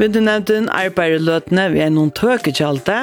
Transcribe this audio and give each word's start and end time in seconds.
Vindenevnden 0.00 0.70
arbeider 0.72 1.20
løtene 1.20 1.66
ved 1.74 1.82
en 1.84 2.10
tøkekjalte. 2.16 2.94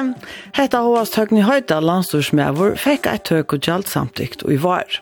Hetta 0.56 0.80
hovast 0.82 1.14
tøkken 1.14 1.38
i 1.38 1.44
høyda 1.46 1.76
landstorsmævor 1.78 2.74
fikk 2.74 3.06
et 3.06 3.22
tøkekjalt 3.28 3.86
samtikt 3.86 4.42
og 4.42 4.56
i 4.56 4.58
var. 4.64 4.98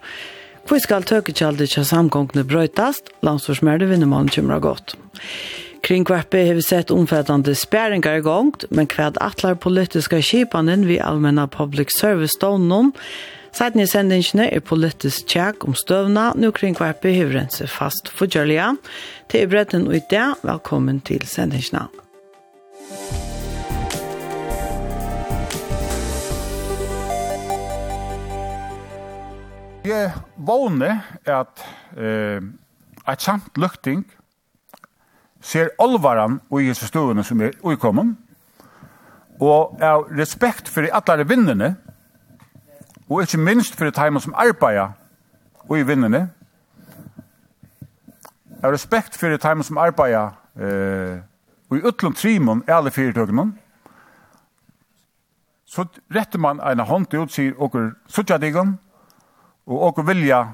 Hvor 0.68 0.82
skal 0.82 1.06
tøkekjalte 1.08 1.64
til 1.72 1.86
samgångene 1.88 2.44
brøytast? 2.44 3.08
Landstorsmøver 3.24 3.88
vinner 3.88 4.10
man 4.12 4.28
kommer 4.28 4.60
godt. 4.60 4.92
Kring 5.86 6.04
kvarpe 6.04 6.42
har 6.44 6.58
vi 6.58 6.66
sett 6.66 6.90
omfattande 6.90 7.54
i 7.56 8.18
igångt, 8.18 8.64
men 8.70 8.86
hva 8.86 9.12
atlar 9.16 9.54
politiska 9.54 10.20
kipanen 10.20 10.86
vid 10.86 11.00
allmänna 11.00 11.46
public 11.46 11.96
service 11.98 12.36
stånden 12.36 12.92
Seiden 13.56 13.80
i 13.80 13.86
sendingene 13.88 14.50
er 14.52 14.60
politisk 14.60 15.30
tjekk 15.32 15.62
om 15.64 15.72
støvna, 15.72 16.26
nå 16.36 16.50
kring 16.52 16.74
kvarpe 16.76 17.08
hivrense 17.08 17.64
fast 17.72 18.10
for 18.12 18.28
Gjørlia. 18.28 18.74
Til 19.32 19.46
i 19.46 19.48
bretten 19.48 19.86
og 19.88 19.94
i 19.96 20.00
det, 20.10 20.24
velkommen 20.44 20.98
til 21.00 21.24
sendingene. 21.24 21.86
Jeg 29.88 30.12
vågner 30.36 31.00
at 31.24 31.64
eh, 31.96 32.44
et 33.08 33.24
samt 33.24 33.56
lukting 33.56 34.04
ser 35.40 35.72
alvaran 35.80 36.42
i 36.52 36.66
Jesus 36.68 36.92
støvene 36.92 37.24
som 37.24 37.40
er 37.40 37.56
uikommen, 37.64 38.18
og 39.40 39.80
av 39.80 40.10
respekt 40.12 40.68
for 40.68 40.84
alle 40.92 41.24
vinnene, 41.24 41.78
og 43.08 43.22
ikke 43.22 43.38
minst 43.38 43.76
for 43.76 43.84
det 43.84 44.22
som 44.22 44.34
arbeider 44.36 44.92
og 45.68 45.78
i 45.78 45.82
vinnene. 45.82 46.30
Jeg 48.50 48.62
har 48.62 48.72
respekt 48.72 49.16
for 49.16 49.36
timen 49.36 49.62
som 49.62 49.78
arbeider 49.78 50.30
eh, 50.58 51.18
og 51.70 51.76
i 51.76 51.82
utlån 51.82 52.14
trimon 52.14 52.62
er 52.66 52.74
alle 52.74 52.90
fyrtøkene. 52.90 53.52
Så 55.66 55.84
retter 56.14 56.38
man 56.38 56.60
en 56.60 56.80
hånd 56.80 57.14
ut, 57.14 57.32
sier 57.32 57.58
åker 57.58 57.90
suttjadigen, 58.08 58.78
og 59.66 59.82
åker 59.82 60.02
vilja 60.06 60.44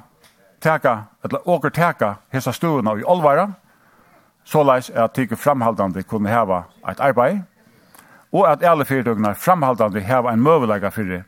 teka, 0.60 0.96
eller 1.24 1.48
åker 1.48 1.70
teka 1.70 2.14
hesa 2.32 2.52
stuene 2.52 2.96
i 2.98 3.04
olvara, 3.04 3.50
såleis 4.44 4.90
at 4.90 5.12
tykker 5.14 5.36
framhaldande 5.36 6.02
kunne 6.02 6.32
heva 6.32 6.62
et 6.88 7.00
arbeid, 7.00 7.42
og 8.32 8.48
at 8.48 8.64
alle 8.64 8.84
fyrtøkene 8.88 9.34
framhaldande 9.34 10.00
heva 10.00 10.32
en 10.32 10.42
møvelega 10.42 10.90
fyrir 10.90 11.26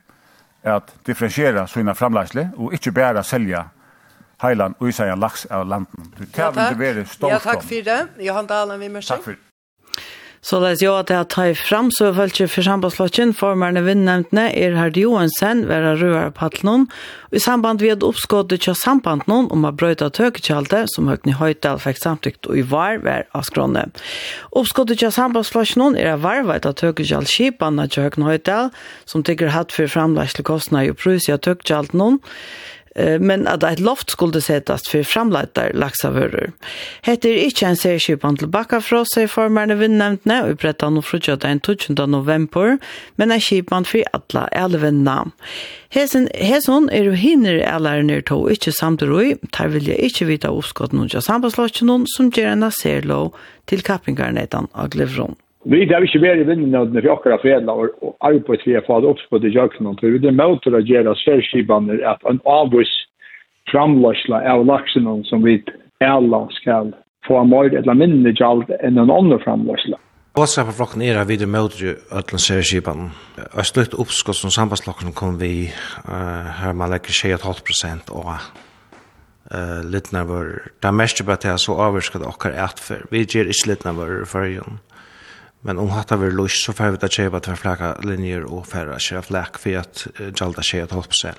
at 0.64 0.92
differentiera 1.06 1.66
sina 1.68 1.94
framlagsle 1.94 2.48
og 2.56 2.74
ikkje 2.76 2.92
bare 2.96 3.24
selja 3.24 3.66
heilan 4.42 4.74
og 4.80 4.88
isaian 4.88 5.20
laks 5.20 5.46
av 5.50 5.66
landen. 5.68 6.12
Det 6.18 6.28
vil 6.56 6.78
være 6.80 7.04
stålstånd. 7.06 7.32
Ja, 7.32 7.40
takk 7.44 7.62
for 7.62 7.90
det. 7.90 8.00
Johan 8.24 8.48
Dahlen, 8.50 8.80
vi 8.80 8.88
må 8.88 9.04
Takk 9.04 9.22
for 9.24 9.36
det. 9.36 9.53
Så 10.44 10.58
det 10.60 10.82
ja 10.82 10.98
det 11.02 11.14
jeg 11.14 11.28
tar 11.32 11.54
fram 11.56 11.90
så 11.90 12.10
väldigt 12.12 12.50
för 12.50 12.62
sambandslocken 12.62 13.34
formarna 13.34 13.80
vinnämntne 13.80 14.50
är 14.52 14.72
Herd 14.72 14.96
Johansen 14.96 15.68
vara 15.68 15.96
röra 15.96 16.30
pattlon 16.30 16.86
i 17.30 17.40
samband 17.40 17.80
vid 17.80 18.02
uppskottet 18.02 18.60
til 18.60 18.74
samband 18.74 19.22
någon 19.26 19.50
om 19.50 19.64
att 19.64 19.74
brøyte 19.74 20.10
tökechalte 20.10 20.84
som 20.86 21.08
högni 21.08 21.32
Høytal 21.32 21.78
fick 21.78 21.98
samtyckt 21.98 22.46
och 22.46 22.58
i 22.58 22.62
var 22.62 22.98
var 22.98 23.24
askrone. 23.32 23.88
Uppskottet 24.52 24.98
till 24.98 25.12
sambandslocken 25.12 25.96
är 25.96 26.16
varvet 26.16 26.66
av 26.66 26.72
tökechalt 26.72 27.28
skipan 27.28 27.78
att 27.78 27.94
högni 27.94 28.24
Høytal, 28.24 28.70
som 29.04 29.22
tycker 29.22 29.46
hatt 29.46 29.72
för 29.72 29.86
framlägsle 29.86 30.44
kostnader 30.44 30.90
i 30.90 30.92
prus 30.92 31.28
jag 31.28 31.40
tökechalt 31.40 31.92
noen 31.92 32.18
men 32.94 33.46
at 33.50 33.64
et 33.66 33.80
loft 33.82 34.12
skulle 34.14 34.40
settes 34.42 34.86
for 34.90 35.06
framleitar 35.06 35.74
laksavører. 35.74 36.52
Hette 37.06 37.30
er 37.30 37.48
ikke 37.48 37.72
en 37.72 37.78
til 38.38 38.50
bakka 38.50 38.80
fra 38.80 39.02
seg 39.10 39.30
formerne 39.32 39.76
vinnevntene, 39.80 40.42
og 40.46 40.60
bretta 40.62 40.90
noe 40.90 41.02
frutja 41.02 41.36
den 41.36 41.60
12. 41.60 42.06
november, 42.08 42.78
men 43.16 43.34
er 43.34 43.42
skipan 43.42 43.86
for 43.88 44.06
alle 44.14 44.46
alle 44.64 44.80
vinnene. 44.82 45.32
Hesen, 45.94 46.28
hesen 46.34 46.88
er 46.90 47.06
jo 47.06 47.14
hinner 47.18 47.60
alle 47.70 47.98
er 48.02 48.24
to, 48.26 48.40
ikke 48.48 48.72
samtidig, 48.72 49.38
der 49.58 49.68
vil 49.68 49.86
jeg 49.86 50.10
ikke 50.10 50.26
vite 50.26 50.50
oppskott 50.50 50.92
noen 50.92 51.10
av 51.14 51.22
sambandslåsjonen 51.22 52.06
som 52.16 52.32
gjør 52.34 52.52
en 52.54 52.70
særlov 52.74 53.34
til 53.70 53.82
kappingarnetan 53.86 54.70
av 54.74 54.90
Glevron. 54.94 55.36
Vi 55.64 55.86
har 55.88 56.04
ikke 56.04 56.20
vært 56.20 56.42
i 56.42 56.48
vinnenødene 56.48 57.00
for 57.00 57.14
akkurat 57.14 57.40
fredla 57.40 57.72
og 57.72 58.10
arbeid 58.20 58.60
for 58.64 58.76
å 58.76 58.84
få 58.84 58.98
det 59.00 59.10
oppspått 59.14 59.46
i 59.48 59.54
jøkkenen. 59.54 59.96
Vi 60.02 60.20
det 60.20 60.34
måter 60.36 60.76
å 60.76 60.82
gjøre 60.84 61.14
særskibene 61.22 62.02
at 62.04 62.20
en 62.28 62.40
avvis 62.44 62.92
framløsla 63.72 64.42
av 64.52 64.66
laksen 64.68 65.08
som 65.30 65.44
vi 65.44 65.62
alle 66.04 66.42
skal 66.60 66.92
få 67.24 67.40
mer 67.48 67.72
eller 67.72 67.96
mindre 67.96 68.34
gjald 68.36 68.68
enn 68.82 69.00
en 69.00 69.12
annen 69.12 69.40
framløsla. 69.40 69.96
Båtskap 70.36 70.68
av 70.68 70.76
flokken 70.76 71.02
er 71.06 71.20
at 71.20 71.30
vi 71.30 71.38
det 71.40 71.48
måter 71.48 71.96
øtlen 72.12 72.42
særskibene. 72.42 73.12
Et 73.38 73.68
slutt 73.70 73.94
oppskott 73.96 74.36
som 74.36 74.52
sambandslokken 74.52 75.14
kom 75.16 75.38
vi 75.40 75.70
her 76.04 76.76
man 76.76 76.92
legger 76.92 77.14
6,5 77.14 77.64
prosent 77.64 78.12
og 78.12 78.34
eh 78.34 79.84
litnar 79.84 80.24
var 80.24 80.44
det 80.80 80.88
er 80.88 80.92
mest 80.92 81.24
bara 81.26 81.36
det 81.36 81.58
så 81.60 81.74
avskade 81.74 82.24
och 82.24 82.46
atfer. 82.46 83.06
Vi 83.10 83.18
ger 83.24 83.46
inte 83.46 83.68
litnar 83.68 83.92
var 83.92 84.22
i 84.22 84.26
förrjun. 84.26 84.78
Men 85.64 85.78
om 85.78 85.90
hatta 85.90 86.16
vi 86.20 86.30
lust 86.30 86.64
så 86.64 86.72
får 86.72 86.90
vi 86.90 86.98
ta 86.98 87.08
tjeva 87.08 87.40
två 87.40 87.56
flaka 87.56 87.94
linjer 88.04 88.44
og 88.44 88.66
färra 88.66 88.98
köra 88.98 89.22
flak 89.22 89.58
for 89.58 89.76
at 89.80 90.06
jalda 90.36 90.62
tjeva 90.62 90.84
att 90.84 90.92
hoppa 90.92 91.34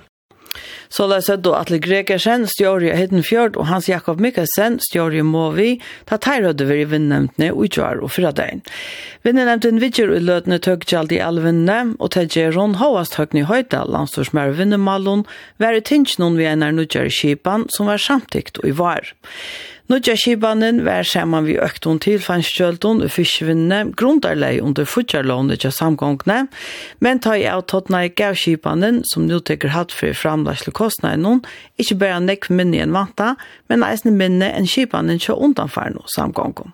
Så 0.90 1.08
la 1.08 1.20
seg 1.22 1.42
då 1.44 1.54
Atle 1.56 1.80
Gregersen, 1.84 2.46
Stjorje 2.48 2.96
Heddenfjord 2.96 3.58
og 3.60 3.68
Hans 3.68 3.90
Jakob 3.90 4.22
Mikkelsen, 4.24 4.78
Stjorje 4.84 5.24
Måvi, 5.26 5.76
ta 6.08 6.18
teirødde 6.22 6.68
vi 6.70 6.80
i 6.82 6.88
vinnnemtene 6.90 7.52
og 7.54 7.66
i 7.68 7.82
og 7.82 8.12
fyra 8.14 8.32
døgn. 8.32 8.64
Vinnnemtene 9.26 9.82
vidger 9.82 10.14
i 10.16 10.22
løtene 10.24 10.60
tøggjald 10.60 11.12
i 11.12 11.20
alvinne, 11.20 11.96
og 12.00 12.14
tedje 12.16 12.52
Ron 12.56 12.78
Håast 12.80 13.20
høgni 13.20 13.46
høyda, 13.50 13.84
landstorsmær 13.90 14.56
vinnemallon, 14.56 15.26
være 15.60 15.82
tinsjonen 15.82 16.38
vi 16.38 16.48
enn 16.50 16.64
er 16.64 16.76
nødgjør 16.76 17.10
i 17.12 17.16
kipan, 17.20 17.68
som 17.76 17.92
var 17.92 18.02
samtikt 18.02 18.62
og 18.62 18.70
i 18.70 18.78
var. 18.78 19.16
Nudja 19.88 20.16
Kibanen 20.18 20.80
var 20.82 21.04
saman 21.06 21.46
vi 21.46 21.60
økton 21.62 22.00
til 22.02 22.18
fanskjøldon 22.18 23.04
og 23.06 23.12
fyrstvinnene 23.14 23.92
grundarlei 23.94 24.56
under 24.58 24.88
futjarlånet 24.90 25.62
til 25.62 25.74
samgångne, 25.78 26.48
men 27.06 27.22
ta 27.22 27.36
i 27.38 27.44
av 27.46 27.68
tottna 27.70 28.00
i 28.08 28.10
gav 28.10 28.34
Kibanen, 28.34 29.04
som 29.06 29.28
nu 29.30 29.38
teker 29.38 29.76
hatt 29.76 29.94
for 29.94 30.18
framlagsle 30.18 30.74
noen, 31.22 31.44
ikkje 31.78 32.00
bare 32.02 32.18
nekk 32.18 32.50
minne 32.50 32.82
enn 32.82 32.98
vanta, 32.98 33.36
men 33.70 33.86
eisne 33.86 34.10
minne 34.10 34.50
enn 34.58 34.66
Kibanen 34.66 35.22
til 35.22 35.38
undanfarno 35.38 36.02
samgången. 36.16 36.74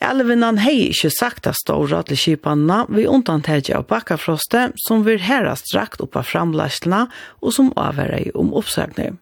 Elvinnan 0.00 0.62
hei 0.64 0.86
ikkje 0.86 1.10
sakta 1.12 1.52
ståra 1.52 2.00
til 2.08 2.16
skibanene 2.16 2.86
vi 2.88 3.04
undantegi 3.04 3.74
av 3.76 3.84
bakkafroste, 3.90 4.70
som 4.80 5.04
vir 5.04 5.20
herast 5.20 5.74
rakt 5.76 6.00
oppa 6.00 6.22
framlagslena 6.24 7.02
og 7.44 7.52
som 7.52 7.68
avverrei 7.76 8.30
om 8.32 8.54
oppsagner. 8.56 9.18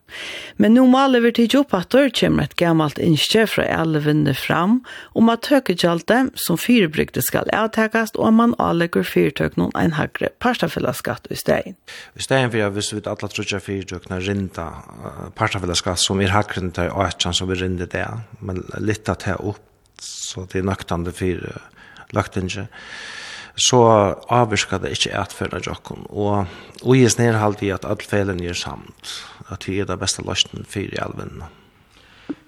Men 0.56 0.78
nu 0.78 0.84
maler 0.86 1.24
vi 1.26 1.34
tidsi 1.34 1.58
opp 1.58 1.74
at 1.74 1.98
kommer 2.14 2.46
et 2.46 2.54
gammalt 2.54 3.02
innskje 3.08 3.46
fra 3.50 3.66
alle 3.74 4.02
vinner 4.04 4.36
fram 4.36 4.78
om 5.18 5.30
at 5.32 5.48
høkegjalde 5.50 6.20
som 6.38 6.60
fyrebrygde 6.60 7.22
skal 7.24 7.48
avtekast 7.56 8.18
og 8.20 8.34
man 8.38 8.54
avlegger 8.62 9.06
fyrtøknen 9.06 9.72
en 9.78 9.96
høyre 9.98 10.30
parstafellaskatt 10.42 11.30
i 11.32 11.38
stedet. 11.38 11.76
I 12.18 12.24
stedet 12.24 12.52
for 12.52 12.60
jeg 12.60 12.76
visste 12.76 12.98
vi 12.98 13.04
alle 13.08 13.32
trodde 13.34 13.62
fyrtøkene 13.64 14.20
rinda 14.24 14.68
parstafellaskatt 15.38 16.02
som 16.02 16.20
er 16.22 16.34
høyre 16.34 16.62
enn 16.62 16.74
til 16.76 16.92
åkken 16.92 17.36
som 17.36 17.50
vi 17.50 17.60
rinda 17.60 17.88
det, 17.90 18.06
men 18.40 18.62
litt 18.78 19.08
at 19.08 19.26
det 19.26 19.38
opp, 19.40 19.64
så 20.02 20.44
det 20.46 20.60
er 20.60 20.68
nøktende 20.68 21.14
for 21.16 21.48
lagtinget 22.14 22.68
så 23.58 23.80
avvirka 24.30 24.78
det 24.78 24.92
ikke 24.94 25.16
etferna 25.18 25.58
jokken, 25.64 26.04
og 26.08 26.46
og 26.82 26.96
i 26.96 27.08
snedhalde 27.10 27.66
i 27.66 27.72
at 27.74 27.86
alle 27.88 28.06
felene 28.06 28.44
gjør 28.44 28.58
samt, 28.60 29.14
at 29.50 29.66
vi 29.66 29.80
er 29.82 29.88
det 29.88 29.98
beste 29.98 30.22
løsningen 30.22 30.66
for 30.68 30.86
i 30.86 31.00
alvene 31.02 31.48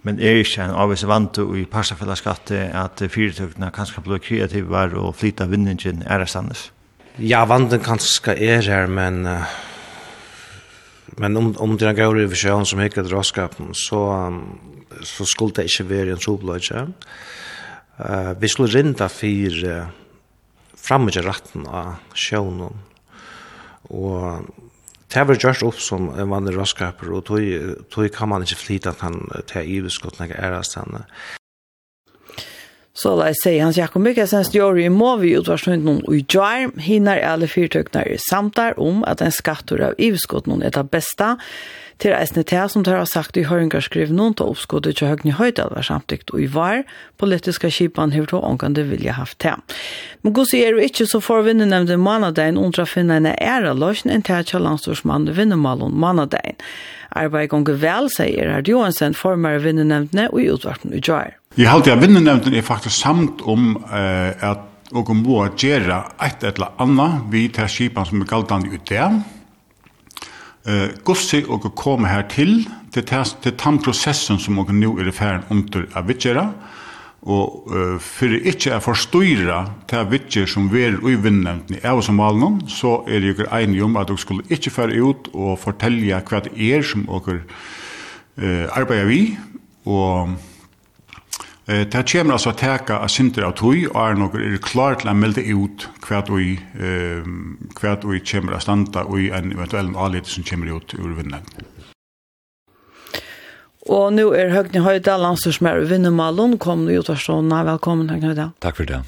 men 0.03 0.21
er 0.21 0.41
ikke 0.41 0.65
en 0.65 0.77
avvis 0.77 1.07
vant 1.09 1.39
i 1.39 1.67
parstafellesskattet 1.69 2.73
at 2.77 3.03
fyrtøkene 3.13 3.73
kanskje 3.75 4.05
blir 4.07 4.23
kreative 4.25 4.87
og 5.01 5.15
flytta 5.21 5.49
vinningen 5.51 6.05
er 6.07 6.25
standes? 6.25 6.71
Ja, 7.19 7.45
vanten 7.45 7.83
kanskje 7.85 8.33
er 8.39 8.63
her, 8.65 8.87
men 8.89 9.27
uh, 9.29 9.45
men 11.19 11.37
om, 11.37 11.51
om 11.59 11.77
det 11.77 11.87
er 11.89 11.93
en 11.93 11.99
gøyre 11.99 12.29
visjon 12.31 12.67
som 12.69 12.81
hikker 12.83 13.07
dråskapen, 13.07 13.75
så, 13.77 13.99
um, 14.31 14.95
så 15.05 15.27
skulle 15.29 15.57
det 15.59 15.67
ikke 15.71 15.89
være 15.91 16.15
en 16.15 16.23
sobløyde. 16.23 16.85
Uh, 17.99 18.33
vi 18.41 18.49
skulle 18.49 18.73
rinda 18.73 19.11
fire 19.13 19.75
uh, 19.83 19.91
framme 20.81 21.13
til 21.13 21.27
ratten 21.27 21.67
av 21.67 21.99
sjøvnen, 22.17 22.79
og 23.91 24.47
Det 25.11 25.27
var 25.27 25.35
just 25.35 25.63
upp 25.63 25.81
som 25.81 26.09
en 26.15 26.31
vanlig 26.31 26.55
raskaper, 26.57 27.11
og 27.11 27.25
tog 27.27 28.11
kan 28.15 28.29
man 28.31 28.43
ikke 28.47 28.61
flytta 28.61 28.93
at 28.95 29.01
han 29.03 29.17
tar 29.51 29.67
til 29.67 29.73
iveskottene 29.81 30.29
ikke 30.29 30.39
æres 30.39 30.75
henne. 30.79 31.03
Så 33.01 33.15
la 33.17 33.31
jeg 33.31 33.39
si, 33.41 33.53
Hans 33.63 33.79
Jakob 33.81 34.03
Mikkelsen 34.05 34.45
stjør 34.45 34.77
i 34.83 34.91
Måvi 34.93 35.31
utvarsnunt 35.39 35.87
noen 35.87 36.03
ujjar, 36.11 36.69
hinner 36.85 37.23
alle 37.25 37.49
fyrtøknere 37.49 38.19
samtar 38.21 38.77
om 38.77 39.01
at 39.09 39.23
en 39.25 39.33
skattor 39.33 39.81
av 39.87 39.97
ivskott 39.97 40.51
noen 40.51 40.67
er 40.67 40.75
det 40.75 40.85
beste, 40.93 41.31
til 42.01 42.15
eisne 42.17 42.45
til 42.49 42.69
som 42.73 42.85
tar 42.85 42.97
har 42.97 43.09
sagt 43.09 43.37
i 43.37 43.45
høringarskriv 43.49 44.13
noen 44.17 44.37
til 44.37 44.53
oppskottet 44.53 44.97
til 45.01 45.11
høyne 45.11 45.37
høyde 45.37 45.67
var 45.73 45.85
samtikt 45.85 46.33
og 46.33 46.45
i 46.45 46.49
var, 46.53 46.83
politiska 47.21 47.69
kipan 47.73 48.13
hevur 48.17 48.31
to 48.35 48.41
onkande 48.45 48.87
vilja 48.89 49.17
haft 49.17 49.39
til. 49.45 49.61
Men 50.25 50.37
gos 50.37 50.55
er 50.57 50.73
jo 50.73 50.85
ikkje 50.85 51.11
så 51.13 51.21
får 51.25 51.45
vinne 51.49 51.69
nevnte 51.69 52.01
manadein 52.01 52.61
undra 52.61 52.89
finna 52.89 53.21
en 53.21 53.33
æra 53.33 53.75
løsjen 53.77 54.13
en 54.13 54.25
til 54.25 54.41
at 54.41 54.53
kjallanstorsmann 54.53 55.29
vinner 55.37 55.61
malon 55.61 55.97
manadein. 55.97 56.61
Arbeid 57.19 57.51
gonger 57.51 57.79
vel, 57.83 58.09
sier 58.13 58.47
Erhard 58.47 58.69
Johansen, 58.71 59.17
formar 59.19 59.59
vinnenevntene 59.65 60.29
og 60.31 60.43
i 60.43 60.51
utvarpen 60.53 60.95
i 60.95 61.03
Jar. 61.03 61.35
Jeg 61.59 61.67
halte 61.67 61.91
at 61.95 62.03
vinnenevntene 62.03 62.61
er 62.61 62.67
faktisk 62.67 63.01
samt 63.01 63.43
om 63.43 63.73
eh, 63.91 64.35
at 64.47 64.67
og 64.97 65.11
om 65.13 65.21
å 65.31 65.45
gjøre 65.55 66.01
et 66.27 66.45
eller 66.49 66.75
annet 66.83 67.29
vi 67.31 67.45
tar 67.55 67.71
skipen 67.71 68.09
som 68.09 68.23
er 68.23 68.31
galtende 68.31 68.73
ut 68.73 68.91
det. 68.91 69.05
Uh, 70.67 70.91
Gossi 71.07 71.41
og 71.47 71.65
å 71.65 71.73
komme 71.73 72.11
her 72.11 72.27
til, 72.29 72.59
til, 72.93 73.07
til 73.07 73.55
den 73.63 73.79
prosessen 73.81 74.41
som 74.43 74.59
og 74.61 74.73
nå 74.75 74.93
er 75.01 75.09
i 75.09 75.15
ferden 75.15 75.47
under 75.55 75.87
av 75.97 76.11
gjøre, 76.11 76.51
og 77.29 77.67
uh, 77.69 77.97
for 78.01 78.33
ikke 78.33 78.79
å 78.79 78.85
forstyrre 78.85 79.59
til 79.91 80.07
vittje 80.09 80.47
som 80.49 80.71
vi 80.73 80.87
er 80.89 81.01
uivinnevntene 81.03 81.83
av 81.85 82.01
som 82.05 82.17
malen, 82.17 82.63
så 82.71 83.03
er 83.05 83.21
det 83.21 83.35
jo 83.35 83.49
einig 83.53 83.83
om 83.85 83.99
at 84.01 84.09
dere 84.09 84.23
skulle 84.23 84.47
ikkje 84.49 84.73
føre 84.73 85.03
ut 85.05 85.29
og 85.35 85.59
fortelle 85.61 86.23
hva 86.31 86.41
det 86.47 86.55
er 86.57 86.87
som 86.87 87.05
dere 87.11 87.43
uh, 87.45 88.67
arbeider 88.73 89.11
vi, 89.11 89.21
og 89.85 90.33
uh, 90.33 91.85
det 91.93 92.07
kommer 92.09 92.39
altså 92.39 92.55
teka 92.57 93.03
av 93.05 93.13
sinter 93.13 93.45
av 93.47 93.53
tog, 93.61 93.77
og 93.93 94.01
er 94.01 94.17
dere 94.23 94.55
er 94.55 94.65
klar 94.65 94.97
til 95.03 95.13
å 95.13 95.17
melde 95.19 95.45
ut 95.45 95.91
hva 96.07 96.23
vi, 96.33 96.55
uh, 96.81 97.21
hva 97.77 97.99
vi 98.01 98.25
kommer 98.25 98.57
å 98.57 98.65
standa 98.65 99.05
og 99.05 99.21
i 99.21 99.29
en 99.29 99.53
eventuell 99.53 99.93
anledning 99.93 100.33
som 100.33 100.49
kommer 100.49 100.73
ut 100.73 100.97
ur 100.97 101.13
vinnevntene. 101.21 101.70
Og 103.91 104.13
nu 104.15 104.29
er 104.39 104.53
Høgni 104.55 104.79
Høydal, 104.85 105.19
landstorsmær 105.25 105.81
i 105.83 105.87
Vinnemalen. 105.91 106.53
Kom 106.63 106.85
nu, 106.87 106.93
Jotarstående. 106.95 107.59
Velkommen, 107.67 108.07
Høgni 108.13 108.29
Høydal. 108.29 108.53
Takk 108.63 108.77
for 108.79 108.87
det. 108.87 109.01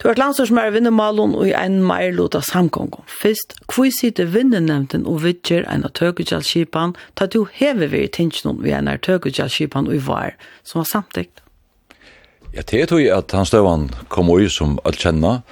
Du 0.00 0.06
har 0.08 0.16
landstorsmær 0.16 0.70
i 0.70 0.72
Vinnemalen 0.78 1.34
og 1.36 1.50
i 1.50 1.52
en 1.52 1.82
meirlod 1.84 2.38
av 2.38 2.46
samkongen. 2.48 3.04
Først, 3.12 3.58
hvor 3.68 3.90
sitter 3.92 4.30
Vinnenemnden 4.32 5.04
og 5.04 5.20
vidtjer 5.26 5.66
en 5.68 5.84
av 5.84 5.92
tøkutjalskipan, 6.00 6.96
ta 7.12 7.28
du 7.28 7.42
hever 7.58 7.92
vi 7.92 8.06
i 8.06 8.08
tinsjonen 8.08 8.62
vi 8.64 8.72
en 8.72 8.88
av 8.88 9.02
tøkutjalskipan 9.04 9.92
og 9.92 9.98
i 9.98 10.00
var, 10.06 10.32
som 10.64 10.80
var 10.80 10.88
samtidig? 10.94 11.28
Ja, 12.56 12.64
det 12.64 12.80
er 12.80 12.88
tog 12.88 13.04
at 13.12 13.36
han 13.36 13.48
støvann 13.48 13.90
kom 14.12 14.32
ui 14.32 14.48
som 14.48 14.78
alt 14.88 15.04
kjenna, 15.04 15.42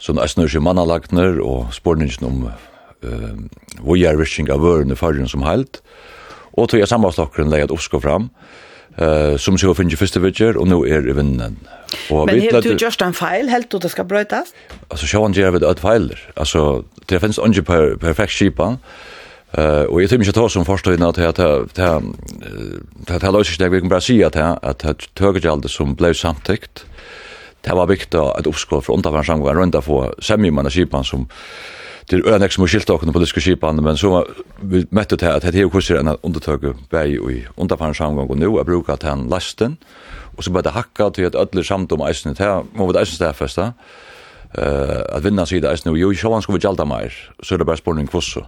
som 0.00 0.16
æstnur 0.20 0.48
seg 0.48 0.64
mannalagner 0.64 1.42
og 1.44 1.76
spårningen 1.76 2.24
om 2.24 2.42
uh, 2.48 3.30
vojarvisking 3.84 4.48
av 4.52 4.64
vørene 4.64 4.96
fargen 4.96 5.28
som 5.28 5.44
heilt, 5.44 5.82
og 5.84 6.13
og 6.54 6.68
tog 6.70 6.80
jeg 6.80 6.90
samarbeidslokkeren 6.90 7.50
leget 7.52 7.74
oppskå 7.74 8.00
fram, 8.02 8.28
uh, 9.00 9.34
som 9.40 9.58
så 9.58 9.74
finner 9.74 10.00
første 10.00 10.22
vidger, 10.22 10.58
og 10.60 10.68
nå 10.70 10.82
er 10.86 11.08
i 11.08 11.16
vinnen. 11.16 11.58
Og 12.10 12.26
Men 12.30 12.42
har 12.50 12.62
du 12.64 12.74
gjort 12.74 13.02
en 13.02 13.14
feil, 13.14 13.50
helt 13.50 13.70
du 13.70 13.78
det 13.78 13.90
skal 13.90 14.06
brøytas? 14.10 14.54
Altså, 14.90 15.06
sjåan 15.06 15.34
gjør 15.34 15.56
vi 15.56 15.64
det 15.64 15.70
et 15.70 15.82
feiler. 15.82 16.22
Altså, 16.36 16.84
det 17.08 17.20
finnes 17.20 17.38
ikke 17.38 17.68
per, 17.72 17.98
perfekt 18.02 18.38
skipa, 18.38 18.76
Uh, 19.54 19.86
og 19.86 20.00
jeg 20.02 20.10
tror 20.10 20.18
ikke 20.18 20.32
at 20.32 20.38
det 20.40 20.50
som 20.50 20.64
forstøyene 20.66 21.08
at 21.08 21.18
det 23.06 23.22
er 23.22 23.30
løsig 23.30 23.60
det, 23.60 23.68
vi 23.70 23.78
kan 23.84 23.92
bare 23.92 24.02
si 24.02 24.16
at 24.26 24.34
det 24.34 25.04
tøgergjaldet 25.14 25.70
som 25.70 25.92
ble 25.94 26.10
samtikt, 26.10 26.82
det 27.64 27.76
var 27.78 27.86
viktig 27.86 28.18
at 28.18 28.48
oppskål 28.50 28.82
for 28.82 28.98
underfannsangvann 28.98 29.60
rundt 29.60 29.78
å 29.78 29.84
få 29.84 30.00
semmer 30.18 30.66
av 30.66 30.74
skipan 30.74 31.06
som 31.06 31.28
det 32.06 32.16
är 32.16 32.34
önek 32.34 32.52
som 32.52 32.66
skilt 32.68 32.90
och 32.90 33.12
på 33.12 33.18
det 33.18 33.26
skipan 33.26 33.76
men 33.76 33.96
så 33.96 34.26
vi 34.60 34.86
mätte 34.90 35.16
det 35.16 35.34
att 35.34 35.42
det 35.42 35.54
här 35.54 35.68
kurser 35.68 35.96
en 35.96 36.16
undertag 36.22 36.74
bei 36.90 37.18
och 37.18 37.62
underfan 37.62 37.94
framgång 37.94 38.28
och 38.28 38.38
nu 38.38 38.46
jag 38.46 38.66
brukat 38.66 39.00
ta 39.00 39.14
lasten 39.14 39.76
och 40.36 40.44
så 40.44 40.50
började 40.50 40.70
hacka 40.70 41.10
till 41.10 41.26
att 41.26 41.34
ödler 41.34 41.62
samt 41.62 41.92
om 41.92 42.08
isen 42.08 42.36
här 42.38 42.62
må 42.74 42.92
vi 42.92 43.02
isen 43.02 43.26
där 43.26 43.32
första 43.32 43.72
eh 44.58 45.16
att 45.16 45.24
vinna 45.24 45.46
sig 45.46 45.60
där 45.60 45.80
nu 45.84 45.98
ju 45.98 46.14
så 46.14 46.40
ska 46.40 46.52
vi 46.52 46.58
jalta 46.62 46.84
mer. 46.84 47.12
Så 47.42 47.56
det 47.56 47.64
bara 47.64 47.76
spårning 47.76 48.06
kvosso 48.06 48.44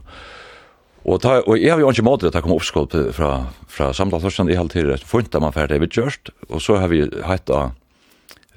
Og, 1.06 1.20
ta, 1.22 1.40
og 1.46 1.54
jeg 1.62 1.70
har 1.70 1.78
jo 1.78 1.90
ikke 1.90 2.02
måte 2.02 2.26
at 2.26 2.34
jeg 2.34 2.42
kom 2.42 2.52
oppskål 2.56 2.88
fra, 3.14 3.46
fra 3.70 3.90
i 3.90 4.10
Torsland 4.10 4.50
i 4.50 4.56
halvtid, 4.58 4.90
funnet 5.06 5.36
man 5.40 5.54
ferdig. 5.54 5.78
Vi 5.80 5.86
kjørst, 5.86 6.32
og 6.48 6.62
så 6.62 6.80
har 6.82 6.90
vi 6.90 7.04
hatt 7.22 7.50
av 7.50 7.76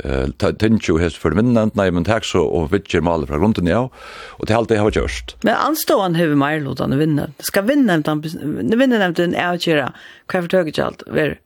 eh 0.04 0.52
tencho 0.60 0.98
hes 0.98 1.16
for 1.16 1.36
minnant 1.36 1.76
nei 1.76 1.90
men 1.92 2.06
tack 2.08 2.24
så 2.24 2.40
og 2.40 2.72
vilket 2.72 3.04
mal 3.04 3.26
från 3.28 3.42
grunden 3.42 3.68
ja 3.68 3.90
og 4.40 4.48
til 4.48 4.56
alt 4.56 4.70
det 4.70 4.80
har 4.80 4.92
gjort. 4.92 5.36
Men 5.44 5.56
anståan 5.56 6.16
hur 6.16 6.36
mer 6.36 6.60
låtande 6.60 6.98
vinna. 6.98 7.28
Det 7.38 7.46
ska 7.46 7.62
vinna 7.62 7.96
utan 7.96 8.22
vinna 8.22 8.98
nämnt 8.98 9.20
en 9.20 9.36
outjera 9.36 9.94
Kan 10.28 10.42
for 10.42 10.50
tåget 10.50 10.80
allt. 10.80 11.04
Ver. 11.08 11.40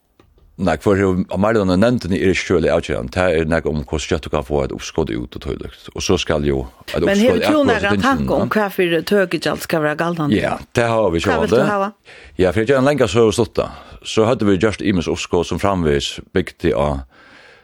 Nej, 0.55 0.77
för 0.81 0.95
hur 0.95 1.38
mer 1.38 1.53
låtande 1.53 1.77
nämnt 1.77 2.09
ni 2.09 2.21
er 2.21 2.33
det 2.61 2.73
outjera 2.73 2.75
outgera. 2.75 3.03
Det 3.03 3.39
är 3.39 3.45
något 3.45 3.65
om 3.65 3.85
hur 3.91 3.97
ska 3.97 4.17
du 4.17 4.29
kan 4.29 4.44
få 4.44 4.63
ett 4.63 4.71
uppskott 4.71 5.09
ut 5.09 5.35
og 5.35 5.41
tydligt. 5.41 5.88
Och 5.95 6.03
så 6.03 6.17
skal 6.17 6.45
jo 6.45 6.67
att 6.94 7.01
uppskott. 7.01 7.05
Men 7.05 7.17
hur 7.19 7.39
tror 7.39 7.65
ni 7.65 7.73
att 7.73 8.03
han 8.03 8.29
om 8.29 8.50
kaffe 8.50 9.01
tåget 9.01 9.47
allt 9.47 9.61
skal 9.61 9.81
vara 9.81 9.95
galdande? 9.95 10.35
Ja, 10.35 10.59
det 10.71 10.81
har 10.81 11.11
vi 11.11 11.19
så 11.19 11.45
det. 11.45 11.91
Ja, 12.35 12.53
för 12.53 12.59
jag 12.59 12.69
har 12.69 12.77
en 12.77 12.85
länka 12.85 13.07
så 13.07 13.31
stått. 13.31 13.59
Så 14.03 14.25
hadde 14.25 14.45
vi 14.45 14.55
just 14.55 14.81
Imes 14.81 15.07
uppskott 15.07 15.47
som 15.47 15.59
framvis 15.59 16.19
byggt 16.33 16.65
i 16.65 16.73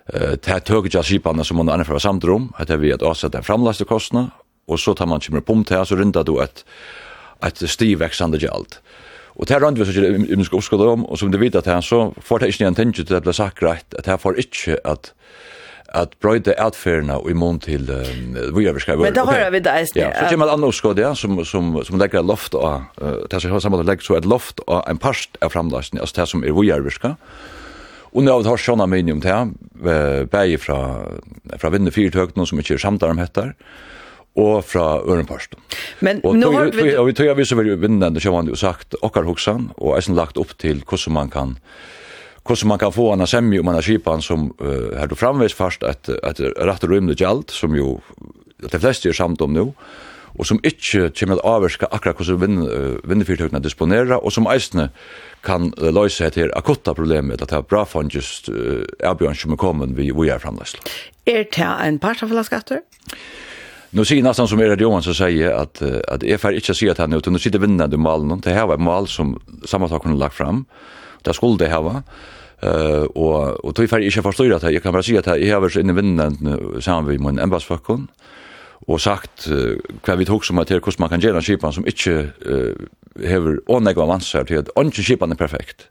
Det 0.09 0.49
er 0.49 0.63
tøkket 0.65 0.95
av 0.97 1.05
skipene 1.05 1.43
som 1.45 1.59
man 1.61 1.69
anner 1.69 1.85
fra 1.85 1.99
samtrom, 2.01 2.49
at 2.57 2.71
det 2.71 2.79
vi 2.81 2.93
at 2.95 3.03
avsett 3.05 3.35
er 3.37 3.45
framlaste 3.45 3.85
kostna, 3.85 4.29
og 4.69 4.79
så 4.81 4.95
tar 4.97 5.09
man 5.09 5.21
kjemmer 5.21 5.45
pump 5.45 5.67
til, 5.69 5.83
så 5.85 5.97
rynda 5.97 6.23
du 6.25 6.39
et, 6.41 6.63
et 7.45 7.61
stivveksande 7.61 8.41
gjald. 8.41 8.79
Og 9.39 9.47
det 9.47 9.55
er 9.55 9.63
rønt 9.63 9.79
vi 9.79 9.85
så 9.87 9.93
ikke 9.93 10.33
imenske 10.33 10.57
oppskudde 10.57 10.87
om, 10.95 11.05
og 11.05 11.19
som 11.21 11.31
du 11.31 11.37
vet 11.39 11.55
at 11.55 11.69
her, 11.69 11.79
så 11.85 12.09
får 12.25 12.43
det 12.43 12.51
ikke 12.53 12.67
en 12.67 12.77
tenke 12.77 12.99
til 12.99 13.13
det 13.13 13.23
ble 13.23 13.35
sagt 13.35 13.63
rett, 13.63 13.87
at 13.97 14.09
her 14.09 14.19
får 14.21 14.41
ikke 14.45 14.81
at 14.87 15.13
at 15.97 16.11
brøyde 16.21 16.53
atferdene 16.61 17.15
i 17.25 17.33
mån 17.33 17.59
til 17.65 17.87
uh, 17.89 18.09
vi 18.53 18.67
overskriver. 18.69 19.07
Men 19.07 19.15
da 19.15 19.23
har 19.25 19.47
vi 19.49 19.61
det 19.65 19.71
eisne. 19.73 20.03
Ja, 20.03 20.11
så 20.13 20.27
kommer 20.29 20.45
et 20.45 20.53
annet 20.53 20.69
oppskåd, 20.69 21.01
ja, 21.01 21.13
som, 21.17 21.39
som, 21.45 21.71
som 21.85 21.97
legger 21.97 22.25
loft 22.25 22.53
av, 22.53 22.83
uh, 23.01 23.15
det 23.31 23.41
som 23.41 23.55
har 23.55 23.63
sammenlagt 23.63 23.89
legger 23.89 24.05
så 24.05 24.19
et 24.19 24.27
loft 24.29 24.61
av 24.67 24.83
en 24.89 25.01
parst 25.01 25.39
av 25.41 25.53
framlastene, 25.55 26.03
altså 26.03 26.21
det 26.21 26.27
som 26.29 26.45
er 26.45 26.53
vi 26.53 26.69
overskriver, 26.75 27.17
Og 28.13 28.25
nå 28.25 28.39
har 28.39 28.57
vi 28.57 28.63
sånne 28.63 28.87
minimum 28.89 29.21
til, 29.21 29.53
begge 30.31 30.57
fra, 30.61 30.79
fra 31.61 31.71
Vindne 31.73 31.93
Fyrtøkene, 31.93 32.47
som 32.49 32.61
ikke 32.61 32.77
er 32.77 32.83
samtale 32.83 33.15
om 33.15 33.21
heter, 33.21 33.53
og 34.39 34.63
fra 34.65 34.87
Ørenparst. 35.03 35.55
Men 36.05 36.21
og 36.23 36.37
nå 36.39 36.51
har 36.55 36.73
vi... 36.73 36.91
Og 36.97 37.09
vi 37.09 37.15
tog 37.17 37.31
vi 37.37 37.45
så 37.45 37.57
veldig 37.59 37.79
vinnende, 37.81 38.21
som 38.23 38.37
han 38.37 38.49
jo 38.49 38.57
sagt, 38.59 38.97
okkar 39.05 39.27
hoksan, 39.27 39.69
og 39.77 39.97
eisen 39.97 40.17
lagt 40.17 40.39
opp 40.41 40.55
til 40.61 40.83
hvordan 40.85 41.17
man 41.19 41.33
kan 41.33 41.57
hvordan 42.49 42.69
man 42.71 42.79
kan 42.81 42.93
få 42.95 43.11
en 43.13 43.27
semje 43.29 43.59
om 43.61 43.67
en 43.69 43.81
skipan 43.83 44.23
som 44.25 44.47
uh, 44.57 44.95
har 44.97 45.09
du 45.11 45.15
framveis 45.15 45.53
først 45.53 45.83
et, 45.85 46.09
et 46.09 46.39
rett 46.57 46.85
og 46.87 46.89
rymlig 46.89 47.19
gjald, 47.19 47.51
som 47.53 47.75
jo 47.77 47.99
de 48.59 48.79
fleste 48.79 49.11
er 49.11 49.17
samt 49.17 49.43
om 49.45 49.53
nå, 49.53 49.67
og 50.37 50.45
som 50.45 50.59
ikke 50.63 51.09
kommer 51.15 51.39
til 51.39 51.43
å 51.43 51.55
avvarske 51.55 51.89
akkurat 51.91 52.19
hvordan 52.19 52.39
vin, 52.41 52.99
vindefyrtøkene 53.03 53.61
disponerer, 53.63 54.17
og 54.17 54.31
som 54.31 54.47
eisene 54.51 54.89
kan 55.45 55.71
løse 55.79 56.29
til 56.35 56.51
akutta 56.55 56.93
problemet, 56.93 57.41
at 57.41 57.49
det 57.49 57.57
er 57.57 57.67
bra 57.67 57.85
for 57.87 58.07
just 58.11 58.49
uh, 58.49 58.83
avbjørn 59.03 59.37
som 59.39 59.55
er 59.55 59.61
kommet 59.61 59.95
vi 59.97 60.09
hvor 60.11 60.27
er 60.27 60.41
framleisle. 60.43 60.81
Er 61.25 61.45
det 61.47 61.69
en 61.85 61.99
part 61.99 62.23
av 62.23 62.43
skatter? 62.43 62.83
Nu 63.91 64.03
sier 64.05 64.21
nästan 64.21 64.47
som 64.47 64.59
Erhard 64.59 64.81
Johansson 64.81 65.15
säger 65.15 65.51
att, 65.51 65.81
att 65.81 66.23
är 66.23 66.37
för 66.37 66.51
inte 66.51 66.73
säga 66.73 66.91
att 66.91 66.97
han 66.97 67.13
är 67.13 67.29
nu 67.29 67.39
sitter 67.39 67.59
vinnande 67.59 67.95
i 67.95 67.99
malen, 67.99 68.39
det 68.39 68.53
här 68.53 68.67
var 68.67 68.77
mal 68.77 69.07
som 69.07 69.39
sak 69.65 70.01
kunde 70.01 70.17
lagt 70.17 70.35
fram, 70.35 70.65
det 71.21 71.33
skulle 71.33 71.57
det 71.57 71.67
här 71.67 71.89
eh 71.89 72.01
Uh, 72.63 73.07
och 73.15 73.65
og 73.65 73.75
tog 73.75 73.89
fer 73.89 74.03
ikke 74.03 74.21
forstår 74.21 74.55
at 74.55 74.73
Jag 74.73 74.83
kan 74.83 74.91
bara 74.91 75.03
säga 75.03 75.19
att 75.19 75.39
jag 75.39 75.53
har 75.53 75.61
vært 75.61 75.79
inne 75.79 75.93
vinnende 75.93 77.07
vi 77.07 77.17
med 77.17 77.33
min 77.33 77.39
embassfakken, 77.39 78.09
og 78.87 79.01
sagt 79.03 79.47
uh, 79.51 79.75
hva 80.05 80.15
vi 80.19 80.27
tog 80.29 80.45
som 80.45 80.59
at 80.61 80.71
her, 80.71 80.79
hvordan 80.79 81.03
man 81.03 81.11
kan 81.11 81.23
gjøre 81.23 81.41
en 81.41 81.45
skipan 81.45 81.75
som 81.75 81.87
ikke 81.89 82.17
uh, 82.45 82.87
hever 83.19 83.59
ånegva 83.67 84.07
vansar 84.09 84.47
til 84.47 84.61
at 84.61 84.71
ånden 84.79 85.03
skipan 85.03 85.35
er 85.35 85.39
perfekt. 85.39 85.89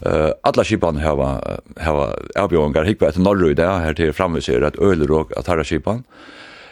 Uh, 0.00 0.32
alla 0.48 0.64
skipan 0.64 1.00
hava, 1.02 1.34
hava 1.76 2.10
avbjørngar 2.40 2.88
hikva 2.88 3.10
etter 3.10 3.24
norru 3.24 3.50
i 3.50 3.56
det 3.56 3.68
her 3.68 3.96
til 3.96 4.14
framviser 4.16 4.64
at 4.64 4.80
øyler 4.80 5.12
og 5.12 5.34
at 5.36 5.50
herra 5.50 5.66
skipan. 5.66 6.04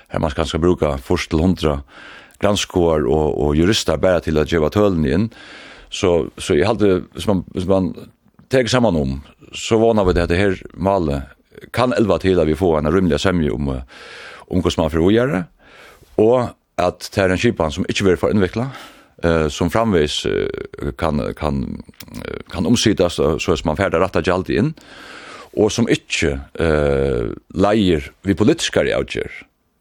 Her 0.08 0.24
man 0.24 0.32
skal 0.32 0.60
bruka 0.60 0.96
først 0.96 1.30
til 1.30 1.44
hundra 1.44 1.82
granskår 2.40 3.04
og, 3.06 3.34
og 3.36 3.56
jurister 3.58 3.98
bare 4.00 4.22
til 4.24 4.38
at 4.40 4.48
gjeva 4.48 4.70
tølen 4.72 5.04
inn. 5.04 5.26
Så, 5.90 6.28
så 6.38 6.56
jeg 6.56 6.68
halte, 6.68 7.02
som 7.16 7.38
man, 7.38 7.44
som 7.56 7.72
man 7.72 7.90
teker 8.52 8.72
saman 8.72 8.96
om, 8.96 9.18
så 9.52 9.78
vana 9.80 10.04
vi 10.04 10.14
det 10.16 10.26
at 10.26 10.32
det 10.32 10.40
her 10.40 10.56
malet 10.76 11.28
kan 11.72 11.92
elva 11.96 12.18
til 12.18 12.40
at 12.40 12.46
vi 12.46 12.58
får 12.58 12.78
en 12.78 12.92
rymlig 12.92 13.20
semje 13.20 13.50
om, 13.50 13.68
om 14.48 14.60
hvordan 14.60 14.82
man 14.82 14.90
får 14.90 15.10
gjøre, 15.12 15.42
og 16.16 16.48
at 16.78 17.10
det 17.14 17.22
er 17.22 17.34
en 17.34 17.38
kipan 17.42 17.74
som 17.74 17.86
ikke 17.88 18.04
vil 18.04 18.20
få 18.20 18.30
innvikla, 18.30 18.70
eh 19.24 19.48
som 19.48 19.70
framvis 19.70 20.26
kan 20.98 21.34
kan 21.34 21.82
kan 22.52 22.66
omsidas 22.66 23.14
så 23.14 23.52
att 23.52 23.64
man 23.64 23.76
färdar 23.76 24.00
rätta 24.00 24.32
alltid 24.32 24.56
in 24.56 24.74
och 25.52 25.72
som 25.72 25.88
inte 25.88 26.40
eh 26.54 27.26
leier 27.54 28.12
vi 28.22 28.34
politiska 28.34 28.80
avgjør 28.80 29.30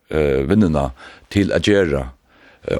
eh 0.10 0.48
vinnene 0.50 0.91
till 1.29 1.53
att 1.53 1.67
göra 1.67 2.10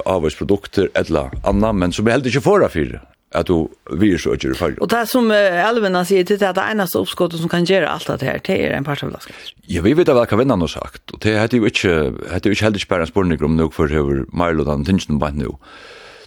avs 0.04 0.34
produkter 0.34 0.88
eller 0.94 1.30
annat 1.44 1.74
men 1.74 1.92
som 1.92 2.06
helst 2.06 2.26
inte 2.26 2.40
förra 2.40 2.68
för 2.68 3.00
at 3.30 3.46
du 3.46 3.68
vill 3.90 4.18
så 4.18 4.32
inte 4.32 4.54
för. 4.54 4.82
Og 4.82 4.88
det 4.88 5.06
som 5.08 5.30
uh, 5.30 5.68
Elvina 5.68 6.04
sier 6.04 6.24
til 6.24 6.38
det 6.40 6.54
det 6.56 6.64
eneste 6.64 6.98
oppskottet 6.98 7.40
som 7.40 7.48
kan 7.48 7.66
gjøre 7.68 7.88
alt 7.88 8.08
det 8.08 8.24
her, 8.24 8.40
det 8.40 8.56
er 8.56 8.76
en 8.76 8.84
part 8.84 9.02
av 9.02 9.10
partsavlask. 9.10 9.52
Ja, 9.68 9.82
vi 9.82 9.92
vet 9.94 10.08
vad 10.08 10.28
kan 10.28 10.38
vända 10.38 10.56
något 10.56 10.70
sagt. 10.70 11.12
og 11.12 11.20
det 11.22 11.38
hade 11.38 11.56
ju 11.56 11.64
inte 11.64 12.12
hade 12.32 12.48
ju 12.48 12.50
inte 12.50 12.64
helt 12.64 12.92
en 12.92 13.06
spørning 13.06 13.44
om 13.44 13.56
noe 13.56 13.70
for 13.70 13.88
høver 13.88 14.24
Marlo 14.32 14.64
den 14.64 14.84
tingene 14.84 15.20
på 15.20 15.30
nu. 15.30 15.58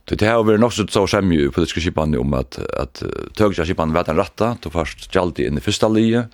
Det 0.09 0.19
det 0.19 0.27
har 0.27 0.43
vært 0.43 0.59
nok 0.59 0.73
så 0.73 0.85
så 0.89 1.07
skämmer 1.07 1.51
på 1.51 1.61
det 1.61 1.69
ska 1.69 1.81
skipa 1.81 2.05
nu 2.05 2.17
om 2.17 2.33
att 2.33 2.59
att 2.77 3.03
tågja 3.35 3.65
skipa 3.65 3.85
vet 3.85 4.07
en 4.09 4.17
rätta 4.17 4.57
då 4.61 4.69
først 4.69 5.15
gjaldt 5.15 5.39
inn 5.39 5.57
i 5.57 5.61
første 5.61 5.89
linje 5.89 6.29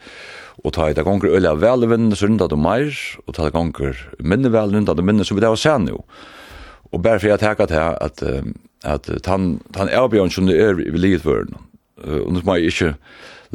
og 0.64 0.74
ta 0.74 0.86
det 0.86 0.98
ett 0.98 1.06
gånger 1.06 1.48
av 1.48 1.60
velvinn, 1.60 2.16
så 2.16 2.26
runt 2.26 2.42
att 2.42 2.60
mer 2.60 3.18
og 3.28 3.36
ta 3.36 3.44
det 3.44 3.54
gånger 3.54 4.10
minne 4.20 4.50
väl 4.50 4.74
runt 4.74 4.90
att 4.90 5.04
minne 5.04 5.24
så 5.24 5.36
vi 5.36 5.42
det 5.42 5.48
har 5.48 5.56
sen 5.56 5.88
jo. 5.88 6.04
Og 6.92 7.02
bare 7.02 7.20
for 7.20 7.28
jeg 7.28 7.40
tenker 7.40 7.66
til 7.66 7.76
at 7.76 8.20
här 8.22 8.44
at 8.84 9.10
han 9.26 9.60
han 9.76 9.90
er 9.90 10.10
bjørn 10.10 10.32
som 10.32 10.48
det 10.48 10.60
er 10.62 10.80
i 10.80 10.92
livet 10.98 11.24
for 11.24 11.46
han. 11.46 11.56
Og 12.04 12.34
nå 12.34 12.44
må 12.46 12.58
jeg 12.58 12.74
ikke 12.74 12.92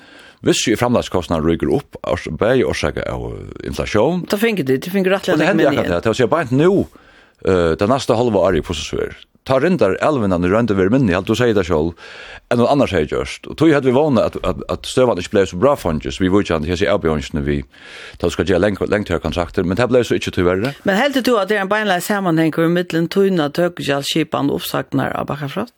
Hvis 0.46 0.68
jo 0.68 0.78
framlagskostnader 0.78 1.48
ryker 1.48 1.72
opp, 1.74 1.98
bæg 2.40 2.66
årsaker 2.68 3.08
av 3.10 3.32
inflasjon. 3.66 4.26
Da 4.30 4.38
finner 4.38 4.68
det, 4.68 4.82
det 4.86 4.94
finner 4.94 5.18
rettelig 5.18 5.38
lenge 5.40 5.56
meningen. 5.58 5.74
Det 5.74 5.82
hender 5.82 5.98
akkurat 5.98 6.04
det, 6.04 6.18
det 6.18 6.26
er 6.28 6.34
bare 6.34 6.60
nå, 6.60 6.74
uh, 7.48 7.72
det 7.80 7.90
neste 7.90 8.20
halva 8.20 8.44
året 8.46 8.62
i 8.62 8.68
prosessver, 8.68 9.18
tar 9.48 9.62
rindar 9.62 9.90
där 9.90 10.08
elven 10.08 10.30
när 10.30 10.50
runt 10.50 10.72
över 10.72 10.90
minni 10.90 11.14
alt 11.14 11.28
du 11.28 11.36
sier 11.36 11.54
det 11.56 11.64
själv 11.64 11.94
enn 12.52 12.60
noen 12.60 12.72
annars 12.74 12.92
sier 12.92 13.08
just 13.08 13.48
Og 13.48 13.56
tog 13.58 13.72
hadde 13.72 13.88
vi 13.88 13.96
vana 13.96 14.26
at, 14.28 14.36
at, 14.44 14.60
at 14.74 14.88
støvann 14.88 15.22
ikke 15.22 15.36
blev 15.36 15.48
så 15.48 15.60
bra 15.62 15.76
funges 15.76 16.20
vi 16.22 16.30
vill 16.30 16.44
inte 16.44 16.68
här 16.68 16.76
se 16.76 16.88
avbjørnsene 16.92 17.44
vi 17.46 17.64
tar 18.20 18.30
skal 18.30 18.46
gjøre 18.46 18.60
länge 18.60 18.88
lengt 18.88 19.10
her 19.10 19.20
kontrakter 19.20 19.64
men 19.64 19.78
det 19.78 19.88
blev 19.88 20.04
så 20.04 20.16
inte 20.16 20.32
tyvärr 20.32 20.76
men 20.84 20.96
helt 20.96 21.26
du 21.26 21.38
at 21.40 21.50
det 21.50 21.58
er 21.58 21.62
en 21.62 21.70
beinlös 21.70 22.06
sammanhang 22.06 22.54
i 22.58 22.68
mitten 22.68 23.08
tøyna 23.08 23.50
tökjal 23.50 24.04
skipan 24.04 24.52
uppsagnar 24.52 25.16
av 25.16 25.26
bakafrost 25.26 25.74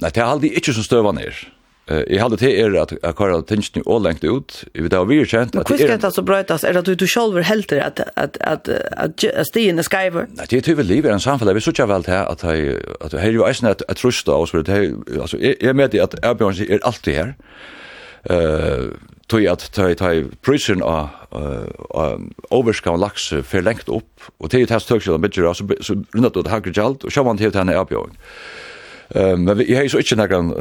Nej, 0.00 0.12
det 0.14 0.22
er 0.22 0.30
aldri 0.30 0.48
ikke 0.54 0.72
som 0.72 0.84
støvan 0.86 1.18
er. 1.18 1.34
Eh 1.88 2.02
jag 2.08 2.22
hade 2.22 2.36
det 2.36 2.60
är 2.60 2.74
att 2.74 2.92
jag 3.02 3.16
kallar 3.16 3.42
tension 3.42 3.82
all 3.86 4.02
längt 4.02 4.24
ut. 4.24 4.64
Vi 4.72 4.80
vet 4.80 4.92
att 4.92 5.08
vi 5.08 5.20
är 5.20 5.24
känt 5.24 5.56
att 5.56 5.66
det 5.66 5.74
är. 5.74 5.78
Hur 5.78 5.98
ska 5.98 6.42
det 6.42 6.58
så 6.58 6.66
är 6.66 6.74
att 6.76 6.84
du 6.84 6.94
du 6.94 7.06
själv 7.06 7.42
helt 7.42 7.68
det 7.68 7.84
att 7.84 8.00
att 8.14 8.36
att 8.40 8.68
att 8.96 9.46
stigen 9.46 9.78
är 9.78 9.82
skyver. 9.82 10.26
Nej, 10.32 10.46
det 10.50 10.66
är 10.66 10.68
ju 10.68 10.74
väl 10.74 10.86
livet 10.86 11.12
en 11.12 11.20
samfälle 11.20 11.52
vi 11.52 11.60
söker 11.60 11.86
väl 11.86 12.04
här 12.06 12.26
att 12.26 12.44
att 13.00 13.10
det 13.10 13.20
är 13.20 13.30
ju 13.30 13.50
isen 13.50 13.70
att 13.70 13.82
att 13.90 13.96
trusta 13.96 14.32
oss 14.32 14.50
så 14.50 14.62
det 14.62 14.94
alltså 15.20 15.38
är 15.40 15.72
med 15.72 15.90
det 15.90 16.00
att 16.00 16.14
Erbjörn 16.24 16.54
är 16.68 16.84
alltid 16.84 17.14
här. 17.14 17.34
Eh 18.22 18.84
tog 19.28 19.46
att 19.46 19.72
ta 19.72 19.94
ta 19.94 20.22
prison 20.42 20.82
och 20.82 21.08
överskan 22.50 23.00
lax 23.00 23.22
för 23.28 23.62
längt 23.62 23.88
upp 23.88 24.20
och 24.38 24.48
det 24.48 24.62
är 24.62 24.66
test 24.66 24.88
tog 24.88 25.02
så 25.02 25.18
mycket 25.18 25.56
så 25.56 25.68
så 25.80 26.04
runt 26.14 26.36
åt 26.36 26.46
hackjalt 26.46 27.04
och 27.04 27.12
så 27.12 27.24
man 27.24 27.36
till 27.38 27.54
henne 27.54 27.72
Erbjörn. 27.72 28.10
Ehm 29.14 29.44
men 29.44 29.64
jag 29.68 29.80
har 29.80 29.88
så 29.88 29.98
inte 29.98 30.16
någon 30.16 30.52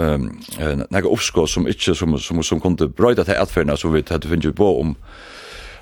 ehm 0.60 0.84
några 0.90 1.10
uppskott 1.10 1.50
som 1.50 1.68
inte 1.68 1.96
som 1.96 2.20
som 2.20 2.44
som 2.44 2.60
kunde 2.60 2.88
bröta 2.88 3.24
till 3.24 3.36
att 3.36 3.80
så 3.80 3.90
vi 3.90 4.04
hade 4.10 4.28
funnit 4.28 4.56
på 4.56 4.82
om 4.82 4.96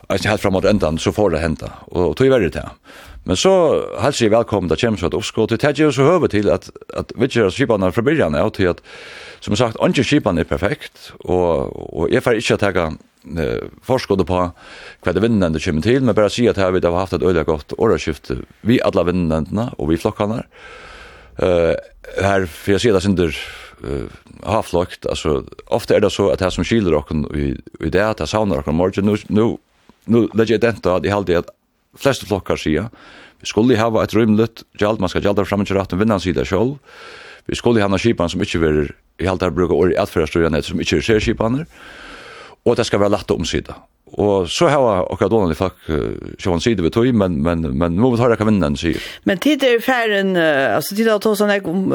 alltså 0.07 0.29
helt 0.29 0.41
framåt 0.41 0.65
ändan 0.65 0.98
så 0.98 1.12
får 1.12 1.29
det 1.29 1.39
hända 1.39 1.72
och 1.91 2.17
tog 2.17 2.27
ju 2.27 2.50
det 2.50 2.69
Men 3.24 3.38
så 3.38 3.84
hälsar 4.00 4.25
jag 4.25 4.31
välkommen 4.31 4.72
att 4.72 4.79
kämpa 4.79 5.00
så 5.00 5.05
att 5.05 5.13
uppskott 5.13 5.50
till 5.50 5.57
tar 5.57 5.91
så 5.91 6.01
över 6.01 6.27
till 6.27 6.50
att 6.50 6.69
att 6.93 7.12
vi 7.15 7.29
kör 7.29 7.51
skiparna 7.51 7.91
från 7.91 8.05
början 8.05 8.36
är 8.36 8.50
till 8.50 8.69
att 8.69 8.81
som 9.39 9.55
sagt 9.55 9.77
inte 9.81 10.03
skiparna 10.03 10.41
är 10.41 10.43
perfekt. 10.43 11.12
Och 11.19 12.00
och 12.00 12.10
jag 12.12 12.24
får 12.24 12.36
inte 12.36 12.53
att 12.53 12.60
ta 12.60 12.93
forskade 13.81 14.25
på 14.25 14.51
hva 15.03 15.13
det 15.13 15.22
vinnende 15.22 15.60
kommer 15.60 15.81
til, 15.81 16.03
men 16.03 16.15
bare 16.15 16.29
si 16.29 16.48
at 16.48 16.57
her 16.57 16.72
vi 16.72 16.79
har 16.84 17.00
haft 17.00 17.13
et 17.13 17.24
øyelig 17.24 17.45
godt 17.45 17.74
åreskifte, 17.77 18.38
vi 18.62 18.79
alle 18.79 19.05
vinnende 19.05 19.69
og 19.77 19.89
vi 19.89 19.98
flokkene, 19.98 20.43
Uh, 21.44 21.75
här 22.24 22.46
för 22.46 22.72
jag 22.72 22.82
ser 22.82 22.94
det 22.94 23.01
synder 23.01 23.38
uh, 23.84 24.08
havfløkt, 24.44 25.06
alltså 25.06 25.44
ofta 25.65 25.96
är 25.96 26.00
det 26.00 26.10
så 26.10 26.30
att 26.30 26.39
det 26.39 26.51
som 26.51 26.63
skiljer 26.63 26.94
och 26.94 27.12
i, 27.36 27.58
vi 27.80 27.89
det, 27.89 28.10
att 28.10 28.18
det 28.18 28.27
savner 28.27 28.60
okken 28.60 28.75
morgen, 28.75 29.06
nu, 29.06 29.18
nu, 29.27 29.58
nu 30.06 30.27
legger 30.34 30.56
jeg 30.56 30.62
denta 30.62 30.96
att 30.96 31.04
det 31.04 31.10
halde 31.10 31.39
att 31.39 31.50
flest 31.98 32.27
flockar 32.27 32.56
sier, 32.56 32.89
vi 33.39 33.46
skulle 33.46 33.77
ha 33.77 34.04
ett 34.04 34.13
rymlet, 34.13 34.63
jalt 34.80 35.00
man 35.00 35.10
ska 35.10 35.20
jalta 35.20 35.46
fram 35.46 35.62
och 35.62 35.72
ratten, 35.72 36.00
vinnan 36.00 36.20
sida 36.20 36.46
själv 36.46 36.77
vi 37.46 37.56
skulle 37.56 37.82
ha 37.82 37.89
hava 37.89 37.98
skipan 37.98 38.30
som 38.30 38.42
inte 38.42 38.58
vill 38.58 38.92
i 39.18 39.27
halde 39.27 39.46
her 39.46 39.51
bruka 39.51 39.74
ori 39.74 39.98
atfyrra 39.98 40.27
som 40.62 40.80
inte 40.80 41.01
ser 41.01 41.20
skipaner, 41.20 41.65
och 42.63 42.75
det 42.75 42.94
vara 42.98 43.10
lätt 43.10 43.32
att 43.32 43.32
omsida. 43.32 43.75
Og 44.22 44.48
så 44.48 44.69
har 44.72 44.79
jeg 44.79 45.07
okkar 45.12 45.29
donald 45.31 45.57
folk 45.60 45.88
sjón 46.39 46.62
side 46.63 46.84
við 46.86 46.93
tog, 46.95 47.07
men 47.19 47.41
men 47.43 47.65
men 47.75 47.98
nå 47.98 48.00
må 48.00 48.10
nú 48.10 48.13
við 48.13 48.24
harra 48.24 48.38
kan 48.39 48.48
vinna 48.48 48.69
sier. 48.79 49.01
Men 49.27 49.41
tid 49.43 49.63
er 49.67 49.84
færen, 49.84 50.38
altså 50.39 50.95
tid 50.95 51.10
har 51.12 51.19
tosan 51.19 51.51
ek 51.51 51.67
um 51.67 51.89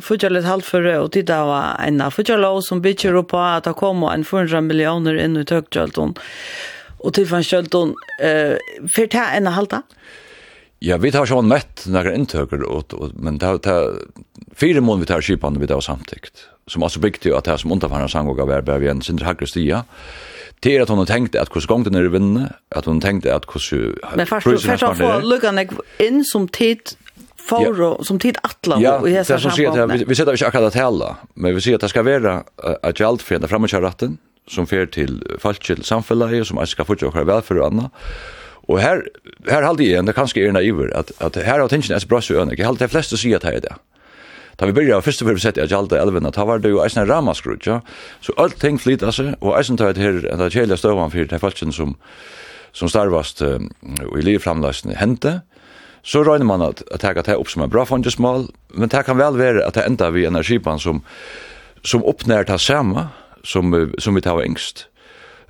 futjalet 0.00 0.48
halt 0.48 0.64
for 0.64 0.86
og 0.96 1.10
tid 1.12 1.30
er 1.30 1.44
har 1.44 1.76
ein 1.84 2.00
futjalo 2.10 2.54
som 2.64 2.80
bytter 2.80 3.18
opp 3.20 3.32
på 3.34 3.40
at 3.40 3.68
det 3.68 3.76
kommer 3.76 4.14
en 4.14 4.24
400 4.24 4.64
millioner 4.64 5.20
inn 5.20 5.36
i 5.36 5.44
tøkjalton. 5.44 6.16
Og 7.02 7.14
til 7.14 7.26
fan 7.26 7.44
skjølton, 7.44 7.94
eh 8.22 8.56
fer 8.88 9.08
en 9.36 9.46
av 9.50 9.58
halta. 9.58 9.82
Ja, 10.82 10.96
vi 10.98 11.12
tar 11.14 11.28
sånn 11.30 11.46
mett 11.46 11.84
når 11.86 11.94
nakra 11.94 12.12
inntøkur 12.18 12.64
og 12.66 12.94
men 13.14 13.38
ta 13.38 13.54
ta 13.62 13.76
fire 14.58 14.80
måneder 14.82 15.04
vi 15.04 15.10
tar 15.12 15.22
skipene 15.22 15.60
vi 15.62 15.68
tar 15.70 15.80
samtikt. 15.84 16.48
Som 16.66 16.82
altså 16.82 16.98
bygde 17.02 17.30
jo 17.30 17.36
at 17.36 17.46
det 17.46 17.54
er 17.54 17.62
som 17.62 17.74
underfannet 17.74 18.10
sang 18.10 18.26
og 18.30 18.36
gav 18.40 18.50
er, 18.50 18.64
bare 18.66 18.82
vi 18.82 18.90
en 18.90 19.02
sindre 19.02 19.28
hakker 19.28 19.46
stia. 19.46 19.84
Det 20.62 20.76
er 20.76 20.84
at 20.84 20.90
hun 20.92 21.00
har 21.02 21.10
tenkt 21.10 21.36
at 21.38 21.50
hvordan 21.50 21.68
gongen 21.84 21.98
er 21.98 22.06
i 22.06 22.46
at 22.70 22.86
hun 22.86 23.00
har 23.00 23.06
tenkt 23.08 23.26
at 23.26 23.46
hvordan... 23.50 23.94
Men 24.16 24.26
først, 24.26 24.66
først 24.66 24.84
han 24.86 24.98
får 24.98 25.24
lukkene 25.26 25.66
inn 26.02 26.22
som 26.24 26.46
tid 26.48 26.94
for 27.42 27.74
ja. 27.74 28.04
som 28.06 28.18
tid 28.22 28.38
atla 28.46 28.78
ja, 28.78 28.92
og 29.00 29.08
i 29.10 29.16
hesa 29.16 29.38
sambandet. 29.42 29.80
Ja, 29.80 29.86
vi, 29.90 30.04
vi 30.06 30.18
sitter 30.18 30.38
ikke 30.38 30.52
akkurat 30.52 30.76
tala, 30.76 31.08
men 31.34 31.56
vi 31.56 31.64
sier 31.64 31.80
at 31.80 31.82
det 31.82 31.90
skal 31.90 32.06
være 32.06 32.36
at 32.62 33.00
gjaldt 33.00 33.24
for 33.24 33.36
henne 33.36 33.50
fremmedkjærretten, 33.50 34.14
som 34.50 34.68
fer 34.70 34.86
til 34.94 35.18
folk 35.42 35.62
til 35.66 35.82
samfunnet, 35.86 36.46
som 36.46 36.60
skal 36.70 36.86
fortsatt 36.86 37.10
å 37.10 37.16
være 37.18 37.30
velfør 37.32 37.62
og 37.62 37.68
annet. 37.70 38.06
Og 38.70 38.78
her, 38.78 39.02
her 39.48 39.66
halde 39.66 39.86
jeg, 39.86 40.04
det 40.06 40.12
er 40.12 40.16
kanskje 40.16 40.46
er 40.46 40.54
naiver, 40.54 40.92
at, 40.94 41.10
at 41.18 41.38
her 41.42 41.58
har 41.58 41.70
tingene 41.70 41.98
er 41.98 42.04
så 42.04 42.10
bra 42.10 42.20
så 42.22 42.38
øyne. 42.38 42.54
Jeg 42.54 42.66
halde 42.66 42.84
de 42.84 42.90
fleste 42.90 43.18
sier 43.18 43.40
at 43.40 43.46
her 43.48 43.58
er 43.58 43.64
det. 43.66 43.74
Da 44.60 44.68
vi 44.68 44.74
byrja 44.76 45.00
fyrst 45.04 45.22
og 45.24 45.30
fyrir 45.30 45.42
sett 45.42 45.58
i 45.58 45.64
Ajalda 45.64 46.00
elvina, 46.02 46.32
ta 46.34 46.44
var 46.48 46.60
det 46.62 46.72
jo 46.72 46.82
eisne 46.84 47.06
ramaskrutt, 47.08 47.66
ja. 47.66 47.80
Så 48.24 48.34
alt 48.40 48.58
ting 48.60 48.80
flytta 48.80 49.12
seg, 49.14 49.34
og 49.40 49.56
eisen 49.58 49.80
tar 49.80 49.94
et 49.94 50.00
her, 50.02 50.20
det 50.24 50.32
er 50.32 50.54
kjelja 50.54 50.78
støvan 50.80 51.12
fyrir, 51.14 51.30
det 51.30 51.38
er 51.38 51.44
falskjen 51.44 51.72
som, 51.74 51.96
som 52.76 52.90
starvast 52.90 53.42
uh, 53.46 53.58
i 54.18 54.24
liv 54.24 54.42
framleisne 54.44 54.98
hente, 55.00 55.40
så 56.02 56.24
røyner 56.26 56.46
man 56.48 56.64
at, 56.66 56.82
at 56.90 57.04
det 57.04 57.36
upp 57.36 57.46
opp 57.46 57.50
som 57.52 57.62
en 57.62 57.70
bra 57.70 57.84
fondjesmål, 57.86 58.48
men 58.74 58.90
det 58.90 59.04
kan 59.06 59.18
vel 59.18 59.38
være 59.38 59.64
at 59.64 59.78
det 59.78 59.86
enda 59.86 60.10
vi 60.10 60.26
energipan 60.26 60.82
som, 60.82 61.02
som 61.86 62.02
oppnær 62.04 62.48
ta 62.48 62.58
samme, 62.58 63.08
som, 63.44 63.70
som 63.98 64.14
vi 64.14 64.22
tar 64.22 64.42
engst 64.42 64.88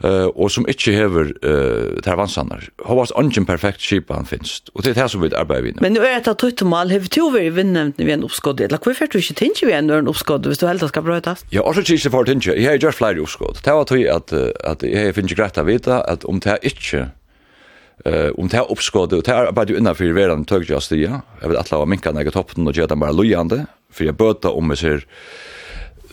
eh 0.03 0.29
og 0.35 0.51
som 0.51 0.67
inte 0.69 0.91
häver 0.93 1.33
eh 1.43 2.01
tær 2.03 2.17
vansannar. 2.17 2.69
varit 2.79 3.13
ungen 3.17 3.47
perfekt 3.47 3.81
skipan 3.81 4.27
finst. 4.27 4.71
Og 4.75 4.83
det 4.83 4.91
er 4.91 5.03
det 5.03 5.11
som 5.11 5.23
vi 5.23 5.31
arbeider 5.35 5.63
med. 5.63 5.81
Men 5.81 5.93
nu 5.93 6.01
er 6.01 6.21
det 6.21 6.39
tutt 6.39 6.63
mal 6.63 6.91
hevur 6.91 7.09
to 7.09 7.31
vi 7.31 7.51
vinnnemnd 7.51 7.95
vi 7.97 8.13
en 8.13 8.25
uppskot. 8.25 8.61
Eller 8.61 8.79
kvar 8.79 8.95
fer 8.95 9.07
du 9.07 9.19
ikki 9.19 9.35
tinki 9.35 9.67
við 9.67 9.91
en 9.91 10.09
uppskott, 10.09 10.47
visst 10.47 10.61
du 10.61 10.67
heldur 10.67 10.89
skal 10.89 11.03
brøtast. 11.03 11.47
Ja, 11.53 11.63
og 11.63 11.75
so 11.75 11.81
ikki 11.81 12.11
for 12.11 12.25
tinki. 12.25 12.51
Jag 12.51 12.71
har 12.71 12.79
gjørt 12.79 12.95
fleiri 12.95 13.21
uppskot. 13.21 13.63
Det 13.65 13.73
var 13.73 13.85
tøy 13.85 14.09
at 14.09 14.33
at 14.65 14.83
eg 14.83 15.15
finn 15.15 15.27
ikki 15.27 15.35
grætt 15.35 15.59
att 15.59 15.67
vita 15.67 16.05
at 16.09 16.25
om 16.25 16.41
tær 16.41 16.59
ikki 16.63 17.07
eh 18.05 18.31
om 18.39 18.49
tær 18.49 18.71
uppskot 18.71 19.13
og 19.13 19.25
tær 19.25 19.65
du 19.67 19.77
innan 19.77 19.95
fyrir 19.95 20.15
verðan 20.15 20.45
tog 20.45 20.65
just 20.65 20.91
ja. 20.91 21.23
Eg 21.43 21.49
vil 21.49 21.59
atla 21.59 21.85
minka 21.85 22.11
jag 22.11 22.33
toppen 22.33 22.67
og 22.67 22.75
gera 22.75 22.97
bara 22.97 23.13
lojande 23.13 23.67
jag 23.99 24.17
bøta 24.17 24.51
om 24.51 24.69
meg 24.69 24.79
ser. 24.79 25.05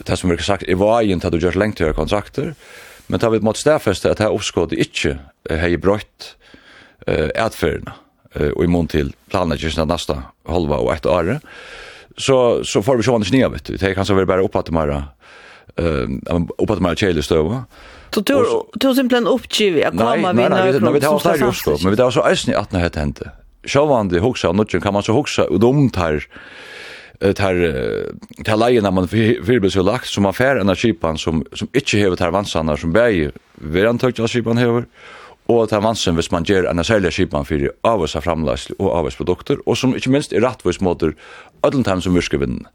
Det 0.06 0.18
som 0.18 0.30
vi 0.30 0.36
har 0.36 0.44
sagt, 0.44 0.64
i 0.68 0.74
vajen 0.74 1.20
til 1.20 1.28
at 1.28 1.34
du 1.34 1.40
gjør 1.40 1.58
lengt 1.60 1.78
til 1.78 1.94
kontrakter, 1.94 2.54
Men 3.10 3.20
tar 3.20 3.34
vi 3.34 3.42
mot 3.42 3.58
stafeste 3.58 4.12
at 4.12 4.22
her 4.22 4.34
oppskåde 4.34 4.78
ikkje 4.80 5.16
hei 5.50 5.74
brøtt 5.82 6.34
uh, 7.10 7.30
atferdene 7.42 7.96
uh, 8.38 8.52
og 8.54 8.64
i 8.66 8.70
mån 8.70 8.90
til 8.92 9.14
planleggingen 9.34 9.86
av 9.86 9.90
nasta 9.90 10.18
halva 10.50 10.78
og 10.84 10.92
ett 10.94 11.10
året, 11.10 11.46
så, 12.20 12.60
så 12.68 12.84
får 12.86 13.00
vi 13.00 13.08
sjående 13.08 13.30
knia, 13.30 13.50
vet 13.50 13.66
du. 13.66 13.78
Det 13.80 13.96
kan 13.98 14.06
så 14.06 14.18
være 14.18 14.30
bare 14.30 14.46
oppatt 14.46 14.70
mer 14.76 14.94
uh, 14.94 16.06
oppatt 16.60 16.84
mer 16.86 17.00
kjelig 17.00 17.26
støva. 17.26 17.64
Så 18.14 18.24
du 18.26 18.34
har 18.36 18.96
simpelthen 18.98 19.30
oppgivet 19.30 19.90
å 19.90 19.94
komme 19.98 20.34
vid 20.34 20.42
nøyklokk? 20.42 20.54
Nei, 20.54 20.80
nei, 20.82 20.94
vi 20.96 21.04
tar 21.04 21.18
oss 21.18 21.28
der 21.28 21.42
i 21.42 21.50
Oslo, 21.50 21.78
men 21.84 21.94
vi 21.94 22.00
tar 22.00 22.10
oss 22.10 22.22
eisen 22.26 22.54
i 22.54 22.58
18 22.58 22.82
hette 22.82 23.04
hente. 23.04 23.34
Sjåvande 23.70 24.22
hoksa, 24.24 24.54
og 24.54 24.78
kan 24.82 24.96
man 24.96 25.06
så 25.06 25.14
hoksa, 25.18 25.46
og 25.50 25.62
de 25.62 25.90
tar 25.94 26.24
tar 27.20 27.56
tar 28.44 28.58
lejen 28.58 28.84
när 28.84 28.92
man 28.92 29.06
vill 29.06 29.72
så 29.72 29.84
lagt 29.84 30.08
som 30.08 30.26
affär 30.26 30.56
en 30.56 30.76
skipan 30.76 31.18
som 31.18 31.46
som 31.54 31.68
inte 31.74 32.00
har 32.00 32.16
tar 32.16 32.32
vansannar 32.32 32.76
som 32.76 32.92
bäj 32.92 33.32
vill 33.54 33.86
han 33.86 33.98
tog 33.98 34.30
skipan 34.30 34.58
hever 34.58 34.86
og 35.48 35.70
tar 35.70 35.82
vansen 35.82 36.16
vis 36.16 36.32
man 36.32 36.44
ger 36.44 36.64
en 36.64 36.84
sälja 36.84 37.12
skipan 37.12 37.46
för 37.46 37.72
avs 37.82 38.14
framlæsli 38.14 38.76
og 38.80 38.92
avs 38.92 39.16
produkter 39.16 39.58
og 39.66 39.78
som 39.78 39.96
inte 39.96 40.10
minst 40.10 40.34
är 40.34 40.42
rättvis 40.42 40.82
mot 40.82 41.04
ödlen 41.64 42.02
som 42.02 42.14
virker 42.14 42.38
vinden. 42.38 42.68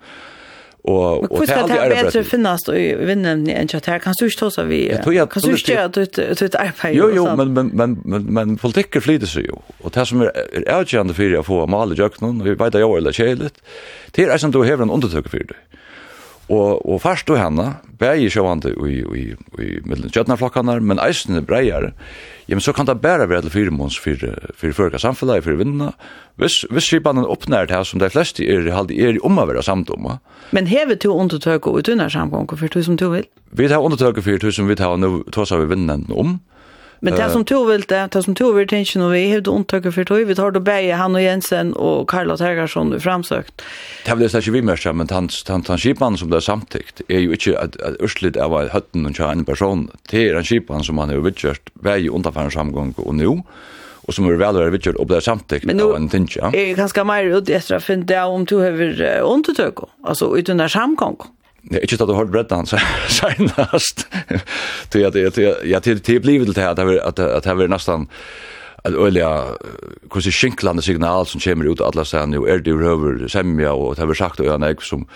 Och 0.84 1.32
och 1.32 1.46
det 1.46 1.52
är 1.52 1.56
alltid 1.56 2.04
bättre 2.04 2.24
finnast 2.24 2.66
då 2.66 2.74
i 2.76 2.94
vinnämnd 2.94 3.48
än 3.48 3.68
chat 3.68 3.86
her. 3.86 3.98
kan 3.98 4.14
du 4.18 4.24
inte 4.26 4.50
ta 4.50 4.62
vi 4.62 4.88
kan 4.88 5.42
du 5.42 5.50
inte 5.50 5.72
göra 5.72 5.88
du 5.88 6.02
ett 6.02 6.54
arbete 6.54 6.92
Jo 6.92 7.10
jo 7.14 7.36
men 7.36 7.52
men 7.52 7.66
men 7.66 8.00
men, 8.04 8.22
men 8.24 8.56
politikk 8.56 9.02
flyter 9.02 9.26
seg 9.26 9.44
ju 9.44 9.52
och 9.80 9.90
det 9.94 10.06
som 10.06 10.20
är 10.20 10.30
er 10.52 10.68
avgörande 10.74 11.14
för 11.14 11.36
å 11.38 11.42
få 11.42 11.66
male 11.66 11.94
jøknen, 11.94 12.38
jöknen 12.38 12.44
vi 12.44 12.54
vet 12.54 12.74
jag 12.74 12.96
eller 12.96 13.12
kjelet. 13.12 13.54
det 14.10 14.24
är 14.24 14.38
som 14.38 14.50
du 14.50 14.58
har 14.58 14.82
en 14.82 14.90
undertryck 14.90 15.28
for 15.28 15.38
det 15.38 15.56
Og, 16.52 16.82
og 16.84 17.00
først 17.00 17.30
og 17.32 17.38
henne, 17.40 17.70
bæg 17.98 18.26
i 18.26 18.28
sjåvande 18.28 18.74
i, 18.74 18.98
i, 19.00 19.22
i 19.64 19.68
middelen 19.88 20.12
kjøttnerflokkene, 20.12 20.76
men 20.84 21.00
eisene 21.00 21.40
breier, 21.44 21.92
ja, 22.44 22.52
men 22.52 22.60
så 22.60 22.74
kan 22.76 22.84
det 22.84 22.98
bare 23.00 23.28
være 23.30 23.46
til 23.46 23.54
fire 23.54 23.72
måneder 23.72 24.02
for, 24.04 24.52
for 24.60 24.76
førka 24.76 25.00
samfunnet, 25.00 25.44
for 25.44 25.56
vinnene. 25.56 25.94
Hvis, 26.36 26.60
hvis 26.68 26.90
skipene 26.90 27.24
oppnær 27.24 27.70
det 27.70 27.80
som 27.88 28.02
de 28.02 28.10
fleste 28.12 28.44
er, 28.44 28.68
er 28.68 29.16
i 29.16 29.22
om 29.24 29.40
å 29.40 29.46
være 29.48 29.64
samt. 29.64 29.88
Men 30.52 30.66
hever 30.68 31.00
du 31.00 31.12
undertøk 31.14 31.66
og 31.66 31.80
utunner 31.80 32.12
samgånger 32.12 32.60
for 32.60 32.68
du 32.68 32.82
som 32.82 33.00
du 33.00 33.08
vil? 33.14 33.24
Vi 33.52 33.68
tar 33.68 33.80
undertøk 33.80 34.20
for 34.20 34.36
du 34.42 34.50
som 34.52 34.68
vi 34.68 34.76
tar, 34.76 34.98
nå 35.00 35.22
tar 35.32 35.48
vi 35.62 35.70
vinnene 35.72 36.12
om. 36.12 36.36
Mm 36.36 36.53
Men 37.04 37.14
det 37.14 37.30
som 37.30 37.44
tog 37.44 37.68
vill 37.68 37.80
det, 37.80 38.08
det 38.12 38.22
som 38.22 38.34
tog 38.34 38.54
vill 38.54 38.68
tänker 38.68 38.98
nog 38.98 39.10
vi 39.10 39.34
hade 39.34 39.50
untaget 39.50 39.94
för 39.94 40.04
tog 40.04 40.18
vi 40.18 40.34
tar 40.34 40.50
då 40.50 40.60
Beje 40.60 40.94
han 40.94 41.14
och 41.14 41.22
Jensen 41.22 41.72
och 41.72 42.08
Karla 42.10 42.36
Tergarsson 42.36 42.90
du 42.90 43.00
framsökt. 43.00 43.62
Det 44.06 44.14
vill 44.14 44.30
säga 44.30 44.52
vi 44.52 44.62
mer 44.62 44.92
men 44.92 45.08
han 45.10 45.28
han 45.48 45.64
han 45.68 45.78
skipan 45.78 46.18
som 46.18 46.30
det 46.30 46.40
samtyckt 46.40 47.00
är 47.08 47.18
ju 47.18 47.32
inte 47.32 47.60
att 47.60 47.76
urslit 48.00 48.36
av 48.36 48.50
var 48.50 48.68
hatten 48.68 49.06
och 49.06 49.20
en 49.20 49.44
person 49.44 49.90
till 50.08 50.36
en 50.36 50.44
skipan 50.44 50.84
som 50.84 50.98
han 50.98 51.08
har 51.08 51.16
vidgjort 51.16 51.70
Beje 51.74 52.10
undan 52.10 52.50
samgång 52.50 52.94
och 52.96 53.14
nu 53.14 53.42
och 54.06 54.14
som 54.14 54.26
är 54.26 54.32
väl 54.32 54.54
där 54.54 54.70
vidgjort 54.70 54.96
och 54.96 55.06
där 55.06 55.20
samtyckt 55.20 55.82
av 55.82 55.96
en 55.96 56.08
tinja. 56.08 56.50
Är 56.52 56.74
ganska 56.74 57.04
mer 57.04 57.24
ut 57.24 57.48
efter 57.48 57.74
att 57.74 57.84
finna 57.84 58.26
om 58.26 58.44
du 58.44 58.56
har 58.56 59.22
ont 59.22 59.48
alltså 60.02 60.38
utan 60.38 60.68
samgång. 60.68 61.16
Det 61.70 61.76
är 61.78 61.92
inte 61.92 62.04
att 62.04 62.08
du 62.08 62.14
har 62.14 62.24
brett 62.24 62.50
han 62.50 62.66
så 62.66 62.78
senast. 63.08 64.06
Det 64.92 65.02
är 65.02 65.10
det 65.10 65.64
jag 65.64 65.82
det 65.82 66.06
det 66.06 66.20
blev 66.20 66.52
det 66.52 66.60
här 66.60 66.70
att 66.70 67.18
att 67.18 67.18
att 67.18 67.44
här 67.44 67.62
är 67.62 67.68
nästan 67.68 68.08
att 68.84 68.94
olja 68.94 69.44
så 70.20 70.30
skinklande 70.30 70.82
signal 70.82 71.26
som 71.26 71.40
kommer 71.40 71.72
ut 71.72 71.80
alla 71.80 72.04
sen 72.04 72.30
nu 72.30 72.36
är 72.36 72.58
det 72.58 72.70
över 72.70 73.28
semja 73.28 73.72
och 73.72 73.94
det 73.94 74.02
har 74.02 74.14
sagt 74.14 74.40
och 74.40 74.46
jag 74.46 74.82
som 74.82 75.06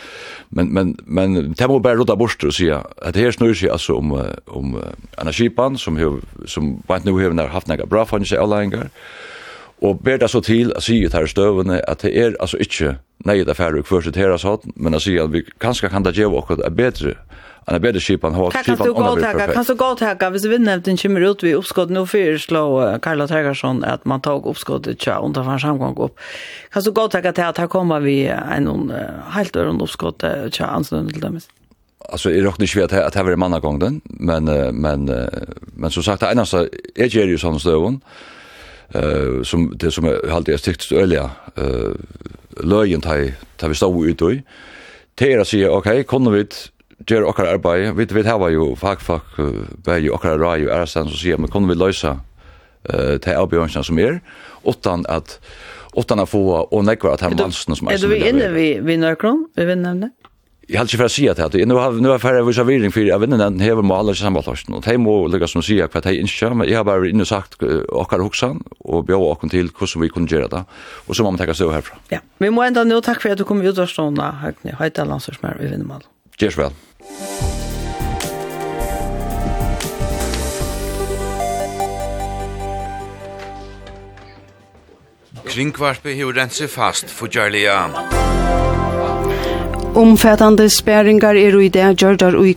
men 0.49 0.69
men 0.69 0.97
men 1.05 1.35
det 1.35 1.69
måste 1.69 1.83
bara 1.83 1.95
rota 1.95 2.17
bort 2.17 2.45
och 2.45 2.55
säga 2.55 2.85
att 2.97 3.14
det 3.14 3.21
här 3.21 3.31
snur 3.31 3.55
sig 3.55 3.71
alltså 3.71 3.95
om 3.95 4.25
om 4.47 4.83
energipan 5.17 5.78
som 5.78 6.21
som 6.47 6.83
vart 6.87 7.05
nu 7.05 7.12
har 7.12 7.47
haft 7.49 7.67
några 7.67 7.87
bra 7.87 8.07
fanns 8.07 8.33
avläggar 8.33 8.88
Og 9.80 10.00
ber 10.02 10.18
det 10.18 10.30
så 10.30 10.40
til 10.42 10.73
å 10.75 10.80
si 10.82 11.04
ut 11.06 11.14
her 11.14 11.26
støvende 11.30 11.80
at 11.88 12.02
det 12.02 12.11
er 12.18 12.35
altså 12.40 12.58
ikke 12.58 12.97
nei 13.26 13.42
det 13.47 13.56
færre 13.58 13.82
kvør 13.82 14.08
sitt 14.08 14.18
her 14.18 14.35
sånn, 14.38 14.73
men 14.76 14.94
å 14.94 15.00
si 15.02 15.18
at 15.18 15.30
vi 15.30 15.44
kanskje 15.62 15.90
kan 15.92 16.06
da 16.06 16.14
gjøre 16.14 16.42
oss 16.42 16.58
er 16.58 16.75
bedre 16.75 17.14
enn 17.68 17.76
er 17.76 17.82
bedre 17.85 18.00
skipan 18.00 18.37
har 18.37 18.54
skipan 18.56 18.94
under 18.94 19.20
perfekt. 19.20 19.54
Kan 19.54 19.66
du 19.68 19.75
gå 19.76 19.88
tacka, 20.00 20.30
hvis 20.32 20.47
vi 20.49 20.58
nevnte 20.58 20.88
den 20.88 21.00
kommer 21.00 21.26
ut 21.28 21.42
vid 21.44 21.58
uppskott, 21.58 21.90
nu 21.92 22.06
slå 22.38 22.99
Karla 23.02 23.26
Tergarsson 23.28 23.85
att 23.85 24.04
man 24.04 24.20
tog 24.20 24.47
uppskottet 24.47 24.99
tja, 24.99 25.18
under 25.18 25.52
en 25.52 25.61
samgang 25.61 25.97
upp. 25.97 26.18
Kan 26.73 26.82
du 26.82 26.90
gå 26.90 27.08
til 27.08 27.32
till 27.32 27.44
att 27.44 27.58
här 27.58 27.66
kommer 27.66 28.00
vi 28.00 28.26
en 28.26 28.92
helt 29.30 29.56
öron 29.56 29.80
uppskott 29.80 30.25
tja, 30.50 30.66
anstående 30.66 31.12
till 31.12 31.20
dem? 31.20 31.40
Alltså 32.11 32.30
är 32.30 32.42
det 32.42 32.62
inte 32.62 32.85
att 32.85 32.92
att 32.92 33.14
här 33.14 33.23
var 33.23 33.30
det 33.30 33.37
mannagången, 33.37 34.00
men, 34.04 34.45
men, 34.80 35.04
men 35.76 35.91
som 35.91 36.02
sagt, 36.02 36.21
det 36.21 36.26
ena 36.26 36.43
är 36.95 37.26
ju 37.26 37.38
sån 37.38 37.60
stövån, 37.60 38.00
eh 38.95 39.43
som 39.43 39.73
det 39.77 39.91
som 39.91 40.05
jag 40.05 40.31
alltid 40.31 40.55
har 40.55 40.59
tyckt 40.59 40.93
öliga 40.93 41.31
eh 41.57 41.93
löjen 42.65 43.01
tai 43.01 43.35
ta 43.57 43.69
vi 43.69 43.75
stå 43.75 44.05
ut 44.05 44.19
då. 44.19 44.33
Tera 45.15 45.45
sig 45.45 45.69
okej 45.69 46.05
kunde 46.05 46.31
vi 46.31 46.47
göra 47.07 47.27
och 47.27 47.41
arbete 47.41 47.93
vi 47.93 48.05
vet 48.05 48.27
hava 48.27 48.51
ju 48.51 48.77
fuck 48.77 49.01
fuck 49.01 49.23
vad 49.85 50.01
ju 50.01 50.11
och 50.11 50.25
raj 50.25 50.61
ju 50.61 50.69
är 50.69 50.87
sen 50.87 51.09
så 51.09 51.17
ser 51.17 51.37
men 51.37 51.51
kunde 51.51 51.69
vi 51.69 51.75
lösa 51.75 52.21
eh 52.85 53.19
ta 53.19 53.37
avbjörnsen 53.37 53.85
som 53.85 53.99
är 53.99 54.21
utan 54.65 55.07
att 55.09 55.41
utan 55.97 56.21
att 56.21 56.29
få 56.29 56.51
och 56.51 56.85
nekvar 56.85 57.15
att 57.15 57.21
här 57.21 57.31
mansen 57.31 57.77
som 57.77 57.89
är. 57.89 57.93
Är 57.93 57.99
du 57.99 58.17
inne 58.17 58.49
vi 58.49 58.81
vi 58.83 58.97
nörkron? 58.97 59.49
Vi 59.55 59.65
vill 59.65 59.79
nämna. 59.79 60.11
Jag 60.71 60.78
hade 60.78 60.91
ju 60.91 60.99
för 60.99 61.09
sig 61.09 61.28
att 61.28 61.54
nu 61.54 61.75
har 61.75 61.93
nu 61.93 62.09
har 62.09 62.19
färre 62.19 62.43
vissa 62.43 62.65
viring 62.65 62.93
för 62.93 63.00
jag 63.00 63.19
vet 63.19 63.31
inte 63.31 63.45
den 63.45 63.61
häver 63.61 63.83
må 63.83 63.95
alla 63.95 64.15
sammanlagt 64.15 64.69
och 64.69 64.87
hej 64.87 64.99
må 64.99 65.26
lägga 65.26 65.47
som 65.47 65.63
sig 65.63 65.83
att 65.83 66.04
hej 66.04 66.21
inte 66.21 66.54
men 66.54 66.69
jag 66.69 66.78
har 66.78 66.85
bara 66.85 67.09
inne 67.09 67.25
sagt 67.25 67.63
och 67.89 68.11
har 68.11 68.19
huxan 68.19 68.63
och 68.78 69.04
bjöd 69.04 69.19
och 69.19 69.50
till 69.50 69.71
hur 69.78 69.87
som 69.87 70.02
vi 70.02 70.09
kunde 70.09 70.35
göra 70.35 70.49
det 70.49 70.65
och 71.07 71.17
så 71.17 71.23
måste 71.23 71.43
man 71.43 71.47
ta 71.47 71.54
sig 71.54 71.71
härifrån. 71.71 71.99
Ja. 72.09 72.19
Vi 72.39 72.50
måste 72.50 72.67
ändå 72.67 72.85
nu 72.85 73.00
tack 73.00 73.23
för 73.23 73.31
att 73.31 73.39
du 73.39 73.45
kom 73.45 73.63
ut 73.63 73.78
och 73.78 73.89
såna 73.89 74.33
högni 74.33 74.73
hejta 74.78 75.04
landslagsmär 75.04 75.57
vi 75.61 75.69
vinner 75.69 75.85
mal. 75.85 76.02
Cheers 76.39 76.59
väl. 76.59 76.71
Kringvarpe 85.49 86.11
hevur 86.11 86.33
rensi 86.33 86.69
fast 86.69 87.11
för 87.11 87.28
Jarlia. 87.37 87.91
Omfattande 89.99 90.69
spæringar 90.71 91.34
er 91.34 91.56
i 91.58 91.69
det 91.75 91.87
gjørdar 91.99 92.37
og 92.39 92.47
i 92.47 92.52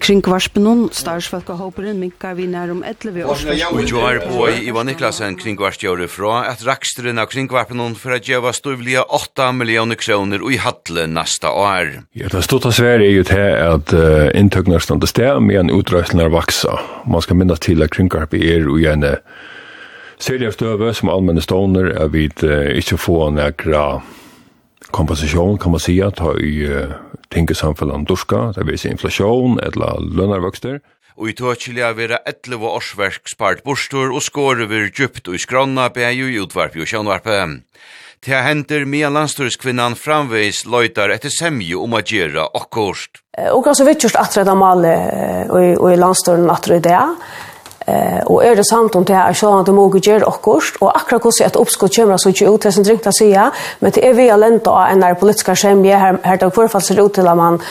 og 1.50 1.58
håperen 1.58 1.98
minkar 1.98 2.36
vi 2.38 2.46
nær 2.46 2.70
om 2.70 2.84
11 2.86 3.24
årsvarspenon. 3.26 3.80
Og 3.80 3.90
jo 3.90 4.04
er 4.06 4.20
på 4.22 4.44
i 4.52 4.68
Ivan 4.70 4.86
Niklasen 4.86 5.34
kring 5.40 5.58
kringvarsgjøret 5.58 6.14
fra 6.14 6.44
at 6.52 6.62
raksteren 6.68 7.18
av 7.18 7.32
kring 7.32 7.50
kringvarpenon 7.50 7.98
for 7.98 8.14
at 8.14 8.30
gjøva 8.30 8.54
stuvlige 8.54 9.02
8 9.02 9.50
millioner 9.58 9.98
kroner 9.98 10.46
i 10.54 10.62
hattle 10.62 11.08
nasta 11.10 11.50
år. 11.50 12.04
Ja, 12.14 12.30
det 12.30 12.44
stort 12.46 12.70
av 12.70 12.78
Sverige 12.78 13.10
er 13.10 13.18
jo 13.18 13.26
til 13.26 13.42
at 13.42 13.98
uh, 13.98 14.30
inntøkner 14.38 14.78
stande 14.78 15.10
sted, 15.10 15.42
med 15.42 15.64
en 15.64 15.74
men 15.74 15.82
utrøysene 15.82 16.30
vaksa. 16.30 16.78
Man 17.10 17.26
skal 17.26 17.42
minnes 17.42 17.66
til 17.66 17.82
at 17.82 17.90
kringvarpen 17.98 18.38
er 18.38 18.70
jo 18.70 18.78
gjerne 18.78 19.18
Seriøst 20.22 20.62
øve 20.62 20.94
som 20.94 21.10
allmenne 21.10 21.42
ståner 21.42 21.96
er 21.98 22.12
vi 22.14 22.28
ikke 22.30 23.02
få 23.02 23.32
nekra 23.34 24.04
komposition 24.92 25.58
kan 25.58 25.72
man 25.72 25.80
säga 25.80 26.12
ta 26.12 26.36
i 26.40 26.68
uh, 26.68 26.92
tingesamfellan 27.30 28.04
durska, 28.04 28.52
det 28.56 28.66
vil 28.68 28.80
si 28.80 28.92
inflasjon, 28.92 29.60
eller 29.64 30.02
lønarvøkster. 30.04 30.80
Og 31.20 31.32
i 31.32 31.36
tøkjelja 31.38 31.92
vera 31.98 32.22
11 32.26 32.68
årsverk 32.68 33.30
spart 33.30 33.64
borstor 33.68 34.14
og 34.16 34.24
skåre 34.24 34.68
vir 34.72 34.90
djupt 34.90 35.28
og 35.28 35.36
i 35.38 35.42
skronna 35.42 35.90
bæg 35.94 36.24
i 36.24 36.40
utvarp 36.42 36.78
og 36.80 36.88
sjønvarpe. 36.88 37.38
Det 38.22 38.38
henter 38.46 38.86
mia 38.86 39.10
landstorskvinnan 39.10 39.96
framveis 39.98 40.64
løytar 40.70 41.10
etter 41.10 41.34
semje 41.34 41.78
om 41.78 41.96
å 41.98 42.04
gjøre 42.06 42.44
akkurst. 42.58 43.24
Og 43.50 43.64
ganske 43.66 43.88
vittjørst 43.88 44.20
atre 44.22 44.44
da 44.46 44.54
male 44.54 44.92
og 45.50 45.88
i 45.90 45.98
landstoren 45.98 46.50
atre 46.54 46.78
i 46.78 46.84
det, 46.86 47.00
Eh 47.88 48.24
och 48.26 48.46
är 48.46 48.56
det 48.56 48.66
sant 48.66 48.96
om 48.96 49.04
det 49.04 49.14
är 49.14 49.34
så 49.34 49.60
att 49.60 49.66
de 49.66 49.76
måste 49.76 50.10
göra 50.10 50.26
och 50.26 50.42
kost 50.42 50.76
och 50.76 50.98
akkurat 50.98 51.26
hur 51.26 51.46
ett 51.46 51.56
uppskott 51.56 51.96
kommer 51.96 52.18
så 52.18 52.30
inte 52.30 52.46
ut 52.46 52.74
sen 52.74 52.84
drinkt 52.84 53.08
att 53.08 53.18
säga 53.18 53.52
men 53.80 53.92
det 53.92 54.08
är 54.08 54.14
vi 54.14 54.30
alenta 54.30 54.88
en 54.88 55.00
när 55.00 55.14
politiska 55.14 55.56
skämje 55.56 55.96
här 55.96 56.18
här 56.24 56.38
då 56.38 56.52
för 56.52 56.68
fall 56.68 56.82
så 56.82 57.06
ut 57.06 57.14
till 57.14 57.28
att 57.28 57.38
man 57.38 57.62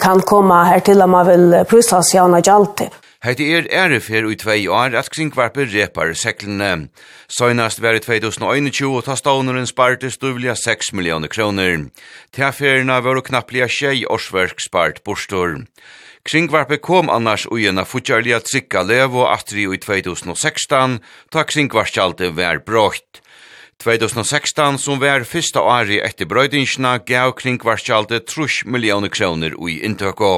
kan 0.00 0.20
komma 0.20 0.64
här 0.64 0.80
till 0.80 1.02
att 1.02 1.08
man 1.08 1.26
vill 1.26 1.64
prisa 1.68 2.02
sig 2.02 2.20
och 2.20 2.30
något 2.30 2.80
Hetta 3.26 3.42
er 3.42 3.64
ærefer 3.72 4.26
i 4.28 4.36
tvei 4.36 4.68
år 4.68 4.94
at 4.94 5.08
kringvarpe 5.10 5.64
repar 5.72 6.12
seklene. 6.14 6.88
Søgnast 7.28 7.80
var 7.82 7.96
i 7.96 8.02
2021 8.04 8.84
og 8.86 9.04
ta 9.08 9.16
stavneren 9.16 9.66
sparte 9.66 10.10
stuvliga 10.14 10.54
6 10.54 10.92
millioner 10.92 11.28
kroner. 11.28 11.88
Teaferna 12.36 13.00
var 13.00 13.16
det 13.18 13.24
knapplega 13.26 13.66
tjei 13.66 14.04
årsverk 14.06 14.60
spart 14.60 15.02
bostor. 15.02 15.64
Kringvarpet 16.26 16.82
kom 16.82 17.06
annars 17.06 17.44
ui 17.54 17.68
en 17.70 17.78
futjarliga 17.86 18.40
trikka 18.42 18.80
levo 18.82 19.28
atri 19.30 19.62
i 19.70 19.78
2016, 19.78 20.96
ta 21.30 21.44
kringvarskjaldet 21.46 22.34
vær 22.34 22.58
brått. 22.66 23.20
2016, 23.78 24.80
som 24.82 24.98
vær 24.98 25.22
fyrsta 25.22 25.62
åri 25.62 26.00
etter 26.02 26.26
brøydingsna, 26.26 26.96
gav 27.06 27.36
kringvarskjaldet 27.38 28.26
trus 28.26 28.64
millioner 28.66 29.12
kroner 29.12 29.54
ui 29.54 29.78
inntøkå. 29.86 30.32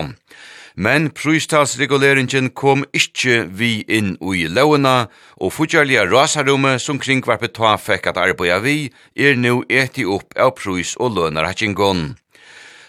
Men 0.76 1.08
prystalsreguleringen 1.08 2.52
kom 2.52 2.84
ikkje 2.92 3.46
vi 3.48 3.80
inn 3.88 4.18
ui 4.20 4.44
lovena, 4.44 5.08
og 5.40 5.56
futjarliga 5.56 6.04
rasarummet 6.04 6.84
som 6.84 7.00
kringvarpet 7.00 7.56
ta 7.56 7.78
fekk 7.80 8.12
at 8.12 8.20
arbeida 8.28 8.60
vi, 8.60 8.92
er 9.16 9.40
nu 9.40 9.62
eti 9.72 10.04
opp 10.04 10.36
av 10.36 10.52
prys 10.60 10.98
og 11.00 11.16
lønarhattingon. 11.16 12.10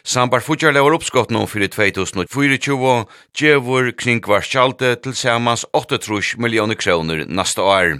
Sambar 0.04 0.40
futjarlevar 0.40 0.96
uppskott 0.96 1.32
nå 1.34 1.46
fyrir 1.50 1.70
2024 1.74 3.06
djevur 3.36 3.92
kring 4.00 4.22
var 4.26 4.46
skjalte 4.46 4.96
til 5.04 5.16
samans 5.16 5.66
8 5.74 6.00
millioner 6.38 6.76
kroner 6.76 7.26
nasta 7.28 7.62
år. 7.62 8.00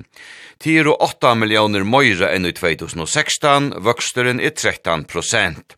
10 0.60 0.92
og 0.92 1.02
8 1.02 1.36
millioner 1.36 1.84
møyra 1.84 2.32
enn 2.36 2.46
i 2.46 2.52
2016, 2.52 3.74
vøksteren 3.80 4.40
er 4.40 4.52
13 4.56 5.06
prosent. 5.08 5.76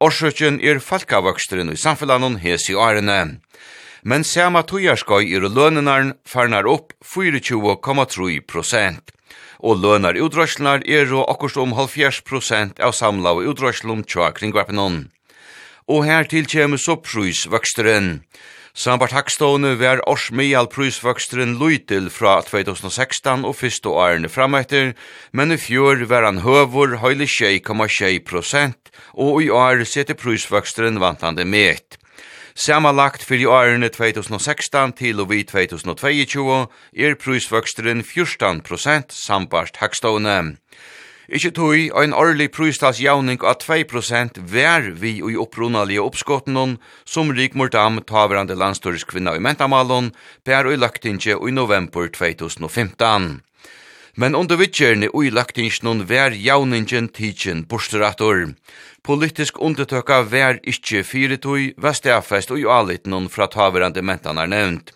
Årsøkjen 0.00 0.60
er 0.60 0.82
falkavøksteren 0.82 1.70
i 1.70 1.76
samfunnet 1.78 2.40
hesi 2.42 2.74
årene. 2.74 3.40
Men 4.02 4.24
sama 4.24 4.62
tøyarskøy 4.62 5.30
er 5.32 5.48
lønnenaren 5.48 6.14
farnar 6.26 6.66
opp 6.66 6.92
24,3 7.02 8.40
prosent 8.46 9.14
og 9.64 9.80
lønar 9.80 10.18
utrøslenar 10.20 10.82
er 10.84 11.08
og 11.16 11.30
akkurst 11.32 11.56
om 11.56 11.72
70 11.72 12.20
prosent 12.28 12.80
av 12.84 12.92
samla 12.92 13.32
og 13.38 13.48
utrøslum 13.54 14.04
tja 14.04 14.28
kringvarpenon 14.36 15.13
og 15.88 16.04
her 16.06 16.28
til 16.28 16.46
kjemme 16.48 16.78
så 16.80 16.96
prusvøksteren. 17.00 18.22
Sambart 18.74 19.12
Hagstovne 19.14 19.76
var 19.78 20.00
årsmial 20.10 20.66
prusvøksteren 20.66 21.52
Luitil 21.60 22.08
fra 22.10 22.40
2016 22.42 23.44
og 23.46 23.54
fyrste 23.54 23.92
årene 23.92 24.28
frametter, 24.28 24.96
men 25.30 25.54
i 25.54 25.58
fjør 25.62 26.02
var 26.10 26.26
han 26.26 26.40
høver 26.42 26.96
høylig 26.98 27.28
6,6 27.36 28.24
prosent, 28.26 28.90
og 29.14 29.44
i 29.44 29.50
år 29.54 29.84
setter 29.86 30.18
prusvøksteren 30.18 30.98
vantande 30.98 31.46
med. 31.46 32.00
Samanlagt 32.54 33.22
fyrir 33.26 33.50
årene 33.50 33.88
2016 33.94 34.92
til 34.98 35.22
og 35.22 35.30
vi 35.30 35.44
2022 35.46 36.58
er 36.98 37.16
prusvøksteren 37.18 38.02
14 38.02 38.60
prosent 38.66 39.14
sambart 39.14 39.78
Hagstovne. 39.78 40.56
Ikkje 41.24 41.50
tog 41.56 41.72
ein 41.96 42.12
årlig 42.12 42.50
prystalsjauning 42.52 43.40
av 43.48 43.62
2% 43.62 44.42
vær 44.44 44.90
vi 45.00 45.14
i 45.24 45.36
opprunalige 45.40 46.02
oppskottene 46.04 46.76
som 47.08 47.32
Rik 47.32 47.56
Mordam 47.56 48.02
taverande 48.04 48.52
landstørskvinna 48.60 49.32
i 49.38 49.40
Mentamalen 49.40 50.10
per 50.44 50.68
i 50.68 50.76
Løktinge 50.76 51.38
i 51.40 51.54
november 51.56 52.10
2015. 52.12 53.40
Men 54.20 54.36
under 54.36 54.60
vittjerne 54.60 55.08
og 55.14 55.24
i 55.24 55.32
laktingsnån 55.32 56.04
vær 56.06 56.36
jauningen 56.36 57.08
tidsin 57.08 57.64
borsterator. 57.66 58.52
Politisk 59.02 59.56
undertøkka 59.58 60.20
vær 60.28 60.60
ikkje 60.60 61.02
fyretøy, 61.08 61.72
vestafest 61.80 62.52
og 62.52 62.60
i 62.60 62.68
alitnån 62.68 63.32
fra 63.32 63.48
taverande 63.48 64.04
mentanar 64.04 64.46
nevnt. 64.52 64.92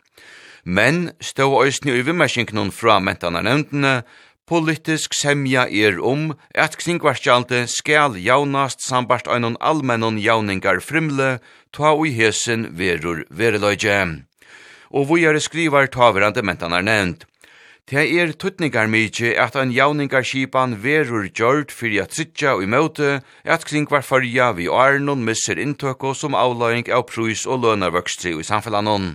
Men 0.69 1.09
stå 1.25 1.49
òsni 1.57 1.97
i 1.97 2.05
vimmerskinknon 2.05 2.71
fra 2.75 2.99
mentanar 3.01 3.47
nevntene, 3.47 4.03
politisk 4.49 5.13
semja 5.13 5.67
er 5.69 5.99
om 6.01 6.33
at 6.57 6.79
kringvarskjalte 6.81 7.67
skal 7.69 8.17
jaunast 8.17 8.81
sambart 8.81 9.29
einon 9.29 9.59
allmennon 9.61 10.17
jauningar 10.17 10.81
frimle, 10.81 11.37
ta 11.77 11.93
ui 11.93 12.15
hesen 12.17 12.71
verur 12.81 13.27
vereløyge. 13.29 13.99
Og 14.89 15.11
vujare 15.11 15.41
skrivar 15.45 15.91
taverande 15.93 16.41
mentanar 16.41 16.81
nevnt, 16.81 17.28
Det 17.89 18.03
er 18.21 18.35
tuttningar 18.37 18.85
mykje 18.93 19.31
at 19.41 19.55
ein 19.57 19.71
jauningarskipan 19.73 20.75
verur 20.83 21.25
gjord 21.33 21.71
fyrir 21.73 22.03
at 22.03 22.13
sitja 22.13 22.51
og 22.59 22.67
imøte 22.67 23.23
at 23.49 23.63
kringvar 23.65 24.03
farja 24.05 24.51
vi 24.59 24.67
arnon 24.69 25.23
misser 25.25 25.57
inntøkko 25.57 26.11
som 26.13 26.37
avløying 26.37 26.91
av 26.93 27.07
prus 27.09 27.47
og 27.49 27.63
lønarvøkstri 27.63 28.35
i 28.37 28.45
samfellanon. 28.45 29.15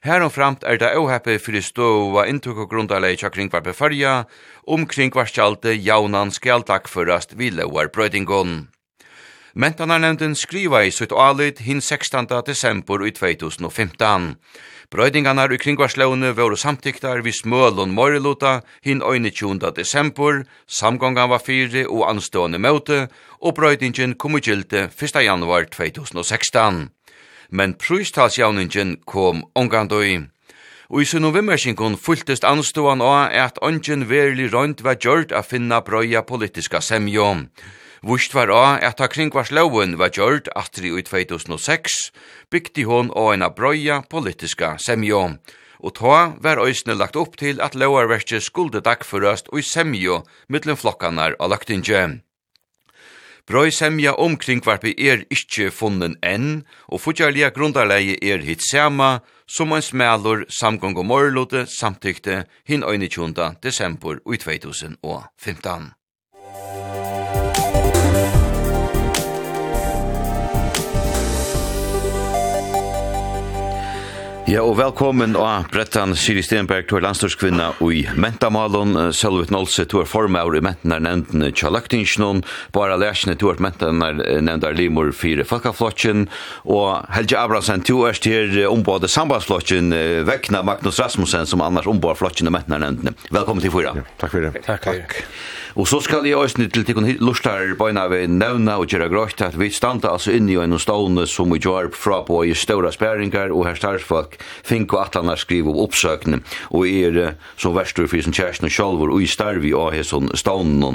Herom 0.00 0.32
framt 0.32 0.64
er 0.64 0.80
det 0.80 0.94
åheppe 0.96 1.36
fyrir 1.36 1.60
ståa 1.60 2.24
inntøkko 2.30 2.64
grundarleik 2.70 3.20
av 3.20 3.34
kringvar 3.36 3.60
befarja 3.66 4.14
om 4.64 4.88
kringvar 4.88 5.28
skjalte 5.28 5.76
jaunan 5.76 6.32
skal 6.32 6.64
dagførast 6.64 7.36
vi 7.36 7.50
lauar 7.52 7.92
brøydingon. 7.92 8.62
Mentanarnevnden 9.52 10.32
skriva 10.40 10.86
i 10.88 10.90
sutt 10.92 11.12
alit 11.12 11.60
hin 11.68 11.84
16. 11.84 12.32
desember 12.48 13.04
i 13.04 13.12
2015. 13.12 14.36
Brøydingarna 14.86 15.48
i 15.50 15.56
kringvarslaune 15.58 16.28
våre 16.38 16.54
samtyktar 16.54 17.24
vi 17.26 17.32
smølun 17.34 17.90
morgeluta 17.90 18.60
hin 18.86 19.00
21. 19.02 19.58
desember, 19.74 20.44
samgongan 20.68 21.30
var 21.32 21.42
fyre 21.42 21.88
og 21.90 22.04
anstående 22.06 22.60
møte, 22.62 23.08
og 23.42 23.56
brøydingen 23.58 24.14
kom 24.14 24.38
i 24.38 24.40
gilte 24.46 24.84
1. 24.86 25.18
januar 25.26 25.66
2016. 25.74 26.90
Men 27.50 27.74
prystalsjavningen 27.74 29.00
kom 29.06 29.42
omgandøy. 29.58 30.28
Og 30.86 31.02
i 31.02 31.08
sin 31.10 31.26
novemmerskinkon 31.26 31.98
fulltest 31.98 32.46
anståan 32.46 33.02
av 33.02 33.34
at 33.34 33.58
ongen 33.66 34.06
verlig 34.06 34.52
rønt 34.54 34.84
var 34.86 35.00
gjørt 35.02 35.34
a 35.34 35.42
finna 35.42 35.82
brøya 35.82 36.22
politiska 36.22 36.78
semjom. 36.78 37.48
Vust 38.06 38.34
var 38.34 38.52
av 38.54 38.84
at 38.86 39.00
ta 39.00 39.08
kringvarsloven 39.10 39.96
var 39.98 40.12
gjørt 40.14 40.46
atri 40.54 40.92
i 40.94 41.02
2006, 41.02 41.94
bygdi 42.54 42.84
hon 42.86 43.08
av 43.10 43.32
en 43.32 43.46
brøya 43.56 43.96
politiska 44.06 44.76
semjo. 44.78 45.22
Og 45.82 45.94
ta 45.98 46.18
var 46.44 46.62
òsne 46.62 46.94
lagt 46.94 47.18
opp 47.18 47.34
til 47.40 47.58
at 47.58 47.74
lovarverket 47.74 48.46
skulde 48.46 48.84
dagførast 48.86 49.50
og 49.50 49.58
i 49.58 49.66
semjo 49.66 50.20
mittlen 50.46 50.78
flokkanar 50.78 51.34
av 51.40 51.50
lagtinget. 51.50 52.22
Brøy 53.46 53.74
semja 53.74 54.14
omkring 54.14 54.62
varpi 54.62 54.94
er 54.94 55.26
ikkje 55.26 55.72
funnen 55.74 56.14
enn, 56.22 56.62
og 56.86 57.02
fudjarlia 57.02 57.50
grundarleie 57.50 58.18
er 58.22 58.46
hitt 58.46 58.62
sema, 58.70 59.20
som 59.46 59.74
ein 59.74 59.82
smelur 59.82 60.46
samgång 60.46 60.94
og 60.94 61.10
morlote 61.10 61.66
samtykte 61.66 62.44
hinn 62.66 62.86
21. 62.86 63.34
desember 63.62 64.22
i 64.22 64.38
2015. 64.38 65.95
Ja, 74.46 74.60
og 74.62 74.76
velkommen 74.78 75.32
av 75.34 75.64
Brettan 75.74 76.12
Siri 76.14 76.38
Stenberg, 76.46 76.84
du 76.86 76.92
er 76.94 77.02
landstårskvinna 77.02 77.64
i 77.82 78.04
Mentamalen, 78.14 78.92
Sølvet 79.10 79.50
Nolse, 79.50 79.88
du 79.90 79.96
er 79.98 80.06
formar 80.06 80.54
i 80.54 80.60
Mentanar 80.62 81.02
nevnden 81.02 81.48
Tjalaktingsnån, 81.50 82.44
Bara 82.70 82.94
Lersne, 82.94 83.34
du 83.34 83.48
er 83.50 83.58
Mentanar 83.58 84.14
nevndar 84.46 84.78
Limur 84.78 85.10
4 85.10 85.42
Falkaflotjen, 85.50 86.28
og 86.62 87.10
Helge 87.16 87.40
Abrahamsen, 87.42 87.82
du 87.82 88.04
er 88.06 88.14
styr 88.14 88.54
ombåde 88.70 89.10
sambandsflotjen, 89.10 89.90
vekna 90.30 90.62
Magnus 90.62 91.02
Rasmussen, 91.02 91.50
som 91.50 91.66
annars 91.66 91.90
ombåde 91.90 92.22
flotjen 92.22 92.46
i 92.46 92.54
Mentanar 92.54 92.86
nevnden. 92.86 93.18
Velkommen 93.34 93.66
til 93.66 93.74
fyra. 93.74 93.98
Ja, 93.98 94.06
takk 94.22 94.36
for 94.36 94.46
det. 94.46 94.54
Takk. 94.62 94.86
takk. 94.86 95.10
takk. 95.10 95.64
Og 95.76 95.84
så 95.88 95.98
skal 96.00 96.24
jeg 96.24 96.38
også 96.40 96.64
til 96.72 96.86
tikkun 96.88 97.04
lustar 97.20 97.74
bøyna 97.76 98.06
vi 98.08 98.22
nevna 98.32 98.78
og 98.80 98.88
gjerra 98.88 99.10
grått 99.12 99.42
at 99.44 99.58
vi 99.60 99.68
standa 99.68 100.14
altså 100.14 100.32
inni 100.32 100.54
i 100.54 100.62
en 100.62 100.78
stående 100.80 101.26
som 101.28 101.52
vi 101.52 101.58
gjør 101.60 101.90
fra 101.92 102.22
på 102.24 102.38
i 102.48 102.54
ståra 102.56 102.88
sperringar 102.94 103.52
og 103.52 103.66
her 103.68 103.76
starfsfolk 103.76 104.38
fink 104.64 104.94
og 104.96 105.02
atlanar 105.02 105.36
skriv 105.36 105.68
og 105.68 105.82
oppsøkne 105.84 106.40
og 106.70 106.88
er 106.88 107.36
som 107.60 107.76
verstur 107.76 108.08
fyrir 108.08 108.24
sin 108.24 108.32
kjæresten 108.32 108.70
og 108.70 108.72
sjálfur 108.72 109.12
og 109.18 109.20
i 109.20 109.28
starvi 109.28 109.74
og 109.76 109.92
hei 109.92 110.00
sånn 110.00 110.32
stående 110.32 110.94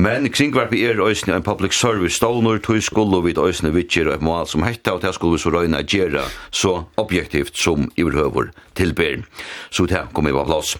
Men 0.00 0.32
kringvarpi 0.32 0.80
er 0.88 1.04
òsne 1.04 1.36
en 1.36 1.44
public 1.44 1.76
service 1.76 2.16
stående 2.16 2.56
tog 2.64 2.80
skulle 2.80 3.20
vi 3.28 3.36
òsne 3.36 3.76
vittir 3.76 4.08
og 4.08 4.16
et 4.16 4.24
mål 4.24 4.48
som 4.48 4.64
hetta 4.64 4.96
og 4.96 5.04
det 5.04 5.12
skulle 5.12 5.36
vi 5.36 5.44
så 5.44 5.52
røyna 5.52 5.84
gjerra 5.84 6.24
så 6.50 6.86
objektivt 6.96 7.56
som 7.60 7.90
i 7.96 8.04
vil 8.04 8.52
tilbyr. 8.74 9.24
Så 9.70 9.84
det 9.86 10.06
kommer 10.12 10.32
vi 10.32 10.38
på 10.38 10.48
plass. 10.48 10.78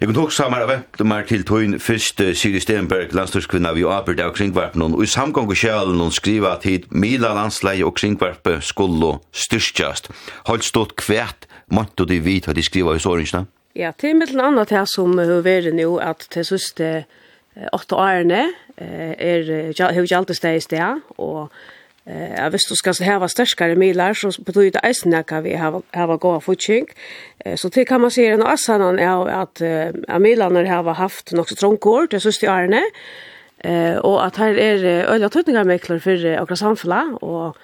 Jeg 0.00 0.08
kunne 0.08 0.22
hoksa 0.22 0.46
meg 0.48 0.62
av 0.64 1.02
meg 1.04 1.26
til 1.28 1.42
tøyen 1.44 1.74
først 1.76 2.22
Siri 2.40 2.62
Stenberg, 2.64 3.10
landstyrskvinna 3.12 3.74
vi 3.76 3.82
Aberd 3.84 4.22
av 4.24 4.30
kringvarpen, 4.32 4.80
og 4.96 5.02
i 5.04 5.08
samgang 5.12 5.44
og 5.44 5.58
sjælen 5.60 6.00
hun 6.00 6.14
skriva 6.16 6.54
at 6.54 6.64
hit 6.64 6.86
Mila 6.88 7.34
landsleie 7.36 7.84
og 7.84 7.98
kringvarpe 8.00 8.54
skulle 8.64 9.18
styrstjast. 9.36 10.08
Holdt 10.48 10.64
stått 10.64 10.94
kvært, 10.96 11.44
måtte 11.68 12.06
de 12.08 12.16
vite 12.24 12.48
hva 12.48 12.54
de 12.56 12.64
skriver 12.64 12.96
i 12.96 13.02
såringsna? 13.04 13.42
Ja, 13.76 13.92
til 13.92 14.16
mittel 14.16 14.40
annet 14.40 14.72
her 14.72 14.88
som 14.88 15.12
hun 15.20 15.44
veri 15.44 15.74
nu, 15.76 15.98
at 16.00 16.24
til 16.32 16.48
søste 16.48 16.88
åtte 17.68 18.00
årene 18.00 18.46
er, 18.80 19.12
er, 19.20 19.52
ikke 19.76 19.92
alltid 20.16 20.40
er, 20.40 20.56
i 20.56 20.64
sted, 20.64 21.04
og 21.20 21.52
Eh, 22.10 22.48
hvis 22.50 22.66
du 22.66 22.74
skal 22.74 22.96
ha 23.06 23.28
sterskare 23.28 23.76
miler, 23.78 24.16
så 24.16 24.32
betyr 24.42 24.72
det 24.74 24.82
eisen 24.84 25.12
nekka 25.14 25.42
vi 25.44 25.54
hava, 25.54 25.82
hava 25.94 26.16
goa 26.18 26.40
futsing. 26.42 26.88
Eh, 27.44 27.56
så 27.56 27.68
det 27.70 27.86
kan 27.86 28.00
man 28.00 28.10
se 28.10 28.26
en 28.26 28.42
asanan 28.42 28.98
er 28.98 29.28
at 29.30 29.62
eh, 29.62 30.18
milerne 30.18 30.66
har 30.66 30.94
haft 30.98 31.32
nokso 31.32 31.54
trångkår 31.54 32.10
til 32.10 32.20
søste 32.20 32.50
årene, 32.50 32.82
eh, 33.64 33.98
og 34.02 34.26
at 34.26 34.40
her 34.42 34.58
er 34.58 35.12
øyla 35.12 35.28
tøtningarmekler 35.28 36.02
for 36.02 36.26
akkurat 36.40 36.58
samfunnet, 36.58 37.18
og 37.22 37.56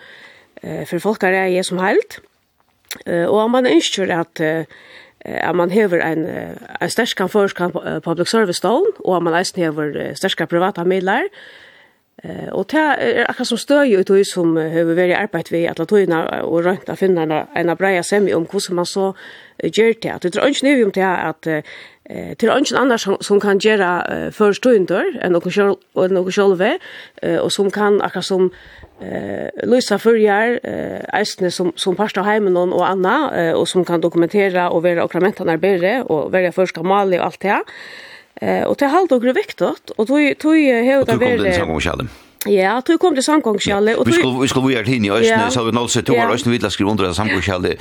eh, 0.63 0.87
for 0.87 0.99
folk 0.99 1.25
er 1.25 1.49
jeg 1.51 1.65
som 1.65 1.83
helt. 1.83 2.21
Eh, 3.07 3.27
og 3.27 3.51
man 3.51 3.67
ønsker 3.67 4.13
at 4.15 4.41
eh, 4.41 4.65
at 5.27 5.57
man 5.57 5.71
hever 5.71 5.99
en, 6.07 6.21
en 6.81 6.91
sterskare 6.91 7.29
førskan 7.29 7.73
public 8.05 8.29
service 8.31 8.61
stål, 8.61 8.85
og 9.05 9.23
man 9.23 9.35
eisen 9.35 9.59
hever 9.59 10.15
sterskare 10.15 10.47
privata 10.47 10.85
miler, 10.85 11.27
Eh 12.23 12.49
och 12.49 12.67
det 12.71 12.79
är 12.79 13.31
akkurat 13.31 13.49
som 13.49 13.59
stöj 13.59 13.93
ut 13.93 14.11
och 14.11 14.27
som 14.27 14.57
har 14.57 14.85
varit 14.85 15.17
arbetat 15.17 15.53
vi 15.53 15.69
att 15.69 15.79
låta 15.79 16.43
och 16.43 16.65
rönta 16.65 16.97
finna 16.97 17.23
en 17.23 17.69
en 17.69 17.77
bra 17.77 18.03
semi 18.03 18.35
om 18.35 18.47
hur 18.53 18.75
man 18.75 18.87
så 18.87 19.15
gör 19.63 19.95
det. 20.03 20.11
Att 20.11 20.23
det 20.23 20.37
är 20.37 20.49
inte 20.49 20.67
nu 20.67 20.85
om 20.85 20.91
det 20.91 21.03
att 21.03 21.47
eh 21.47 22.35
till 22.37 22.49
ingen 22.49 22.77
annan 22.77 22.99
som, 22.99 23.17
som 23.21 23.41
kan 23.41 23.59
göra 23.59 23.91
uh, 24.15 24.31
förstånder 24.31 25.19
än 25.23 25.33
någon 25.33 25.51
själv 25.51 25.75
och 25.93 26.11
något 26.11 26.35
själv 26.35 26.63
eh 27.23 27.37
och 27.37 27.53
som 27.53 27.71
kan 27.71 28.03
akkurat 28.03 28.25
som 28.25 28.51
eh 29.01 29.67
Luisa 29.67 29.99
Furjar 29.99 30.61
eh 30.63 31.21
ästne 31.21 31.51
som 31.51 31.73
som 31.77 31.97
pastor 31.97 32.23
hemmen 32.23 32.57
och 32.57 32.89
anna 32.89 33.15
eh, 33.41 33.53
och 33.53 33.69
som 33.69 33.85
kan 33.85 34.01
dokumentera 34.01 34.71
och 34.71 34.83
vara 34.83 35.05
och 35.05 35.11
bättre 35.61 36.03
och 36.03 36.35
välja 36.35 36.53
första 36.53 36.83
mal 36.83 37.15
och 37.15 37.25
allt 37.25 37.41
det. 37.41 37.49
Här. 37.49 37.65
Eh 38.41 38.63
och 38.63 38.77
det 38.79 38.87
halt 38.87 39.13
och 39.13 39.25
viktigt 39.25 39.91
och 39.97 40.07
tog 40.07 40.39
tog 40.39 40.57
hela 40.57 41.05
det 41.05 41.17
väl. 41.17 42.09
Ja, 42.49 42.83
tog 42.83 43.01
kom 43.01 43.15
till 43.15 43.23
samgångskälle 43.23 43.95
och 43.95 44.09
vi 44.09 44.13
skulle 44.13 44.41
vi 44.41 44.49
skulle 44.49 44.73
göra 44.73 44.83
det 44.83 44.91
i 44.91 45.11
östen 45.11 45.51
så 45.51 45.65
vi 45.65 45.73
nål 45.73 45.89
sett 45.89 46.11
år 46.11 46.33
östen 46.33 46.53
vidla 46.53 46.71
skriva 46.71 46.91
under 46.91 47.13
samgångskälle. 47.13 47.77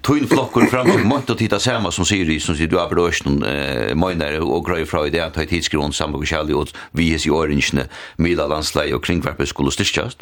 Tog 0.00 0.28
flocken 0.28 0.66
fram 0.66 0.90
och 0.90 1.00
mont 1.00 1.30
och 1.30 1.38
titta 1.38 1.58
samma 1.58 1.90
som 1.90 2.04
Siri 2.04 2.40
som 2.40 2.54
sitter 2.54 2.76
uppe 2.76 2.94
då 2.94 3.08
östen 3.08 3.42
eh 3.42 3.94
mönare 3.94 4.40
och 4.40 4.66
grej 4.66 4.86
fra 4.86 5.02
det 5.02 5.20
att 5.20 5.34
ta 5.34 5.44
tidsgrund 5.44 5.84
under 5.84 5.94
samgångskälle 5.94 6.54
och 6.54 6.68
vi 6.90 7.14
är 7.14 7.26
i 7.26 7.30
orange 7.30 7.86
med 8.16 8.36
landslag 8.36 8.94
och 8.94 9.04
kringvarpe 9.04 9.46
skulle 9.46 9.70
stitchast. 9.70 10.18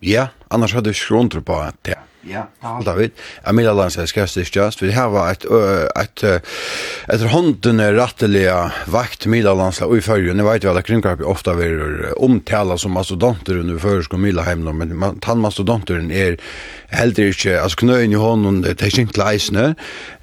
Ja, 0.00 0.28
annars 0.48 0.74
hade 0.74 0.88
jag 0.88 0.96
skrunt 0.96 1.46
på 1.46 1.52
att 1.52 1.84
det 1.84 1.98
Ja, 2.28 2.80
David. 2.84 3.10
Emilia 3.44 3.72
Lans 3.72 3.98
er 3.98 4.06
skast 4.06 4.36
just. 4.36 4.82
Vi 4.82 4.92
har 4.92 5.30
ett 5.30 5.44
ett 6.00 6.24
ett 7.08 7.30
hånden 7.30 7.80
är 7.80 7.92
vakt 8.90 9.26
Emilia 9.26 9.54
Lans 9.54 9.82
och 9.82 9.96
i 9.96 10.00
förrjun. 10.00 10.36
Ni 10.36 10.42
vet 10.42 10.64
väl 10.64 10.76
att 10.76 10.86
kringkarp 10.86 11.20
ofta 11.20 11.50
är 11.52 12.22
omtala 12.22 12.78
som 12.78 12.92
mastodonter 12.92 13.58
under 13.58 13.78
försk 13.78 14.12
och 14.12 14.20
Mila 14.20 14.42
hem 14.42 14.64
men 14.64 14.96
man 14.96 15.20
han 15.24 15.40
mastodonten 15.40 16.10
är 16.10 16.38
helt 16.88 17.18
inte 17.18 17.62
alltså 17.62 17.76
knöjen 17.76 18.12
i 18.12 18.16
honom 18.16 18.62
det 18.62 18.82
är 18.82 19.00
inte 19.00 19.18
leisne. 19.18 19.74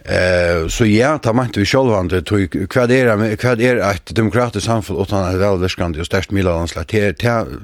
Eh 0.04 0.68
så 0.68 0.86
ja, 0.86 1.18
ta 1.18 1.34
man 1.34 1.46
inte 1.46 1.66
själva 1.66 1.98
andra 1.98 2.22
tog 2.22 2.70
kvadera 2.70 3.16
med 3.16 3.40
kvad 3.40 3.62
är 3.62 3.92
ett 3.92 4.16
demokratiskt 4.16 4.68
han 4.68 4.84
utan 4.90 5.34
ett 5.34 5.42
välverkande 5.42 6.00
och 6.00 6.06
störst 6.06 6.32
Milla 6.32 6.52
till 6.84 7.04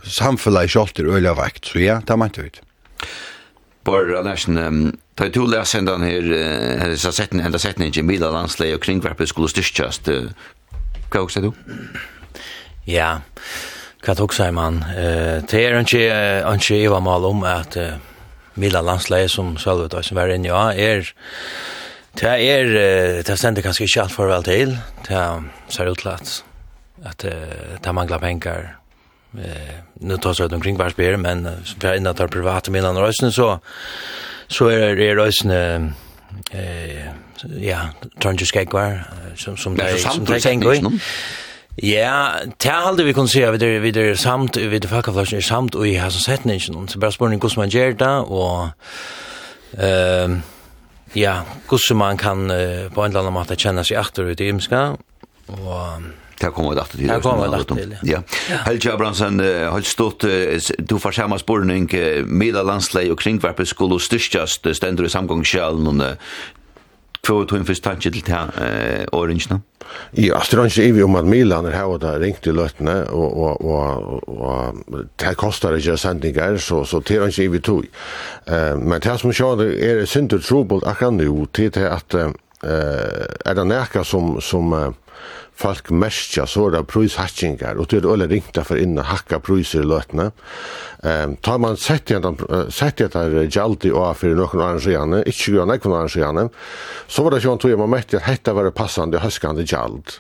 samhälle 0.04 0.64
i 0.64 0.68
skjolter 0.68 1.06
öliga 1.06 1.34
vakt. 1.34 1.66
Så 1.66 1.80
ja, 1.80 2.02
ta 2.02 2.18
man 2.18 2.28
inte 2.28 2.42
ut. 2.42 2.62
Bara 3.84 4.22
nästan 4.22 4.58
um, 4.58 4.98
ta 5.16 5.30
to 5.30 5.46
läsen 5.46 5.86
den 5.86 6.02
här 6.02 6.22
här 6.80 6.96
så 6.96 7.12
sett 7.12 7.34
ända 7.34 7.60
sett 7.60 7.78
ni 7.78 7.92
i 7.96 8.02
Mila 8.04 8.32
landslag 8.32 8.74
och 8.74 8.84
kringvarpet 8.84 9.30
skulle 9.30 9.48
styrkast. 9.48 10.08
Vad 11.14 11.24
också 11.24 11.42
du? 11.42 11.52
Ja. 12.86 13.22
Kan 14.04 14.20
också 14.20 14.38
säga 14.38 14.52
man 14.52 14.84
eh 14.98 15.44
det 15.50 15.66
är 15.66 15.80
inte 15.80 16.44
inte 16.54 16.76
i 16.76 16.88
vad 16.88 17.02
mal 17.02 17.26
om 17.26 17.44
att 17.44 17.78
Mila 18.54 18.82
landslä 18.82 19.30
som 19.30 19.58
själva 19.58 20.04
som 20.04 20.18
var 20.18 20.28
inne 20.28 20.48
ja 20.48 20.74
är 20.74 21.14
Det 22.20 22.42
er, 22.44 22.66
det 23.24 23.38
stender 23.40 23.62
kanskje 23.62 23.86
ikke 23.88 24.02
alt 24.02 24.12
for 24.12 24.28
vel 24.28 24.44
til, 24.44 24.74
det 25.08 25.20
ser 25.70 25.92
ut 25.92 26.00
til 26.00 26.10
at, 26.10 26.44
at 27.06 27.26
det 27.84 27.94
mangler 27.96 28.20
penger 28.20 28.81
Eh, 29.38 29.76
nu 29.94 30.18
tar 30.18 30.34
sig 30.34 30.46
omkring 30.46 30.78
bara 30.78 30.90
spel 30.90 31.18
men 31.18 31.50
för 31.66 31.88
jag 31.88 31.98
innan 31.98 32.16
tar 32.16 32.28
privata 32.28 32.72
mellan 32.72 32.98
rösten 32.98 33.32
så 33.32 33.60
så 34.48 34.68
är 34.68 34.96
det 34.96 35.16
rösten 35.16 35.52
eh 35.52 37.08
ja 37.60 37.80
trunge 38.22 38.46
skekvar 38.46 39.04
som 39.36 39.58
som 39.58 39.78
det 39.78 40.00
som 40.00 40.26
det 40.26 40.40
tänker 40.40 40.92
Ja, 41.78 42.32
det 42.58 42.70
er 42.70 42.88
aldri 42.88 43.06
vi 43.06 43.14
kun 43.14 43.28
se 43.28 43.52
vi 43.52 43.66
er, 43.66 43.80
vi 43.80 43.90
er 43.90 44.16
samt 44.16 44.58
vi 44.58 44.76
er 44.76 44.80
det 44.80 44.92
er 44.92 45.42
samt 45.42 45.76
og 45.76 45.88
jeg 45.88 46.02
har 46.02 46.10
så 46.10 46.20
sett 46.20 46.46
ningen 46.46 46.76
och 46.76 46.90
så 46.90 47.00
bare 47.00 47.12
spår 47.12 47.28
hvordan 47.28 47.58
man 47.58 47.70
gjør 47.70 47.92
det 47.92 48.26
og 48.28 48.70
ehm 49.78 50.42
ja, 51.16 51.42
hvordan 51.68 51.98
man 51.98 52.18
kan 52.18 52.48
på 52.94 53.04
en 53.04 53.10
eller 53.10 53.20
annen 53.20 53.34
måte 53.34 53.56
kjenne 53.56 53.84
seg 53.84 54.00
åter 54.00 54.32
ut 54.32 54.42
i 54.42 54.48
imska. 54.48 54.96
Og 55.48 56.04
Det 56.42 56.50
kommer 56.56 56.78
det 56.78 56.88
til. 56.92 57.06
Det 57.08 57.20
kommer 57.22 57.52
det 57.54 57.68
til, 57.70 57.98
ja. 58.10 58.22
Helge 58.66 58.94
Abrahamsen, 58.94 59.40
har 59.40 59.86
stått, 59.86 60.26
du 60.90 60.96
får 60.98 61.20
samme 61.20 61.38
spårning, 61.40 61.86
middag 62.26 62.66
landslei 62.66 63.12
og 63.14 63.20
kringverpet 63.22 63.70
skulle 63.70 64.00
styrstjast, 64.02 64.66
stendur 64.76 65.06
i 65.06 65.14
samgångskjalen, 65.14 66.02
Hva 67.22 67.36
var 67.38 67.46
tog 67.46 67.60
en 67.60 67.68
først 67.68 67.84
tanke 67.86 68.10
til 68.10 68.24
det 68.26 68.38
årene? 69.14 69.60
Ja, 70.18 70.40
det 70.42 70.78
er 70.82 70.94
vi 70.96 71.04
om 71.04 71.16
at 71.20 71.28
Milan 71.30 71.68
er 71.70 71.76
her 71.76 71.92
og 71.94 72.00
der 72.02 72.20
ringt 72.20 72.48
i 72.48 72.54
løttene, 72.56 73.04
og, 73.14 73.38
og, 73.38 73.66
og, 73.66 74.24
og 74.28 75.06
det 75.20 75.36
koster 75.38 75.76
ikke 75.78 75.98
sendinger, 75.98 76.58
så, 76.58 76.84
så 76.86 77.00
det 77.00 77.18
er 77.18 77.28
ikke 77.28 77.52
vi 77.52 77.60
tog. 77.60 77.86
men 78.78 79.02
det 79.02 79.20
som 79.20 79.34
skjer 79.34 79.62
er 79.70 80.06
synd 80.06 80.34
og 80.34 80.44
trobult 80.44 80.88
akkurat 80.88 81.14
nå, 81.14 81.46
til 81.54 81.70
det 81.76 81.86
at 81.86 82.18
uh, 82.18 82.32
er 83.46 83.54
det 83.54 83.68
nækka 83.68 84.04
som, 84.04 84.40
som 84.42 84.74
uh, 84.74 84.90
folk 85.62 85.92
mestja 85.94 86.48
såra 86.50 86.82
prøyshatchingar, 86.88 87.80
og 87.80 87.90
det 87.92 88.02
er 88.02 88.28
ringta 88.32 88.66
for 88.66 88.82
inna 88.82 89.06
hakka 89.06 89.42
prøyser 89.44 89.86
i 89.86 89.90
løtene. 89.90 90.32
Um, 91.02 91.36
tar 91.42 91.58
man 91.58 91.80
sett 91.82 92.12
i 92.12 92.16
etter 92.16 93.36
gjaldi 93.50 93.90
og 93.90 94.12
fyrir 94.20 94.38
nokon 94.38 94.62
arrangerande, 94.62 95.24
ikkje 95.26 95.56
grann 95.56 95.74
ekon 95.74 95.96
arrangerande, 95.98 96.44
så 97.10 97.26
var 97.26 97.34
det 97.34 97.42
sjån 97.42 97.62
tog 97.64 97.74
man 97.82 97.90
mette 97.90 98.20
at 98.20 98.28
hetta 98.28 98.54
var 98.54 98.70
passande 98.78 99.22
høskande 99.24 99.66
gjald. 99.66 100.20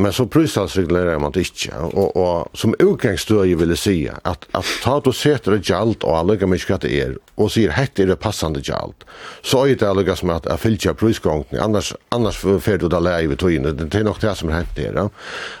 Men 0.00 0.14
så 0.16 0.24
prøyshalsreglerer 0.32 1.20
man 1.20 1.34
det 1.36 1.44
ikkje, 1.50 1.76
og, 1.90 2.16
og 2.16 2.56
som 2.56 2.72
utgangsstøy 2.80 3.52
vil 3.60 3.74
jeg 3.76 3.82
si 3.82 3.96
at, 4.08 4.48
at 4.56 4.72
ta 4.80 4.96
du 5.04 5.12
setter 5.12 5.58
gjald 5.60 6.00
og 6.00 6.16
allega 6.16 6.48
mykje 6.48 6.80
det 6.86 6.94
er, 7.02 7.14
og 7.36 7.52
sier 7.52 7.76
hetta 7.76 8.06
er 8.06 8.14
det 8.14 8.20
passande 8.22 8.64
gjald, 8.64 8.96
så 9.44 9.66
er 9.66 9.76
det 9.76 9.88
allega 9.88 10.16
som 10.16 10.32
at 10.32 10.48
jeg 10.48 10.64
fylkja 10.64 10.96
prøysgongten, 10.98 11.60
annars, 11.60 11.92
annars 12.16 12.40
fyrir 12.40 12.80
du 12.80 12.88
da 12.88 13.02
leie 13.04 13.28
vi 13.28 13.36
tog 13.36 13.52
inn, 13.52 13.68
det 13.68 13.92
er 13.92 14.08
nok 14.08 14.24
det 14.24 14.34
som 14.40 14.48
er 14.48 14.57
hent 14.58 14.74
der. 14.76 15.00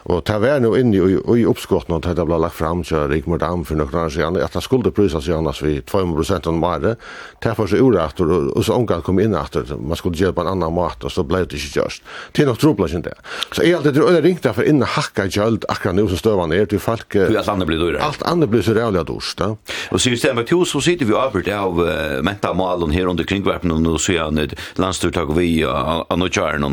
Og 0.08 0.22
ta 0.28 0.38
vær 0.42 0.60
nu 0.62 0.74
inne 0.78 0.98
i, 0.98 1.18
i 1.40 1.46
oppskottene 1.48 2.00
til 2.04 2.16
det 2.18 2.26
ble 2.28 2.40
lagt 2.42 2.58
fram 2.58 2.84
til 2.86 3.08
Rigmor 3.10 3.40
Dam 3.42 3.64
for 3.68 3.78
noen 3.78 3.98
år 4.04 4.12
siden, 4.14 4.38
at 4.42 4.56
det 4.56 4.64
skulle 4.64 4.92
prises 4.94 5.28
i 5.28 5.34
annars 5.34 5.62
vi 5.64 5.78
2% 5.80 6.50
om 6.50 6.64
året, 6.64 7.00
ta 7.42 7.54
for 7.58 7.70
seg 7.70 7.82
uretter, 7.84 8.28
og 8.28 8.64
så 8.66 8.76
omgang 8.76 9.02
kom 9.06 9.20
inn 9.22 9.36
etter, 9.38 9.68
man 9.78 9.98
skulle 9.98 10.18
gjøre 10.18 10.36
på 10.36 10.44
en 10.44 10.52
annan 10.54 10.74
mat, 10.74 11.04
og 11.04 11.12
så 11.12 11.24
ble 11.26 11.44
det 11.46 11.58
ikke 11.58 11.80
gjørst. 11.80 12.04
Til 12.36 12.48
nok 12.48 12.60
trobler 12.60 12.90
ikke 12.90 13.08
det. 13.08 13.16
Så 13.52 13.64
jeg 13.64 13.78
alltid 13.78 13.98
tror 13.98 14.16
jeg 14.16 14.24
ringte 14.26 14.54
for 14.56 14.68
inne 14.68 14.88
hakka 14.88 15.28
gjøld 15.30 15.66
akkurat 15.70 15.98
nå 15.98 16.06
som 16.10 16.20
støvann 16.20 16.54
er, 16.56 16.66
til 16.70 16.82
folk... 16.82 17.16
Alt 17.28 17.52
andre 17.52 17.68
blir 17.68 17.80
dyrere. 17.80 18.02
Alt 18.04 18.24
andre 18.28 18.48
blir 18.50 18.64
så 18.66 18.74
rævlig 18.76 19.04
dyrst, 19.08 19.38
da. 19.40 19.52
Og 19.94 20.02
sier 20.02 20.18
Stemmer, 20.18 20.42
to 20.42 20.64
så 20.66 20.80
sitter 20.82 21.06
vi 21.06 21.14
avhørt 21.14 21.46
av 21.54 21.78
uh, 21.78 22.18
menta 22.26 22.50
malen 22.56 22.90
her 22.90 23.06
under 23.10 23.26
kringverpen, 23.28 23.70
og 23.70 23.84
nå 23.84 23.94
sier 24.02 24.26
han 24.26 24.40
et 24.42 24.56
landstyrtak 24.80 25.30
vi 25.36 25.60
av 25.62 26.18
Nordkjæren, 26.18 26.66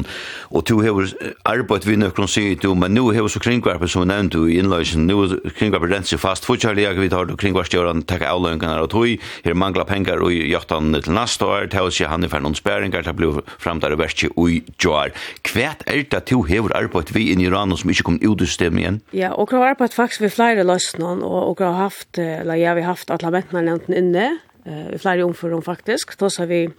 og 0.50 0.66
to 0.66 0.80
har 0.82 1.14
arbeid 1.46 1.86
vi 1.86 2.00
nok 2.00 2.15
Nøkron 2.16 2.30
sier 2.32 2.56
du, 2.56 2.70
men 2.80 2.94
nu 2.96 3.10
vi 3.12 3.20
så 3.28 3.42
kringvarpen 3.44 3.90
som 3.92 4.06
vi 4.06 4.08
nevnte 4.08 4.40
i 4.48 4.54
innløysen, 4.62 5.04
nu 5.04 5.28
kringvarpen 5.58 5.92
rent 5.92 6.08
seg 6.08 6.22
fast, 6.24 6.46
fortsatt 6.48 6.80
jeg 6.80 6.96
vidt 6.96 7.12
har 7.12 7.28
kringvarpsstjøren 7.28 8.06
takk 8.08 8.24
avløyngan 8.24 8.80
og 8.80 8.88
tog, 8.94 9.26
her 9.44 9.58
mangla 9.60 9.84
pengar 9.84 10.24
og 10.24 10.32
jaktan 10.32 10.96
til 10.96 11.12
nasta 11.12 11.50
år, 11.50 11.68
til 11.74 11.90
å 11.90 11.92
si 11.92 12.08
han 12.08 12.24
er 12.24 12.32
for 12.32 12.40
noen 12.40 12.56
spæringar, 12.56 13.04
til 13.04 13.18
blei 13.20 13.44
fram 13.60 13.84
der 13.84 13.98
versi 14.00 14.32
ui 14.40 14.62
joar. 14.80 15.12
Kvæt 15.44 15.84
er 15.92 16.06
det 16.08 16.24
du 16.32 16.46
hever 16.48 16.72
arbeid 16.80 17.12
vi 17.12 17.28
inn 17.34 17.44
i 17.44 17.50
Iran 17.50 17.76
som 17.76 17.92
ikke 17.92 18.08
kom 18.08 18.22
ut 18.24 18.40
i 18.40 18.48
systemet 18.48 18.86
igjen? 18.86 19.04
Ja, 19.12 19.36
og 19.36 19.52
har 19.52 19.74
arbeid 19.74 20.00
faktisk 20.00 20.24
ved 20.24 20.38
flere 20.38 20.64
løsnan, 20.64 21.20
og 21.20 21.60
vi 21.60 21.68
har 21.68 21.82
haft, 21.84 22.16
eller 22.16 22.56
jeg 22.64 22.80
har 22.80 22.94
haft 22.96 23.12
at 23.12 23.28
lamentene 23.28 23.68
nevnten 23.68 24.00
inne, 24.00 24.38
i 24.64 25.04
flere 25.04 25.28
omfører 25.28 25.68
faktisk, 25.68 26.16
tås 26.16 26.40
har 26.40 26.48
vi 26.48 26.70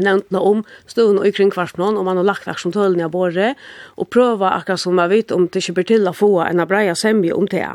nevnt 0.00 0.32
noe 0.34 0.50
om 0.50 0.64
stående 0.90 1.22
og 1.22 1.36
kring 1.36 1.52
kvartmån, 1.54 1.98
og 1.98 2.08
man 2.08 2.18
har 2.18 2.26
lagt 2.26 2.48
akkurat 2.48 2.74
tølen 2.74 3.04
i 3.04 3.10
båret, 3.10 3.60
og 3.96 4.10
prøve 4.10 4.50
akkurat 4.50 4.82
som 4.82 4.98
jeg 4.98 5.12
vet 5.12 5.32
om 5.32 5.46
det 5.48 5.62
ikke 5.62 5.78
blir 5.78 5.88
til 5.92 6.10
å 6.10 6.16
få 6.16 6.34
en 6.48 6.66
breia 6.68 6.96
semje 6.98 7.34
om 7.34 7.48
det. 7.50 7.68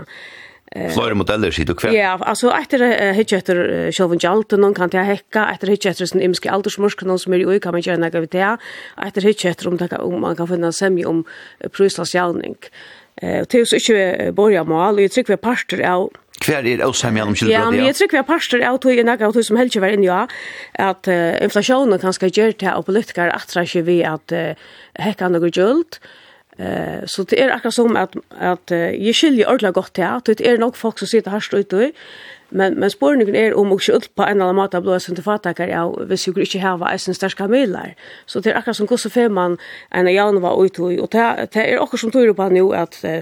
Flore 0.93 1.15
modeller 1.15 1.52
sitt 1.52 1.69
och 1.69 1.80
kväll. 1.80 1.95
Ja, 1.95 2.19
alltså 2.22 2.52
efter 2.52 3.13
hitch 3.13 3.34
efter 3.34 3.91
Shelvin 3.91 4.19
Jalt 4.22 4.52
någon 4.52 4.74
kan 4.74 4.89
jag 4.93 5.06
hacka 5.06 5.50
efter 5.54 5.67
hitch 5.67 5.86
efter 5.86 6.06
sin 6.06 6.22
imske 6.22 6.52
aldersmorsk, 6.52 7.02
någon 7.02 7.19
som 7.19 7.34
är 7.34 7.54
i 7.54 7.60
kan 7.60 7.72
man 7.72 7.82
göra 7.82 7.98
något 7.98 8.13
vid 8.13 8.30
det. 8.30 8.58
Efter 8.98 9.22
hitch 9.22 9.45
efter 9.45 9.67
om 9.67 9.78
det 9.78 9.98
om 9.98 10.22
man 10.22 10.36
kan 10.36 10.48
finna 10.48 10.72
semje 10.72 11.06
om 11.06 11.24
prislasjälning. 11.72 12.56
Eh, 13.15 13.45
det 13.50 13.60
är 13.60 13.65
så 13.65 13.76
inte 13.76 14.32
börja 14.32 14.63
mål, 14.63 15.02
jag 15.02 15.12
tycker 15.12 15.34
vi 15.34 15.38
parter 15.38 15.89
av 15.89 16.12
kvar 16.43 16.67
er 16.67 16.86
også 16.86 17.08
hjemme 17.08 17.21
gjennom 17.21 17.36
kjeldebrød? 17.36 17.60
Ja, 17.60 17.73
men 17.73 17.86
jeg 17.88 17.97
tror 17.99 18.13
hver 18.13 18.25
pastor 18.28 18.63
av 18.65 18.80
tog 18.84 18.95
i 18.95 19.04
nægge 19.06 19.28
av 19.28 19.36
tog 19.36 19.45
som 19.45 19.60
helst 19.60 19.80
var 19.80 19.95
inne, 19.95 20.08
ja, 20.08 20.23
at 20.80 21.12
uh, 21.12 21.36
inflasjonen 21.43 21.99
kan 21.99 22.15
skal 22.15 22.32
gjøre 22.32 22.58
til, 22.62 22.71
og 22.75 22.88
politikere 22.89 23.36
atra 23.36 23.65
ikke 23.67 23.86
vi 23.88 23.99
at 24.08 24.36
uh, 24.36 24.71
hekka 24.99 25.30
noe 25.32 25.52
gjølt. 25.52 25.99
Uh, 26.60 27.06
så 27.08 27.23
det 27.23 27.39
er 27.39 27.54
akkurat 27.56 27.75
som 27.75 27.95
at, 27.99 28.17
at 28.36 28.75
uh, 28.75 28.89
jeg 28.91 29.15
skiljer 29.15 29.47
ordentlig 29.47 29.75
gott 29.78 29.93
til, 29.95 30.08
at 30.08 30.28
det 30.28 30.47
er 30.47 30.60
nok 30.60 30.80
folk 30.80 30.99
som 30.99 31.08
sitter 31.08 31.32
harst 31.32 31.56
ute, 31.56 31.91
men, 32.49 32.80
men 32.80 32.89
spårningen 32.89 33.36
er 33.38 33.54
om 33.58 33.71
ikke 33.75 33.93
alt 33.93 34.10
på 34.17 34.25
en 34.25 34.39
eller 34.39 34.49
annen 34.49 34.58
måte 34.58 34.82
blå 34.82 34.97
sin 34.99 35.17
til 35.17 35.23
fatakere, 35.23 35.69
ja, 35.69 35.84
hvis 35.86 36.25
jeg 36.28 36.38
ikke 36.38 36.63
har 36.63 36.82
eisen 36.89 37.13
sterske 37.13 37.47
midler. 37.47 37.93
Så 38.25 38.39
det 38.39 38.52
är 38.52 38.58
akkurat 38.58 38.75
som 38.75 38.88
hvordan 38.88 39.12
fem 39.12 39.32
man 39.32 39.58
en 39.91 40.08
av 40.08 40.13
januar 40.13 40.65
ute, 40.65 40.82
och 40.82 41.10
det, 41.12 41.47
det 41.54 41.73
er 41.73 41.82
akkurat 41.82 41.99
som 41.99 42.12
tror 42.12 42.34
på 42.34 42.49
nu 42.49 42.73
att 42.73 43.06
uh, 43.06 43.21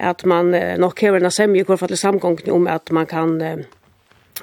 at 0.00 0.24
man 0.24 0.50
nok 0.78 1.00
hever 1.00 1.24
en 1.24 1.30
semje 1.30 1.64
hvor 1.64 1.76
fattelig 1.76 1.98
samgång 1.98 2.38
om 2.50 2.66
at 2.66 2.90
man 2.90 3.06
kan 3.06 3.40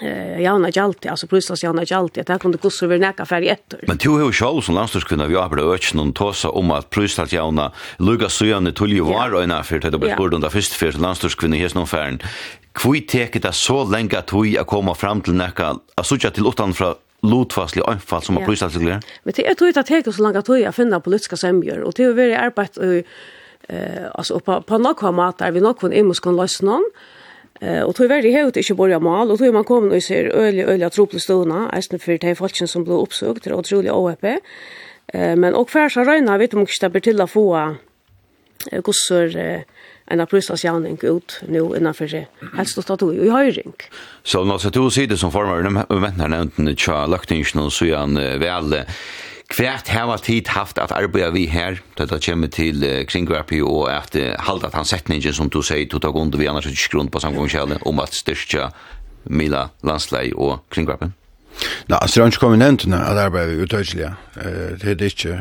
eh 0.01 0.41
Janna 0.41 0.69
Jalti, 0.69 1.07
alltså 1.07 1.27
Brusas 1.27 1.63
Janna 1.63 1.83
Jalti, 1.83 2.19
att 2.19 2.27
där 2.27 2.37
kunde 2.37 2.69
så 2.71 2.87
vi 2.87 2.99
näka 2.99 3.25
färg 3.25 3.47
ettor. 3.49 3.79
Men 3.87 3.97
du 3.97 4.09
har 4.09 4.19
ju 4.19 4.31
själv 4.31 4.61
som 4.61 4.75
landstyrskvinna 4.75 5.25
vi 5.25 5.35
har 5.35 5.49
på 5.49 5.73
öknen 5.73 6.07
och 6.07 6.15
tåsa 6.15 6.49
om 6.49 6.71
att 6.71 6.89
Brusas 6.89 7.33
Janna 7.33 7.71
Luga 7.97 8.29
Sujane 8.29 8.71
Tulli 8.71 8.99
var 8.99 9.33
och 9.33 9.43
ena 9.43 9.63
för 9.63 9.79
det 9.79 9.97
var 9.97 10.15
borde 10.17 10.35
under 10.35 10.49
först 10.49 10.73
för 10.73 10.91
landstyrskvinna 10.91 11.55
hes 11.55 11.75
någon 11.75 11.87
färn. 11.87 12.19
Kvui 12.73 13.01
teket 13.01 13.43
det 13.43 13.53
så 13.53 13.85
länge 13.85 14.17
att 14.17 14.29
hon 14.29 14.57
att 14.59 14.67
komma 14.67 14.95
fram 14.95 15.21
till 15.21 15.33
näka, 15.33 15.75
att 15.95 16.07
söka 16.07 16.27
utan 16.27 16.47
utanför 16.47 16.95
lotfastlig 17.21 17.83
anfall 17.87 18.21
som 18.21 18.35
har 18.35 18.41
ja. 18.41 18.47
prysat 18.47 18.75
Men 19.23 19.33
det 19.35 19.47
er 19.47 19.53
tog 19.53 19.77
at 19.77 19.85
teka 19.85 20.11
så 20.11 20.23
langt 20.23 20.37
at 20.37 20.45
tog 20.45 20.59
jeg 20.59 20.73
finner 20.73 20.99
politiska 20.99 21.35
semjer, 21.35 21.83
og 21.83 21.93
det 21.97 22.05
er 22.05 22.13
veldig 22.13 22.37
arbeid 22.37 23.03
Eh, 23.69 24.05
alltså 24.13 24.39
på 24.39 24.61
på 24.61 24.77
några 24.77 25.11
matar 25.11 25.51
vi 25.51 25.61
nog 25.61 25.83
någon 25.83 26.13
kan 26.13 26.35
lösa 26.35 26.65
någon 26.65 26.91
Eh 27.61 27.81
och 27.81 27.95
tror 27.95 28.07
väldigt 28.07 28.33
helt 28.33 28.57
inte 28.57 28.73
börja 28.73 28.99
mal 28.99 29.31
och 29.31 29.37
tror 29.37 29.53
man 29.53 29.63
kommer 29.63 29.95
och 29.95 30.03
ser 30.03 30.25
öl 30.25 30.59
öle 30.59 30.89
tropla 30.89 31.19
stona, 31.19 31.71
ästen 31.73 31.99
för 31.99 32.17
de 32.17 32.35
folken 32.35 32.67
som 32.67 32.83
blev 32.83 32.97
uppsökt 32.97 33.43
det 33.43 33.49
är 33.49 33.53
otroligt 33.53 33.91
OP 33.91 34.23
Eh 35.13 35.35
men 35.35 35.55
och 35.55 35.69
färsa 35.69 36.03
röna 36.03 36.37
vet 36.37 36.53
om 36.53 36.59
inte 36.59 36.71
stäpper 36.71 36.99
till 36.99 37.21
att 37.21 37.31
få 37.31 37.75
gossor 38.83 39.37
eh, 39.37 39.59
en 40.05 40.21
aprilsjavning 40.21 40.97
ut 41.01 41.41
nu 41.47 41.59
innanför 41.77 42.07
det. 42.07 42.27
Helst 42.57 42.77
att 42.77 42.99
ta 42.99 43.13
i 43.13 43.29
höjring. 43.29 43.73
Så 44.23 44.43
när 44.43 44.57
så 44.57 44.69
du 44.69 44.89
ser 44.89 45.07
det 45.07 45.17
som 45.17 45.31
formar 45.31 45.63
de 45.63 45.99
männen 46.01 46.31
nämnt 46.31 46.57
när 46.57 46.75
Charles 46.75 47.21
så 47.71 47.85
är 47.85 48.37
väl 48.37 48.81
Kvært 49.45 49.91
hava 49.93 50.15
tid 50.17 50.49
haft 50.49 50.79
at 50.81 50.93
arbeida 50.95 51.29
vi 51.35 51.45
her, 51.51 51.77
det 51.97 52.07
da 52.09 52.17
kjemmer 52.17 52.49
til 52.49 52.81
uh, 52.81 53.03
kringverpi 53.05 53.59
og 53.61 53.91
at 53.93 54.17
uh, 54.17 54.31
halda 54.47 54.71
at 54.71 54.77
han 54.79 54.89
setningen 54.89 55.35
som 55.37 55.51
du 55.53 55.61
sier, 55.61 55.85
to 55.89 56.01
tar 56.01 56.15
grunn 56.15 56.33
vi 56.33 56.49
annars 56.49 56.65
ikke 56.71 56.95
grunn 56.95 57.11
på 57.13 57.21
samgångskjæle 57.21 57.77
om 57.85 58.01
at 58.01 58.17
styrkja 58.17 58.71
Mila 59.29 59.69
landslei 59.85 60.31
og 60.33 60.65
Kringverpi. 60.73 61.11
Nei, 61.87 61.97
altså 62.01 62.19
det 62.19 62.23
er 62.23 62.31
ikke 62.33 62.39
kommet 62.39 62.59
nevnt 62.59 62.81
hänt 62.81 62.89
när 62.89 62.97
jag 62.97 63.17
arbetar 63.17 63.63
utöjtliga. 63.63 64.15
Det 64.81 64.89
er 64.91 64.95
det 64.95 65.05
ikke. 65.05 65.39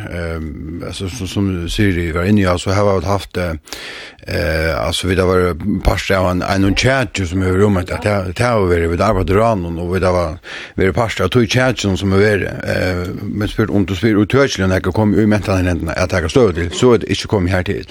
Altså, 0.86 1.08
som, 1.08 1.26
som 1.26 1.68
Siri 1.68 2.12
var 2.12 2.24
inne 2.24 2.40
i, 2.40 2.44
altså, 2.44 2.70
här 2.70 2.84
har 2.84 3.00
vi 3.00 3.06
haft 3.06 3.36
eh, 3.36 4.86
altså, 4.86 5.06
vi 5.06 5.14
har 5.14 5.26
varit 5.26 5.84
parster 5.84 6.16
av 6.16 6.30
en, 6.30 6.42
en 6.42 6.74
tjärtje 6.76 7.26
som 7.26 7.42
er 7.42 7.58
i 7.58 7.92
at 7.92 8.02
Det 8.36 8.44
har 8.44 8.60
vi 8.60 8.74
varit 8.74 8.90
vid 8.90 9.00
arbetarranen 9.00 9.78
og 9.78 9.94
vi 9.94 10.04
har 10.04 10.38
varit 10.76 10.94
parster 10.94 11.24
av 11.24 11.28
to 11.28 11.46
tjärtjen 11.46 11.96
som 11.96 12.12
er 12.12 12.16
varit. 12.16 12.48
Eh, 12.64 13.14
men 13.22 13.48
spyrt 13.48 13.70
om 13.70 13.86
du 13.86 13.94
spyr 13.94 14.16
utöjtliga 14.16 14.66
når 14.66 14.74
jeg 14.74 14.94
kommer 14.94 15.18
ur 15.18 15.26
mentan 15.26 15.66
i 15.66 15.68
räntorna 15.68 15.92
att 15.92 16.12
jag 16.12 16.20
kan 16.20 16.30
stå 16.30 16.52
till 16.52 16.70
så 16.70 16.94
er 16.94 16.98
det 16.98 17.10
ikke 17.10 17.28
kommet 17.28 17.52
her 17.52 17.62
til. 17.62 17.86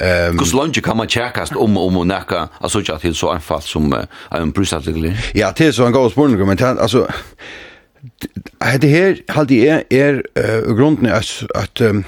Ehm 0.00 0.30
um, 0.30 0.38
Kus 0.38 0.52
lunch 0.52 0.82
kan 0.82 0.96
man 0.96 1.08
checkast 1.08 1.56
om 1.56 1.76
om 1.76 1.96
och 1.96 2.06
näka 2.06 2.48
alltså 2.60 2.82
jag 2.84 3.00
till 3.00 3.14
så 3.14 3.30
anfall 3.30 3.62
som 3.62 3.92
uh, 3.92 4.04
en 4.30 4.50
brusartikel. 4.50 5.16
Ja, 5.34 5.52
det 5.56 5.66
är 5.66 5.72
så 5.72 5.86
en 5.86 5.92
god 5.92 6.12
spårning 6.12 6.46
men 6.46 6.78
alltså 6.78 7.08
det 8.80 8.88
här 8.88 9.18
hade 9.28 9.54
är 9.54 9.82
är 9.90 10.22
uh, 10.38 10.76
grunden 10.76 11.12
att 11.12 11.42
att 11.54 11.80
um, 11.80 12.04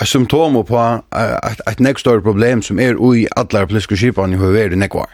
ett 0.00 0.08
symptom 0.08 0.64
på 0.64 1.02
ett 1.42 1.68
ett 1.68 1.78
next 1.78 2.04
door 2.04 2.20
problem 2.20 2.62
som 2.62 2.80
är 2.80 3.16
i 3.16 3.28
alla 3.30 3.66
politiska 3.66 3.96
skipan 3.96 4.32
i 4.34 4.36
hur 4.36 4.70
det 4.70 4.76
nekvar. 4.76 5.06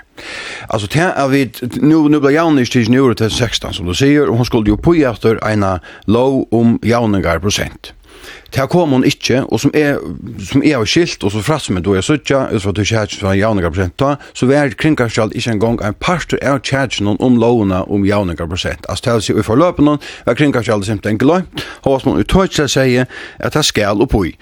Alltså 0.68 0.88
det 0.92 1.00
är 1.00 1.28
vi 1.28 1.50
nu 1.60 1.96
nu 1.96 2.20
blir 2.20 2.30
Janne 2.30 2.66
till 2.66 2.90
nu 2.90 3.14
till 3.14 3.30
16 3.30 3.74
som 3.74 3.86
du 3.86 3.94
säger 3.94 4.28
och 4.28 4.36
hon 4.36 4.46
skulle 4.46 4.70
ju 4.70 4.76
på 4.76 4.94
efter 4.94 5.44
en 5.44 5.80
low 6.04 6.48
om 6.50 6.78
jaunengar 6.82 7.38
procent. 7.38 7.92
Det 8.54 8.68
kom 8.70 8.92
hon 8.94 9.04
ikke, 9.04 9.40
og 9.50 9.60
som 9.60 9.72
er, 9.74 9.96
som 10.46 10.62
er 10.62 10.76
av 10.78 10.86
skilt, 10.86 11.24
og 11.26 11.32
så 11.34 11.42
frass 11.42 11.66
med 11.74 11.82
då 11.82 11.96
jeg 11.96 12.06
suttja, 12.06 12.44
ut 12.52 12.62
så 12.62 12.68
var 12.68 12.76
det 12.76 12.84
ikke 12.86 13.00
hætts 13.00 13.18
fra 13.18 13.32
javningarprosenta, 13.34 14.14
så 14.34 14.46
var 14.46 14.76
kringkastjall 14.78 15.34
ikke 15.34 15.56
en 15.56 15.62
gång 15.64 15.80
en 15.82 15.98
parster 15.98 16.38
av 16.42 16.60
tjætsen 16.62 17.10
om 17.18 17.40
lovna 17.40 17.82
om 17.90 18.06
javningarprosent. 18.06 18.86
Altså 18.88 19.04
til 19.04 19.18
å 19.18 19.24
si, 19.24 19.34
får 19.34 19.42
i 19.42 19.48
forløpen 19.48 19.90
var 20.26 20.38
kringkastjall 20.38 20.86
simpelthen 20.86 21.18
glømt, 21.18 21.66
og 21.82 21.90
hva 21.90 21.98
som 22.00 22.14
hun 22.14 22.22
uttøyt 22.22 22.54
seg 22.54 22.70
sier, 22.70 23.10
at 23.38 23.58
det 23.58 23.66
skal 23.66 24.02
oppoi. 24.06 24.36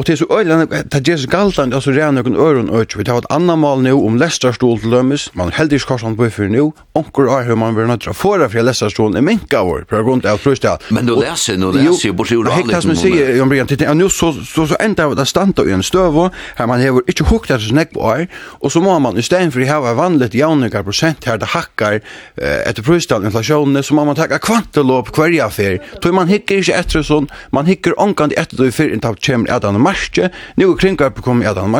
Og 0.00 0.06
til 0.06 0.16
så 0.16 0.24
øyne, 0.32 0.64
det 0.92 1.02
gjør 1.04 1.18
seg 1.20 1.28
galtan, 1.28 1.72
altså 1.76 1.92
rea 1.92 2.06
nøkken 2.10 2.36
øren 2.40 2.70
øyne, 2.72 2.96
vi 2.96 3.04
tar 3.04 3.18
et 3.20 3.26
annan 3.30 3.58
mal 3.60 3.82
nu 3.84 3.90
om 4.06 4.14
lestarstol 4.16 4.78
til 4.80 4.94
dømes, 4.94 5.26
man 5.36 5.50
er 5.50 5.58
heldig 5.58 5.80
skorsan 5.82 6.14
på 6.16 6.30
fyrir 6.32 6.48
nu, 6.48 6.62
onker 6.96 7.26
er 7.28 7.44
hur 7.44 7.58
man 7.60 7.76
vil 7.76 7.84
nøytra 7.84 8.14
fora 8.16 8.46
fyrir 8.48 8.64
lestarstolen 8.64 9.20
i 9.20 9.22
minka 9.26 9.60
vår, 9.60 9.84
på 9.90 10.00
grunn 10.06 10.22
av 10.24 10.40
frustal. 10.40 10.80
Men 10.88 11.04
du 11.04 11.18
leser, 11.18 11.58
nu 11.60 11.68
leser 11.74 12.08
jo 12.08 12.14
bort 12.16 12.32
i 12.32 12.38
uran. 12.40 12.56
hekta 12.56 12.80
som 12.80 12.94
sier, 12.96 13.34
Jan 13.36 13.52
Brian, 13.52 13.68
til 13.68 13.84
nu 13.98 14.08
så 14.08 14.30
så, 14.32 14.64
så 14.70 14.78
enda 14.80 15.04
av 15.04 15.18
det 15.18 15.26
standa 15.28 15.66
i 15.68 15.74
en 15.76 15.84
støv, 15.84 16.16
her 16.56 16.66
man 16.66 16.80
hever 16.80 17.04
ikke 17.06 17.28
hukta 17.28 17.60
til 17.60 17.74
snakk 17.74 17.92
på 17.92 18.08
er, 18.14 18.24
og 18.64 18.72
så 18.72 18.80
må 18.80 18.96
man 19.04 19.20
i 19.20 19.26
stein 19.26 19.52
for 19.52 19.60
i 19.60 19.68
hava 19.68 19.92
vanligt 20.00 20.34
jaunigar 20.34 20.82
prosent 20.88 21.28
her 21.28 21.36
det 21.36 21.52
hakkar 21.52 22.00
etter 22.40 22.82
frustal 22.82 23.28
inflasjonen, 23.28 23.82
så 23.84 23.94
må 23.94 24.08
man 24.08 24.16
takka 24.16 24.40
kvantelåp 24.40 25.12
kvarja 25.12 25.52
fyrir, 25.52 25.84
tog 26.00 26.16
man 26.16 26.32
hikker 26.32 26.64
ikke 26.64 26.80
etter 26.80 27.04
sånn, 27.04 27.28
man 27.52 27.68
hikker 27.68 28.00
onkant 28.00 28.32
etter 28.32 28.56
du 28.56 28.72
fyrir, 28.72 28.96
enn 28.96 29.04
tapt 29.04 29.20
kjemmer 29.20 29.52
etter 29.52 29.89
marske, 29.90 30.30
nu 30.56 30.70
kringkarp 30.78 31.20
kommet 31.24 31.46
i 31.46 31.50
at 31.50 31.58
han 31.58 31.72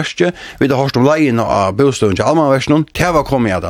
vi 0.60 0.68
har 0.68 0.82
hørt 0.82 0.98
om 0.98 1.06
leien 1.06 1.40
av 1.42 1.76
bostøven 1.78 2.18
til 2.18 2.26
allmannversjonen, 2.26 2.86
det 2.96 3.10
var 3.14 3.26
kom 3.28 3.46
i 3.46 3.54
at 3.54 3.66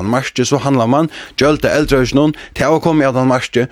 så 0.48 0.60
handlar 0.64 0.88
man, 0.90 1.10
gjølte 1.36 1.70
eldreversjonen, 1.70 2.34
det 2.56 2.68
var 2.68 2.80
kom 2.80 3.02
i 3.02 3.08
at 3.08 3.18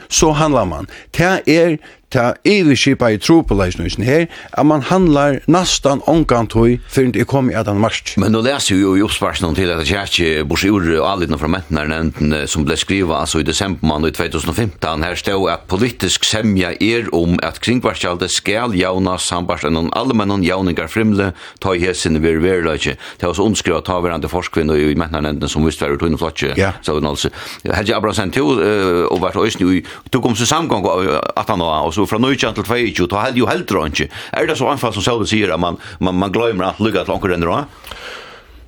så 0.08 0.32
handlar 0.36 0.68
man. 0.68 0.88
Det 1.16 1.42
er 1.46 1.78
ta 2.12 2.32
iviskipa 2.48 3.10
i 3.12 3.18
tropeleisnøysen 3.20 4.04
her, 4.06 4.26
at 4.52 4.66
man 4.66 4.82
handlar 4.88 5.40
nastan 5.50 6.00
ångantøy 6.08 6.78
fyrrent 6.88 7.16
det 7.18 7.26
kom 7.28 7.50
i 7.50 7.56
Adan 7.58 7.80
marsk. 7.80 8.14
Men 8.20 8.32
nå 8.32 8.40
leser 8.46 8.78
jo 8.78 8.94
i 8.96 9.04
oppsvarsnån 9.04 9.56
til 9.58 9.72
at 9.74 9.84
kjerkje 9.88 10.44
bors 10.48 10.64
i 10.64 10.72
og 10.72 10.88
alle 11.04 11.28
fra 11.38 11.50
mentnaren 11.52 12.12
som 12.48 12.64
ble 12.64 12.76
skriva 12.80 13.20
altså 13.20 13.42
i 13.42 13.46
desember 13.46 14.06
i 14.08 14.12
2015, 14.12 15.04
her 15.04 15.16
stod 15.18 15.50
at 15.52 15.66
politisk 15.70 16.24
semja 16.24 16.72
er 16.80 17.08
om 17.16 17.36
at 17.44 17.60
kringvarskjalde 17.64 18.28
skal 18.32 18.74
jauna 18.76 19.18
sambart 19.20 19.66
enn 19.68 19.90
allmennon 19.96 20.44
jauningar 20.44 20.88
frimle 20.92 21.32
ta 21.62 21.74
i 21.74 21.82
hessin 21.82 22.20
vir 22.22 22.40
verleikje. 22.42 22.96
Det 23.20 23.28
var 23.28 23.36
så 23.36 23.46
omskriva 23.48 23.80
ta 23.84 23.98
verande 24.04 24.30
forskvinn 24.30 24.72
og 24.72 24.80
i 24.80 24.96
mentnaren 24.98 25.40
som 25.48 25.66
visst 25.66 25.82
var 25.82 25.94
utunne 25.96 26.18
flotje. 26.20 26.54
Ja. 26.58 26.72
Så 26.82 26.96
hun 26.96 27.08
altså. 27.08 27.30
Hedje 27.64 27.96
Abrasen, 27.96 28.32
du 28.34 28.42
uh, 28.44 29.04
og 29.08 29.20
vært 29.22 29.38
òsni, 29.40 29.82
du 30.12 30.20
kom 30.22 30.36
til 30.38 30.48
samgang 30.48 30.86
at 30.88 31.48
han 31.48 31.62
og 31.62 31.97
så 31.98 32.06
från 32.06 32.22
Nujjan 32.22 32.54
till 32.54 32.64
Tvejtjo, 32.64 33.06
då 33.06 33.16
hade 33.16 33.38
ju 33.38 33.46
helt 33.46 33.70
inte. 33.70 34.08
Är 34.30 34.46
det 34.46 34.56
så 34.56 34.68
anfall 34.68 34.92
som 34.92 35.02
Sjölde 35.02 35.26
säger 35.26 35.48
att 35.48 35.60
man, 35.60 35.76
man, 35.98 36.14
man 36.14 36.32
glömmer 36.32 36.64
att 36.64 36.80
lycka 36.80 37.04
till 37.04 37.12
omkring 37.12 37.40
då? 37.40 37.64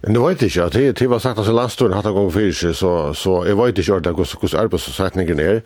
Nu 0.03 0.19
vet 0.19 0.57
jag 0.57 0.66
inte, 0.66 0.79
det, 0.79 0.93
det 0.93 1.07
var 1.07 1.19
sagt 1.19 1.38
att 1.38 1.55
landstolen 1.55 1.97
hade 1.97 2.11
gått 2.11 2.33
för 2.33 2.53
sig, 2.53 2.75
så, 2.75 3.14
så 3.14 3.45
jag 3.49 3.57
vet 3.57 3.79
inte 3.79 3.93
hur 3.93 3.99
arbetssättningen 4.55 5.38
är. 5.38 5.62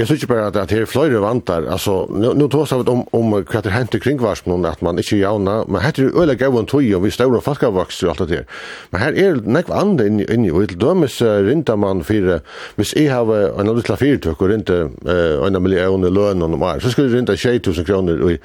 Jag 0.00 0.08
tycker 0.08 0.26
bara 0.26 0.46
att 0.46 0.68
det 0.68 0.78
är 0.78 0.84
flöjre 0.84 1.18
vantar. 1.18 1.66
Alltså, 1.66 2.06
nu, 2.10 2.34
nu 2.34 2.48
tar 2.48 2.84
vi 2.84 2.90
om, 2.90 3.06
om 3.10 3.30
vad 3.30 3.62
det 3.62 3.70
hänt 3.70 3.94
i 3.94 4.00
kringvarsmån, 4.00 4.64
att 4.64 4.80
man 4.80 4.98
inte 4.98 5.16
jauna, 5.16 5.64
men 5.68 5.80
här 5.80 6.00
är 6.00 6.04
det 6.04 6.20
öliga 6.22 6.34
gavon 6.34 6.66
tog 6.66 6.94
och 6.94 7.06
vi 7.06 7.10
stora 7.10 7.40
falkavvakster 7.40 8.06
och 8.06 8.10
allt 8.10 8.28
det 8.28 8.36
där. 8.36 8.46
Men 8.90 9.00
här 9.00 9.12
är 9.18 9.34
det 9.34 9.50
nekva 9.50 9.74
andre 9.74 10.06
inne, 10.06 10.24
inne 10.34 10.50
och 10.50 10.68
till 10.68 10.78
dömes 10.78 11.22
rinta 11.22 11.76
man 11.76 12.04
för, 12.04 12.40
hvis 12.74 12.96
jag 12.96 13.14
har 13.14 13.60
en 13.60 13.76
lilla 13.76 13.96
fyrtök 13.96 14.42
och 14.42 14.48
rinta 14.48 14.72
uh, 14.72 15.46
en 15.46 15.62
miljon 15.62 16.04
i 16.04 16.10
lön 16.10 16.42
om 16.42 16.62
år, 16.62 16.80
så 16.80 16.90
skulle 16.90 17.08
det 17.08 17.16
rinta 17.16 17.36
20 17.36 17.70
000 17.70 17.86
kronor 17.86 18.30
i, 18.30 18.38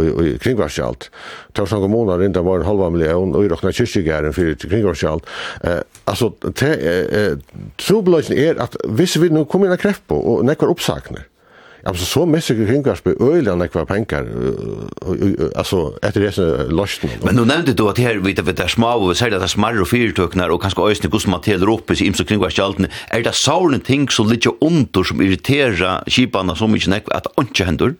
i, 0.00 0.26
i 0.26 0.38
kringvarsmån. 0.38 0.94
Tar 1.52 1.66
sånga 1.66 1.88
månader 1.88 2.18
rinta 2.18 2.42
var 2.42 2.58
en 2.58 2.64
halva 2.64 2.90
miljon 2.90 3.34
och 3.34 3.44
i 3.44 3.48
råkna 3.48 3.72
kyrkigären 3.72 4.32
för 4.32 4.54
kringvarsmån. 4.54 5.20
Uh, 5.64 5.70
alltså, 6.04 6.26
uh, 6.26 7.38
troblöjsen 7.76 8.36
är 8.38 8.60
att 8.60 8.76
hvis 8.84 9.16
vi 9.16 9.28
nu 9.28 9.44
kommer 9.44 9.66
in 9.66 9.72
a 9.72 9.76
krepp 9.76 10.06
på 10.06 10.16
och 10.16 10.44
nekvar 10.44 10.68
utsakner. 10.92 11.26
Alltså 11.84 12.04
så 12.04 12.26
mycket 12.26 12.68
kringar 12.68 12.98
på 13.02 13.34
ölen 13.34 13.60
och 13.60 13.70
kvar 13.72 13.84
pengar 13.84 14.26
alltså 15.56 15.98
efter 16.02 16.20
det 16.20 16.70
losten. 16.70 17.10
Men 17.22 17.34
nu 17.34 17.44
nämnde 17.44 17.72
du 17.72 17.88
att 17.88 17.98
här 17.98 18.14
vet 18.14 18.38
vi 18.38 18.52
där 18.52 18.68
små 18.68 18.86
och 18.86 19.16
säger 19.16 19.36
att 19.36 19.50
små 19.50 19.80
och 19.80 19.88
fyrtöknar 19.88 20.48
och 20.48 20.62
kanske 20.62 20.82
ösne 20.82 21.10
kus 21.10 21.26
man 21.26 21.40
till 21.40 21.68
uppe 21.68 21.94
i 21.94 22.06
imso 22.06 22.24
kringar 22.24 22.50
skalten 22.50 22.86
är 23.08 23.22
det 23.22 23.34
saulen 23.34 23.80
ting 23.80 24.08
så 24.08 24.24
lite 24.24 24.48
under 24.60 25.02
som 25.04 25.22
irriterar 25.22 26.04
skiparna 26.06 26.54
så 26.54 26.68
mycket 26.68 27.08
att 27.08 27.26
inte 27.38 27.64
händer. 27.64 27.94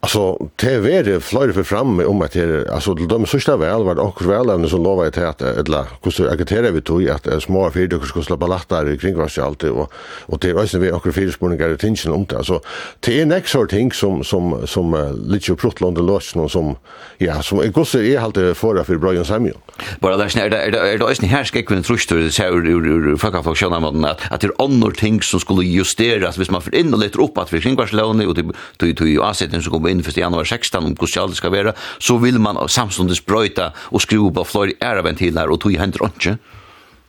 Alltså 0.00 0.48
det 0.56 0.72
är 0.72 1.04
det 1.04 1.20
flyr 1.20 1.52
för 1.52 1.62
fram 1.62 2.00
om 2.00 2.22
att 2.22 2.32
det 2.32 2.70
alltså 2.70 2.94
till 2.96 3.08
de 3.08 3.26
sista 3.26 3.56
väl 3.56 3.84
var 3.84 3.98
också 3.98 4.28
väl 4.28 4.50
även 4.50 4.68
så 4.68 4.78
lovar 4.78 5.04
jag 5.04 5.24
att 5.24 5.42
eller 5.42 5.84
hur 6.02 6.10
så 6.10 6.28
agiterar 6.28 6.70
vi 6.70 6.80
tog 6.80 7.08
att 7.08 7.42
små 7.42 7.70
fyrdökar 7.70 8.06
skulle 8.06 8.24
släppa 8.24 8.46
lattar 8.46 8.96
kring 8.96 9.16
vars 9.16 9.38
allt 9.38 9.62
och 9.62 9.92
och 10.26 10.38
det 10.38 10.50
är 10.50 10.78
vi 10.78 10.92
också 10.92 11.12
fyrspårningar 11.12 11.68
i 11.68 11.76
tension 11.76 12.12
om 12.12 12.24
det 12.28 12.36
alltså 12.36 12.60
det 13.00 13.20
är 13.20 13.26
next 13.26 13.48
sort 13.48 13.70
thing 13.70 13.92
som 13.92 14.24
som 14.24 14.66
som 14.66 15.18
lite 15.26 15.54
protland 15.54 15.98
och 15.98 16.04
låts 16.04 16.34
någon 16.34 16.48
som 16.48 16.76
ja 17.18 17.42
som 17.42 17.58
är 17.58 17.68
gosse 17.68 17.98
är 17.98 18.18
halt 18.18 18.36
förra 18.56 18.84
för 18.84 18.96
Brian 18.96 19.24
Samuel. 19.24 19.56
Bara 20.00 20.16
där 20.16 20.28
snär 20.28 20.50
där 20.50 20.70
det 20.70 20.78
är 20.78 21.10
inte 21.10 21.26
här 21.26 21.44
ska 21.44 21.62
med 21.68 21.84
trustor 21.84 22.16
det 22.16 22.30
så 22.30 22.44
ur 22.44 23.16
fucka 23.16 23.42
folk 23.42 23.58
känner 23.58 23.80
man 23.80 24.04
att 24.04 24.20
att 24.30 24.40
det 24.40 24.46
är 24.46 24.64
andra 24.64 24.90
ting 24.90 25.22
som 25.22 25.40
skulle 25.40 25.66
justeras 25.66 26.38
hvis 26.38 26.50
man 26.50 26.62
för 26.62 26.74
in 26.74 26.94
och 26.94 27.00
lite 27.00 27.18
upp 27.18 27.38
att 27.38 27.52
vi 27.52 27.60
kring 27.60 27.76
vars 27.76 27.92
lån 27.92 28.26
och 28.26 28.34
det 28.34 28.44
det 28.76 29.00
ju 29.00 29.22
asset 29.22 29.53
retningslinjer 29.54 29.64
som 29.64 29.72
kommer 29.72 29.90
inn 29.90 30.02
1. 30.02 30.16
januar 30.16 30.44
16 30.44 30.84
om 30.84 30.94
hvordan 30.94 31.30
det 31.30 31.36
skal 31.38 31.52
være, 31.52 31.74
så 32.00 32.18
vil 32.18 32.40
man 32.40 32.56
samståndes 32.68 33.22
brøyta 33.24 33.72
og 33.90 34.02
skru 34.02 34.30
på 34.30 34.44
flere 34.44 34.74
æraventiler 34.82 35.50
og 35.50 35.60
tog 35.60 35.72
henter 35.78 36.04
ikke. 36.04 36.38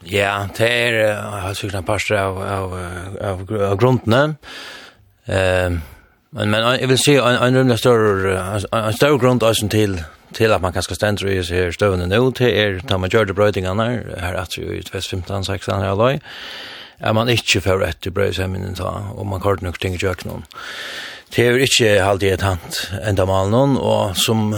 Ja, 0.06 0.48
det 0.58 0.70
er 0.70 1.42
helt 1.42 1.58
sikkert 1.58 1.80
en 1.80 1.86
parster 1.86 2.18
av, 2.20 2.38
av, 2.38 2.74
av, 3.22 3.46
av 3.72 3.78
grunnene. 3.78 4.38
Uh, 5.26 5.80
men, 6.36 6.52
men 6.52 6.62
jeg 6.80 6.90
vil 6.90 7.00
si 7.00 7.16
en, 7.16 7.40
en 7.42 7.58
rymlig 7.58 7.80
større, 7.80 8.36
en 8.70 8.94
større 8.94 9.18
grunn 9.18 9.40
til 9.40 10.04
til 10.36 10.52
at 10.52 10.60
man 10.60 10.74
kan 10.74 10.84
skal 10.84 10.98
stendre 10.98 11.32
i 11.32 11.44
seg 11.48 11.72
støvende 11.72 12.10
nå, 12.12 12.32
til 12.36 12.52
er 12.52 12.82
da 12.84 12.98
man 13.00 13.10
gjør 13.10 13.30
det 13.30 13.36
brøytingene 13.38 13.84
her, 13.88 14.02
her 14.20 14.36
at 14.42 14.58
jo 14.58 14.68
i 14.68 14.82
2015-16 14.84 15.80
her 15.80 15.96
løy, 15.96 16.20
er 17.00 17.14
man 17.16 17.30
ikke 17.32 17.62
for 17.64 17.84
etter 17.86 18.12
brøyseminen 18.12 18.76
ta, 18.76 18.90
og 19.16 19.28
man 19.32 19.40
kan 19.40 19.64
nok 19.64 19.80
ting 19.80 19.96
gjør 19.96 20.26
noen. 20.26 20.44
Det 21.36 21.44
er 21.48 21.58
ikke 21.60 21.90
alltid 22.00 22.30
et 22.32 22.44
hant 22.48 22.78
enda 23.04 23.26
mal 23.28 23.50
noen, 23.52 23.74
og 23.76 24.16
som, 24.16 24.54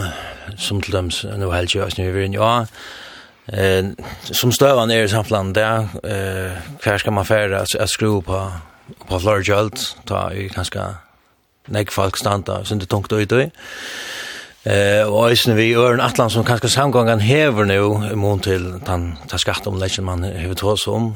som 0.54 0.78
til 0.78 0.94
dem, 0.94 1.08
nå 1.10 1.48
helst 1.50 1.74
jo, 1.74 1.88
som 1.90 2.06
vi 2.14 2.26
ja, 2.36 2.50
eh, 3.50 3.88
som 4.22 4.52
støvan 4.54 4.92
er 4.94 5.02
i 5.02 5.10
samfunnet, 5.10 5.58
det 5.58 6.12
eh, 6.12 6.70
hver 6.78 7.02
skal 7.02 7.16
man 7.16 7.26
fære 7.26 7.64
at, 7.64 7.74
at 7.74 7.90
skru 7.90 8.20
på, 8.22 8.38
på 9.08 9.18
flore 9.18 9.70
ta 10.06 10.28
i 10.30 10.46
ganske 10.54 10.86
nek 11.74 11.90
folk 11.90 12.16
standa, 12.16 12.62
som 12.64 12.78
det 12.78 12.88
tungt 12.88 13.12
ut 13.12 13.32
i. 13.32 13.50
Eh 14.62 15.06
och 15.06 15.30
eisini 15.30 15.54
vi 15.54 15.66
gör 15.66 15.94
en 15.94 16.00
atlant 16.00 16.32
som 16.32 16.44
kanskje 16.44 16.68
samgången 16.68 17.20
hever 17.20 17.64
nu 17.64 17.78
mun 18.16 18.40
til 18.42 18.80
han 18.86 19.12
ta 19.30 19.38
skatt 19.38 19.66
om 19.66 19.78
legend 19.78 20.06
man 20.06 20.24
hur 20.24 20.54
tås 20.54 20.82
som 20.82 21.14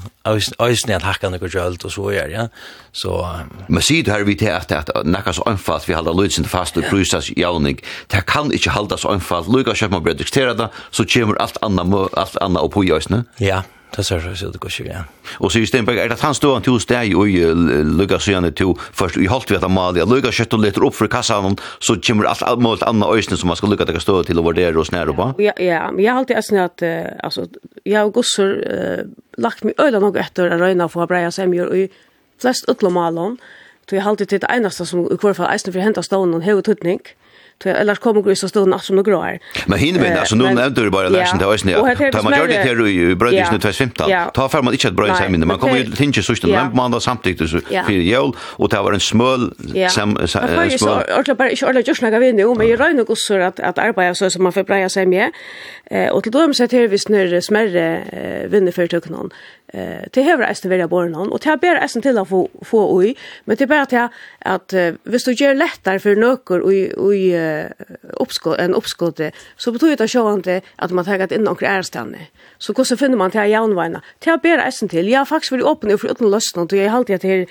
Eisini 0.59 0.95
att 0.95 1.03
hacka 1.03 1.29
något 1.29 1.55
gjølt 1.55 1.85
och 1.85 1.93
så 1.93 2.13
er 2.13 2.29
ja. 2.29 2.49
Så 2.93 3.27
man 3.69 3.83
sit 3.83 4.09
her 4.09 4.25
vi 4.25 4.35
til 4.35 4.47
at 4.47 4.91
nakkas 5.05 5.41
einfalt 5.47 5.89
vi 5.89 5.95
halda 5.95 6.13
lutsen 6.13 6.45
fast 6.45 6.77
och 6.77 6.85
prusas 6.85 7.31
jaunig 7.37 7.85
Ta 8.09 8.21
kan 8.21 8.53
inte 8.53 8.71
halda 8.71 8.97
så 8.97 9.09
einfalt. 9.09 9.49
Lukas 9.49 9.79
kjøpma 9.79 10.01
man 10.01 10.17
diktera 10.17 10.55
det 10.55 10.69
så 10.91 11.05
kommer 11.05 11.35
alt 11.41 11.59
anna 11.63 11.83
alt 12.17 12.37
anna 12.41 12.61
og 12.61 12.71
på 12.71 12.83
eisini. 12.83 13.23
Ja. 13.41 13.63
Det 13.97 14.05
ser 14.05 14.35
så 14.35 14.47
det 14.49 14.59
går 14.59 14.73
ja. 14.85 15.05
Och 15.39 15.53
så 15.53 15.59
i 15.59 15.67
Stenberg 15.67 15.99
är 15.99 16.09
det 16.09 16.21
han 16.21 16.35
står 16.35 16.61
till 16.61 16.73
hos 16.73 16.87
dig 16.87 17.15
och 17.15 17.27
lugga 17.85 18.19
så 18.19 18.31
gärna 18.31 18.51
till 18.51 18.75
först 18.93 19.17
i 19.17 19.27
halt 19.27 19.51
vet 19.51 19.71
mal, 19.71 19.97
ja, 19.97 20.05
lugga 20.05 20.33
kött 20.33 20.53
och 20.53 20.59
letar 20.59 20.87
upp 20.87 20.95
för 20.95 21.07
kassan 21.07 21.57
så 21.79 22.01
kommer 22.01 22.25
allt 22.25 22.63
möjligt 22.63 22.83
annat 22.83 23.09
ösnen 23.09 23.39
som 23.39 23.47
man 23.49 23.57
ska 23.57 23.67
lugga 23.67 23.85
det 23.85 24.01
stå 24.01 24.25
till 24.25 24.39
och 24.39 24.47
värdera 24.47 24.79
och 24.79 24.87
snära 24.87 25.13
på. 25.13 25.35
Ja, 25.39 25.53
ja, 25.57 25.93
men 25.93 26.05
jag 26.05 26.13
har 26.13 26.19
alltid 26.19 26.37
äsnat 26.37 26.83
att 26.83 27.23
alltså 27.25 27.47
jag 27.85 28.07
och 28.07 28.13
gossor 28.15 28.65
lagt 29.37 29.63
mig 29.63 29.75
öla 29.79 29.99
något 29.99 30.17
efter 30.17 30.51
att 30.51 30.61
röna 30.61 30.89
för 30.89 31.07
breja 31.07 31.31
semjor 31.31 31.77
i 31.77 31.89
flest 32.41 32.69
utlomalon. 32.69 33.39
Så 33.89 33.97
jag 33.97 34.03
har 34.03 34.11
alltid 34.11 34.29
till 34.29 34.41
det 34.41 34.51
enaste 34.51 34.87
som 34.87 35.13
i 35.13 35.17
kvar 35.17 35.35
fall 35.35 35.53
eisen 35.53 35.73
för 35.73 35.81
hämta 35.81 36.03
stånden 36.03 36.41
och 36.41 36.47
huvudtutning. 36.47 37.01
Mm 37.01 37.32
Eller 37.65 37.95
kommer 37.95 38.23
grus 38.23 38.43
och 38.43 38.49
stund 38.49 38.81
som 38.81 38.97
några 38.97 39.19
år. 39.19 39.39
Men 39.67 39.79
hinner 39.79 40.01
vi 40.01 40.09
alltså 40.09 40.37
nu 40.37 40.45
nämnde 40.45 40.83
du 40.83 40.91
bara 40.91 41.09
läsen 41.09 41.39
till 41.39 41.47
oss 41.47 41.65
ni. 41.65 41.73
ta 42.13 42.23
man 42.23 42.33
gör 42.39 42.47
det 42.47 42.55
här 42.55 42.89
i 42.89 43.15
brödis 43.15 43.41
nu 43.53 43.59
2015. 43.59 44.11
Ta 44.35 44.49
fram 44.49 44.65
man 44.65 44.75
inte 44.75 44.89
ett 44.89 44.95
bröd 44.95 45.17
sen 45.17 45.49
man 45.49 45.59
kommer 45.59 45.77
ju 45.77 45.85
tänka 45.85 46.23
så 46.23 46.33
just 46.33 46.45
men 46.45 46.77
man 46.77 47.01
samtidigt 47.01 47.51
så 47.51 47.61
för 47.61 47.93
jul. 47.93 48.33
Och 48.39 48.69
det 48.69 48.77
var 48.77 48.93
en 48.93 49.01
smöl 49.01 49.55
som 49.89 50.19
smöl. 50.29 51.05
Jag 51.09 51.25
tror 51.25 51.35
bara 51.35 51.51
inte 51.51 51.67
alla 51.67 51.81
just 51.81 52.03
några 52.03 52.19
vinner 52.19 52.55
men 52.55 52.69
jag 52.69 52.81
rör 52.81 52.93
något 52.93 53.19
så 53.19 53.41
att 53.41 53.61
att 53.61 53.79
arbeta 53.79 54.15
så 54.15 54.31
som 54.31 54.43
man 54.43 54.53
får 54.53 54.65
bra 54.65 54.89
sig 54.89 55.07
med. 55.07 55.31
Eh 55.91 56.09
och 56.09 56.23
till 56.23 56.33
dem 56.33 56.55
så 56.55 56.63
här 56.63 56.89
vi 56.89 56.99
när 57.09 57.41
smärre 57.41 58.49
vinner 58.49 58.73
för 58.73 59.11
någon 59.11 59.31
eh 59.73 60.03
det 60.13 60.23
har 60.23 60.39
resten 60.39 60.71
vill 60.71 60.81
jag 60.81 60.91
bara 60.91 61.09
någon 61.09 61.33
och 61.33 61.41
det 61.45 61.57
ber 61.61 61.75
resten 61.81 62.03
till 62.03 62.19
att 62.19 62.29
få 62.29 62.49
få 62.63 62.97
oj 62.97 63.17
men 63.45 63.57
det 63.57 63.67
bara 63.67 63.87
till 63.87 64.09
att 64.39 64.75
visst 65.03 65.27
du 65.27 65.33
gör 65.33 65.55
lättare 65.55 65.99
för 65.99 66.17
nökor 66.17 66.61
och 66.61 67.15
i 67.15 67.61
uppskott 68.03 68.59
en 68.59 68.75
uppskott 68.75 69.21
så 69.57 69.73
betyder 69.73 69.97
det 69.97 70.09
sjåande 70.09 70.61
att 70.77 70.91
man 70.91 71.05
tagit 71.05 71.33
in 71.33 71.45
några 71.45 71.67
ärstanne 71.67 72.19
så 72.59 72.75
hur 72.77 72.85
så 72.85 72.97
finner 72.97 73.17
man 73.17 73.31
till 73.31 73.41
jaunvina 73.41 74.03
till 74.19 74.39
ber 74.43 74.57
resten 74.57 74.89
till 74.89 75.09
jag 75.09 75.29
faktiskt 75.29 75.53
vill 75.53 75.67
öppna 75.67 75.99
för 75.99 76.11
utan 76.11 76.31
lösten 76.31 76.63
och 76.63 76.73
jag 76.73 76.91
har 76.91 76.99
alltid 76.99 77.21
till 77.21 77.47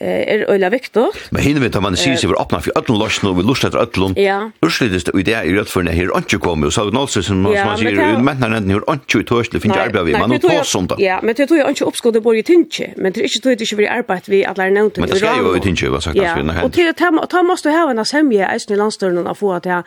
är 0.00 0.50
ölla 0.50 0.70
viktor 0.70 1.08
men 1.30 1.42
hinner 1.42 1.60
vi 1.60 1.70
ta 1.70 1.80
man 1.80 1.96
sig 1.96 2.16
sig 2.16 2.30
öppna 2.30 2.60
för 2.60 2.72
utan 2.78 2.98
lösten 2.98 3.28
och 3.28 3.38
vi 3.38 3.42
lustar 3.42 3.68
att 3.68 3.74
ötlon 3.74 4.14
ja. 4.16 4.50
urslidest 4.60 5.08
och 5.08 5.24
det 5.24 5.32
är 5.32 5.44
ju 5.44 5.56
rätt 5.56 5.70
för 5.70 5.82
när 5.82 5.92
här 5.92 6.16
inte 6.16 6.36
kommer 6.36 6.70
så 6.70 6.84
något 6.84 7.10
som 7.10 7.42
man 7.42 7.78
säger 7.78 8.18
men 8.18 8.40
när 8.40 8.50
den 8.50 8.70
hur 8.70 8.82
inte 8.90 9.22
törsle 9.22 9.60
finns 9.60 9.76
arbete 9.76 10.18
man 10.18 10.40
tar 10.40 10.62
sånt 10.62 10.92
ja 10.98 11.20
men 11.22 11.34
det 11.34 11.46
tror 11.46 11.63
er 11.64 11.74
ikke 11.74 11.86
oppskått 11.88 12.18
bor 12.22 12.36
i 12.36 12.42
Tynkje, 12.46 12.92
men 12.96 13.12
det 13.14 13.22
er 13.22 13.28
ikke 13.30 13.42
tog 13.44 13.58
det 13.58 13.66
ikke 13.66 13.78
blir 13.80 13.90
arbeidt 13.92 14.28
vi 14.30 14.42
alle 14.46 14.66
er 14.68 14.74
nevnt. 14.74 14.98
Men 15.02 15.10
det 15.10 15.18
skal 15.20 15.42
jo 15.42 15.54
i 15.56 15.62
Tynkje, 15.64 15.90
hva 15.92 16.00
sagt, 16.04 16.18
ja. 16.18 16.34
Og 16.62 16.72
til 16.74 16.90
ta 16.94 17.42
måste 17.42 17.72
ha 17.74 17.84
en 17.90 18.04
semje 18.04 18.48
i 18.70 18.76
landstörnen 18.76 19.26
att 19.26 19.38
få 19.38 19.58
det 19.58 19.82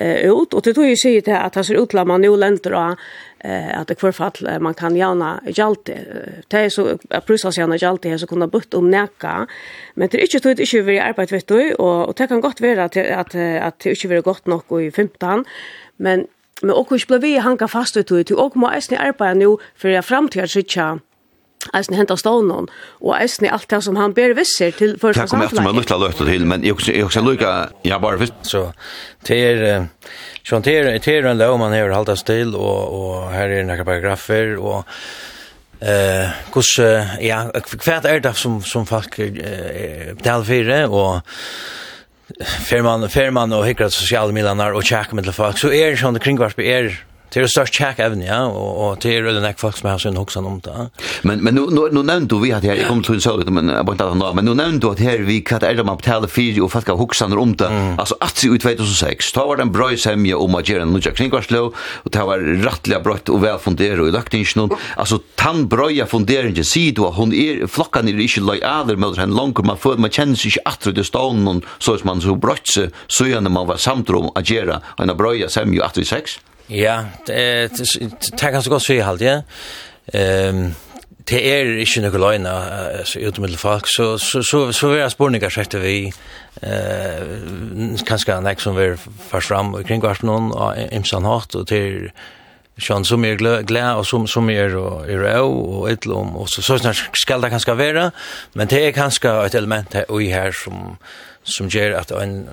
uh, 0.00 0.42
ut, 0.42 0.54
og 0.54 0.62
til 0.64 0.74
tog 0.74 0.84
jeg 0.84 0.98
sier 0.98 1.20
til 1.20 1.36
at 1.36 1.54
det 1.54 1.66
ser 1.66 1.80
ut 1.80 1.94
la 1.94 2.04
man 2.04 2.24
jo 2.24 2.36
lenter 2.36 2.74
og 2.74 2.96
at 3.40 3.86
det 3.88 3.98
kvarfall 4.00 4.58
man 4.60 4.74
kan 4.74 4.96
gärna 4.96 5.40
gjalti. 5.46 5.94
Det 6.50 6.58
er 6.58 6.68
så, 6.68 6.98
att 7.10 7.26
prusas 7.26 7.58
jævna 7.58 7.76
gjalti 7.76 8.18
så 8.18 8.26
kunne 8.26 8.48
butt 8.48 8.74
om 8.74 8.90
neka, 8.90 9.46
men 9.94 10.08
det 10.08 10.18
er 10.18 10.22
ikke 10.22 10.40
tog 10.40 10.56
det 10.56 10.66
ikke 10.66 10.84
vi 10.84 10.98
arbeidt, 10.98 11.32
vet 11.32 11.48
du, 11.48 11.74
og 11.78 12.18
det 12.18 12.28
kan 12.28 12.40
godt 12.40 12.62
være 12.62 12.84
at 13.20 13.32
det 13.84 13.86
ikke 13.86 14.08
blir 14.08 14.20
godt 14.20 14.46
nok 14.46 14.64
i 14.80 14.90
15, 14.90 15.44
men 15.98 16.26
Men 16.62 16.70
och 16.70 16.90
hur 16.90 16.98
skulle 16.98 17.20
vi 17.20 17.36
hanka 17.36 17.68
fast 17.68 17.96
ut 17.96 18.12
ut 18.12 18.30
och 18.30 18.56
må 18.56 18.70
äsna 18.70 18.98
arbeta 18.98 19.34
nu 19.34 19.56
för 19.76 19.88
jag 19.88 20.04
framtida 20.04 20.46
skicka 20.46 20.98
Eisen 21.74 21.96
henta 21.98 22.16
stånden, 22.16 22.68
og 23.02 23.14
eisen 23.18 23.48
i 23.48 23.50
alt 23.52 23.66
det 23.70 23.80
som 23.84 23.96
han 23.98 24.14
ber 24.16 24.32
visser 24.38 24.70
til 24.78 24.94
første 25.00 25.26
samfunnet. 25.26 25.50
Det 25.52 25.58
kommer 25.58 25.82
jeg 25.82 25.88
til 25.90 26.26
å 26.26 26.28
til, 26.30 26.44
men 26.46 26.66
jeg 26.66 27.04
også 27.04 27.24
lykke, 27.26 27.54
jeg 27.84 28.02
bare 28.04 28.20
visst. 28.20 28.36
Så 28.46 28.68
det 29.26 29.38
er, 29.42 29.88
så 30.46 30.60
det 30.64 30.76
er, 30.78 30.92
det 31.02 31.16
er 31.16 31.26
en 31.32 31.40
lov 31.40 31.58
man 31.60 31.74
har 31.74 31.96
halvt 31.96 32.24
til, 32.30 32.54
og, 32.54 32.94
og 33.00 33.32
her 33.34 33.58
er 33.58 33.66
noen 33.66 33.84
paragrafer, 33.84 34.54
og 34.58 34.84
eh 35.78 36.30
kus 36.50 36.72
ja 37.22 37.44
kvært 37.54 38.06
er 38.10 38.20
det 38.20 38.34
som 38.36 38.60
som 38.66 38.86
folk 38.86 39.18
eh 39.18 40.14
betaler 40.18 40.44
for 40.44 40.94
og 40.98 41.22
Ferman 42.66 43.08
Ferman 43.08 43.52
og 43.52 43.64
hikrat 43.64 43.92
sosiale 43.92 44.32
milanar 44.32 44.74
og 44.74 44.82
check 44.82 45.12
med 45.12 45.30
folk 45.32 45.58
så 45.58 45.70
er 45.70 45.94
sånn 45.96 46.18
kringvarp 46.18 46.58
er 46.58 46.90
Det 47.32 47.40
är 47.40 47.46
störst 47.46 47.74
check 47.74 47.98
även 47.98 48.22
ja 48.22 48.44
och 48.44 48.88
och 48.88 48.98
det 49.00 49.16
är 49.16 49.22
det 49.22 49.40
näck 49.40 49.60
folk 49.60 49.76
som 49.76 49.90
har 49.90 49.98
sin 49.98 50.16
huxan 50.16 50.46
om 50.46 50.60
det. 50.60 50.90
Men 51.22 51.38
men 51.44 51.54
nu 51.54 51.66
nu 51.70 51.88
nu 51.92 52.02
nämnde 52.02 52.34
du 52.34 52.40
vi 52.40 52.50
hade 52.50 52.68
här 52.68 52.88
kom 52.88 53.02
till 53.02 53.20
så 53.20 53.36
men 53.36 53.68
jag 53.68 53.86
bara 53.86 53.92
inte 53.92 54.34
men 54.34 54.44
nu 54.44 54.54
nämnde 54.54 54.86
du 54.86 54.90
att 54.90 55.00
här 55.00 55.18
vi 55.18 55.40
kat 55.40 55.62
äldre 55.62 55.84
man 55.84 55.96
betala 55.96 56.26
för 56.26 56.62
och 56.62 56.72
folk 56.72 56.88
huxan 56.88 57.32
om 57.32 57.56
det. 57.56 57.96
Alltså 57.98 58.14
att 58.20 58.44
i 58.44 58.58
2006 58.58 59.32
då 59.32 59.46
var 59.46 59.56
den 59.56 59.72
bra 59.72 59.96
semja 59.96 60.38
om 60.38 60.54
att 60.54 60.68
göra 60.68 60.84
några 60.84 61.10
kringvarslå 61.10 61.72
och 61.76 62.10
det 62.10 62.18
var 62.18 62.38
rättliga 62.38 63.00
brott 63.00 63.28
och 63.28 63.44
väl 63.44 63.58
funderat 63.58 64.00
och 64.00 64.12
lagt 64.12 64.34
in 64.34 64.44
någon 64.56 64.78
alltså 64.96 65.18
tan 65.34 65.68
broja 65.68 66.06
funderingen 66.06 66.64
se 66.64 66.90
du 66.90 67.02
hon 67.02 67.32
är 67.32 67.66
flockan 67.66 68.08
är 68.08 68.20
inte 68.20 68.40
lojal 68.40 68.96
med 68.96 69.14
den 69.14 69.30
långa 69.30 69.62
man 69.62 69.78
får 69.78 69.96
man 69.96 70.10
känner 70.10 70.34
sig 70.34 70.52
att 70.64 70.94
det 70.94 71.04
står 71.04 71.32
någon 71.32 71.62
så 71.78 71.98
som 71.98 72.06
man 72.06 72.20
så 72.20 72.34
brott 72.34 72.60
så 72.64 72.86
så 73.06 73.24
när 73.24 73.50
man 73.50 73.66
var 73.66 73.76
samtrum 73.76 74.30
att 74.34 74.50
göra 74.50 74.80
en 74.98 75.16
broja 75.16 75.48
semja 75.48 75.86
86. 75.86 76.40
Ja, 76.68 77.04
det 77.26 77.36
er 77.36 78.60
så 78.60 78.70
godt 78.70 78.84
sier 78.84 79.04
halt, 79.04 79.20
ja. 79.24 79.40
Ehm 80.14 80.74
det 81.28 81.40
er 81.44 81.74
ikke 81.82 82.02
noe 82.06 82.20
løgn 82.22 82.46
altså 82.48 83.20
ut 83.20 83.58
folk 83.60 83.88
så 83.92 84.16
så 84.18 84.42
så 84.42 84.72
så 84.72 84.92
er 84.96 85.08
spurningar 85.08 85.52
sett 85.52 85.74
vi 85.74 86.12
eh 86.62 87.20
kanskje 88.06 88.40
nek 88.40 88.60
som 88.60 88.76
vi 88.76 88.96
far 89.30 89.40
fram 89.40 89.74
kring 89.84 90.00
kvart 90.00 90.22
noen 90.22 90.52
og 90.52 90.76
imsan 90.92 91.24
hatt 91.24 91.54
og 91.54 91.66
til 91.66 92.10
Sjön 92.78 93.04
som 93.04 93.24
är 93.24 93.62
glad 93.62 93.96
och 93.96 94.06
som 94.06 94.26
som 94.26 94.50
är 94.50 94.76
och 94.76 95.08
är 95.08 95.40
och 95.40 95.90
ett 95.90 96.06
lom 96.06 96.36
och 96.36 96.48
så 96.48 96.62
så 96.62 96.78
snart 96.78 97.10
skall 97.12 97.40
det 97.40 97.50
kanske 97.50 97.74
vara 97.74 98.10
men 98.52 98.68
det 98.68 98.86
är 98.86 98.92
kanske 98.92 99.28
ett 99.28 99.54
element 99.54 99.94
här 99.94 100.10
och 100.10 100.22
i 100.22 100.30
här 100.30 100.52
som 100.52 100.96
som 101.42 101.68
ger 101.68 101.92
att 101.92 102.10
en 102.10 102.48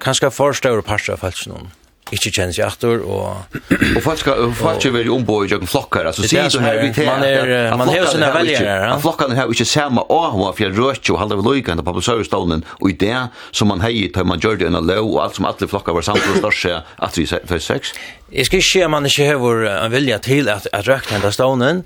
kanske 0.00 0.30
förstår 0.30 0.82
passa 0.82 1.16
fallet 1.16 1.46
någon 1.46 1.70
ikke 2.14 2.30
kjenner 2.32 2.54
seg 2.56 2.66
etter, 2.66 3.02
og... 3.04 3.58
og 3.96 4.00
folk 4.04 4.20
skal 4.22 4.52
folk 4.56 4.80
skal 4.82 4.94
være 4.94 5.12
ombå 5.12 5.40
i 5.44 5.50
jøkken 5.52 5.70
flokker, 5.70 6.08
altså 6.10 6.26
sier 6.28 6.48
du 6.52 6.60
her 6.62 6.80
vidt 6.82 7.00
her, 7.00 7.08
man 7.10 7.24
er, 7.26 7.52
man 7.76 7.90
har 7.90 8.00
jo 8.00 8.10
sånne 8.12 8.30
velgere, 8.34 8.76
ja. 8.84 8.90
At 8.94 9.02
flokkene 9.04 9.38
her 9.38 9.52
ikke 9.52 9.66
samme 9.68 10.04
av 10.04 10.36
for 10.38 10.62
jeg 10.64 10.76
rødt 10.76 11.10
jo 11.10 11.18
halde 11.20 11.38
vi 11.38 11.46
løyken 11.46 11.82
på 11.84 11.96
servicestånden, 12.00 12.64
og 12.80 12.92
i 12.92 12.96
det 13.00 13.16
som 13.50 13.72
man 13.72 13.82
heier 13.84 14.12
til 14.14 14.28
man 14.28 14.42
gjør 14.42 14.60
det 14.62 14.70
en 14.70 14.80
lov, 14.80 15.10
og 15.14 15.24
alt 15.24 15.40
som 15.40 15.48
alle 15.48 15.70
flokker 15.70 15.96
var 15.96 16.06
samt 16.06 16.28
og 16.32 16.38
største 16.42 16.78
at 17.08 17.18
vi 17.18 17.26
for 17.28 17.58
sex. 17.62 17.92
Jeg 18.32 18.48
skal 18.48 18.62
ikke 18.62 18.70
si 18.70 18.84
at 18.84 18.92
man 18.92 19.08
ikke 19.08 19.26
har 19.32 19.66
en 19.74 19.92
vilja 19.92 20.20
til 20.24 20.48
at, 20.52 20.68
at 20.72 20.88
røkken 20.88 21.18
hentet 21.18 21.36
stånden, 21.36 21.84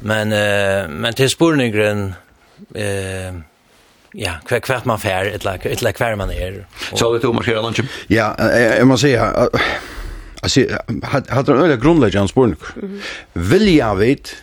men, 0.00 0.36
uh, 0.36 0.90
men 0.90 1.16
til 1.16 1.30
spurningren... 1.32 2.12
Uh, 2.72 3.42
ja, 4.12 4.32
kvar 4.46 4.60
hvert 4.60 4.84
man 4.84 4.98
fär 4.98 5.24
ett 5.24 5.44
lag 5.44 5.66
ett 5.66 5.82
lag 5.82 5.94
kvar 5.94 6.16
man 6.16 6.30
är. 6.30 6.66
Så 6.94 7.12
det 7.12 7.18
du 7.18 7.32
marscherar 7.32 7.62
lunch. 7.62 7.80
Ja, 8.06 8.36
jag 8.78 8.86
måste 8.86 9.06
säga 9.06 9.48
Alltså 10.42 10.60
hade 11.28 11.52
en 11.52 11.58
öliga 11.58 11.76
grundläggande 11.76 12.28
spårning. 12.28 12.56
jag 13.76 13.96
vet, 13.96 14.36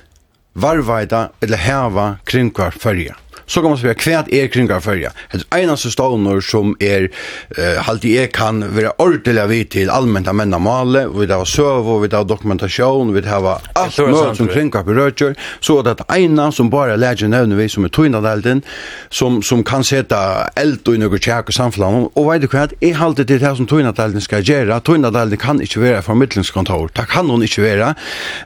varvaita 0.53 1.29
eller 1.39 1.57
häva 1.57 2.17
kringkvar 2.23 2.71
färja. 2.71 3.15
Mm 3.15 3.28
så 3.49 3.61
kan 3.61 3.73
man 3.73 3.79
spørre 3.81 3.97
hva 3.97 4.23
er 4.31 4.47
kringar 4.53 4.79
förja. 4.79 5.09
Det 5.31 5.41
er 5.41 5.57
einaste 5.57 5.89
stavnor 5.91 6.41
som 6.45 6.75
er 6.79 7.09
eh, 7.57 7.79
halde 7.81 8.11
jeg 8.13 8.31
kan 8.31 8.61
vara 8.75 8.93
ordentliga 9.01 9.47
vi 9.47 9.63
till 9.65 9.89
allmänna 9.89 10.33
männa 10.33 10.59
male, 10.59 11.07
vi 11.07 11.25
det 11.25 11.35
var 11.35 11.59
och 11.59 12.03
vi 12.03 12.15
har 12.15 12.23
dokumentation. 12.23 13.13
vi 13.13 13.21
det 13.21 13.29
allt 13.33 13.99
alt 13.99 14.37
som 14.37 14.47
kring 14.47 14.75
av 14.75 14.85
berøtjør, 14.85 15.35
så 15.59 15.79
att 15.79 15.97
det 15.97 16.03
eina 16.09 16.51
som 16.51 16.69
bara 16.69 16.95
lägger 16.95 17.27
nevner 17.27 17.55
vi 17.55 17.69
som 17.69 17.85
är 17.85 17.89
tøyna 17.89 18.21
delten, 18.21 18.61
som, 19.09 19.41
som 19.41 19.63
kan 19.63 19.83
sätta 19.83 20.49
eld 20.55 20.87
i 20.87 20.97
något 20.97 21.23
tjekk 21.23 21.47
och 21.47 21.53
samflam, 21.53 22.09
Och 22.13 22.25
vad 22.25 22.41
du 22.41 22.47
det 22.47 22.73
är 22.81 22.93
halt 22.93 23.17
til 23.17 23.39
det 23.39 23.55
som 23.57 23.67
tøyna 23.67 23.91
delten 23.91 24.21
ska 24.21 24.39
göra. 24.39 24.79
tøyna 24.79 25.11
delten 25.11 25.37
kan 25.37 25.61
inte 25.61 25.79
vara 25.79 26.01
formidlingskontor, 26.01 26.89
det 26.95 27.07
kan 27.09 27.29
hon 27.29 27.41
inte 27.41 27.61
vara. 27.61 27.95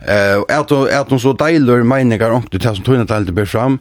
eh, 0.08 0.60
at, 0.60 0.72
att 0.72 1.10
hun 1.10 1.20
så 1.20 1.34
deiler 1.34 1.84
meningar 1.84 2.30
om 2.30 2.44
det 2.52 2.64
som 2.64 2.84
tøyna 2.84 3.04
delten 3.04 3.36
ber 3.36 3.46
fram, 3.46 3.80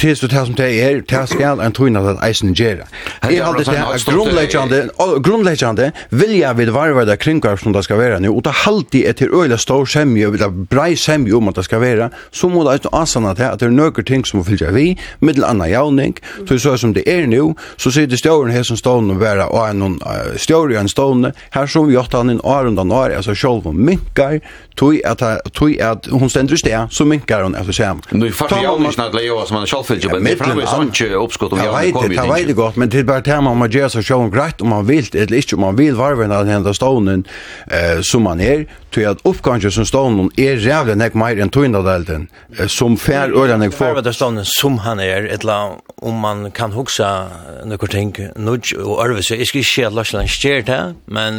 til 0.00 0.16
så 0.16 0.26
det 0.26 0.46
som 0.46 0.54
det 0.56 0.68
er, 0.82 1.00
det 1.00 1.22
skal 1.28 1.60
en 1.60 1.74
tøyna 1.76 2.02
at 2.12 2.22
eisen 2.24 2.54
gera. 2.56 2.86
Jeg 3.28 3.44
har 3.44 3.56
det 3.58 3.66
grunnleggjande, 4.06 4.80
grunnleggjande 5.24 5.90
vilja 6.10 6.52
vid 6.56 6.72
varva 6.74 7.04
det 7.04 7.18
kringkvar 7.20 7.60
som 7.60 7.72
det 7.72 7.84
skal 7.84 8.00
vera 8.00 8.20
nu, 8.20 8.30
og 8.32 8.44
ta 8.46 8.54
halti 8.64 9.04
er 9.06 9.16
til 9.18 9.34
øyla 9.34 9.58
stor 9.60 9.84
semje, 9.84 10.30
eller 10.30 10.48
brei 10.70 10.94
semje 10.96 11.36
om 11.36 11.48
at 11.48 11.60
det 11.60 11.66
skal 11.68 11.80
vera. 11.80 12.10
så 12.32 12.48
må 12.48 12.64
det 12.64 12.86
asana 12.92 13.34
til 13.34 13.42
at 13.42 13.60
det 13.60 13.66
er 13.66 13.70
nøkker 13.70 14.02
ting 14.02 14.24
som 14.26 14.40
må 14.40 14.44
fylja 14.44 14.70
vi, 14.70 14.96
middel 15.20 15.44
anna 15.44 15.68
javning, 15.68 16.16
så 16.48 16.58
så 16.58 16.76
som 16.76 16.94
det 16.94 17.02
er 17.06 17.26
nu, 17.26 17.54
så 17.76 17.90
sier 17.90 18.06
det 18.06 18.18
stjåren 18.18 18.52
her 18.52 18.62
som 18.62 18.76
stående 18.76 19.18
vera 19.20 19.48
og 19.48 19.68
en 19.68 20.00
stjåren 20.36 20.80
en 20.80 20.88
stående, 20.88 21.32
her 21.50 21.66
som 21.66 21.86
vi 21.88 21.94
gjort 21.94 22.12
han 22.12 22.30
inn 22.30 22.40
arundan 22.44 22.92
år, 22.92 23.16
altså 23.16 23.34
sjolv 23.34 23.66
og 23.66 23.74
minkar, 23.74 24.40
Tui 24.80 25.02
at, 25.04 25.20
tui 25.52 25.74
at 25.82 26.06
hon 26.08 26.30
stendur 26.32 26.56
stær, 26.56 26.86
så 26.88 27.04
minkar 27.04 27.42
hon 27.44 27.56
altså 27.58 27.74
sjam. 27.76 27.98
Nu, 28.16 28.30
fast 28.32 28.54
vi 28.56 28.62
javning 28.64 28.94
snart, 28.94 29.12
vad 29.40 29.48
som 29.48 29.56
man 29.56 29.66
själv 29.66 29.84
vill 29.88 30.04
jobba 30.04 30.18
med 30.18 30.38
fram 30.38 30.56
med 30.56 30.68
sånt 30.68 31.00
uppskott 31.00 31.52
om 31.52 31.58
jag 31.58 31.92
kommer. 31.92 32.14
Jag 32.14 32.34
vet 32.34 32.46
det 32.46 32.52
gott 32.52 32.76
men 32.76 32.88
det 32.88 33.04
bara 33.04 33.20
tema 33.20 33.50
om 33.50 33.58
man 33.58 33.70
gör 33.70 33.88
så 33.88 34.02
show 34.02 34.30
grejt 34.30 34.60
om 34.60 34.68
man 34.68 34.86
vill 34.86 35.06
eller 35.12 35.36
inte 35.36 35.54
om 35.54 35.60
man 35.60 35.76
vill 35.76 35.94
varva 35.94 36.22
den 36.22 36.64
här 36.64 36.72
stonen 36.72 37.24
eh 37.66 38.00
som 38.02 38.22
man 38.22 38.40
är 38.40 38.66
till 38.90 39.08
att 39.08 39.18
uppgången 39.22 39.70
som 39.70 39.86
stonen 39.86 40.30
är 40.36 40.56
jävla 40.56 40.94
näck 40.94 41.14
mer 41.14 41.40
än 41.40 41.48
tunna 41.48 41.82
delten 41.82 42.28
som 42.66 42.96
fär 42.96 43.28
öra 43.40 43.56
näck 43.56 43.74
för 43.74 43.94
vad 43.94 44.14
stonen 44.14 44.44
som 44.44 44.78
han 44.78 45.00
är 45.00 45.26
ett 45.34 45.44
la 45.44 45.76
om 45.96 46.14
man 46.14 46.50
kan 46.50 46.72
huxa 46.72 47.26
några 47.64 47.86
ting 47.86 48.14
nudge 48.36 48.74
och 48.74 49.04
örva 49.04 49.22
så 49.22 49.34
är 49.34 49.38
det 49.38 49.54
inte 49.54 49.80
helt 49.80 49.94
lätt 49.94 50.14
att 50.14 50.30
stärt 50.30 50.70
men 51.04 51.32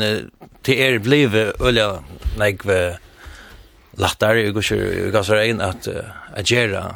det 0.66 0.88
är 0.88 1.00
blivit 1.00 1.62
öliga 1.62 1.92
näck 2.38 2.60
lättare 3.98 4.42
jag 4.42 4.54
går 4.54 4.62
så 4.62 4.76
jag 4.76 5.12
går 5.12 5.24
så 5.24 5.42
in 5.42 5.62
att 5.62 5.88
agera 6.36 6.96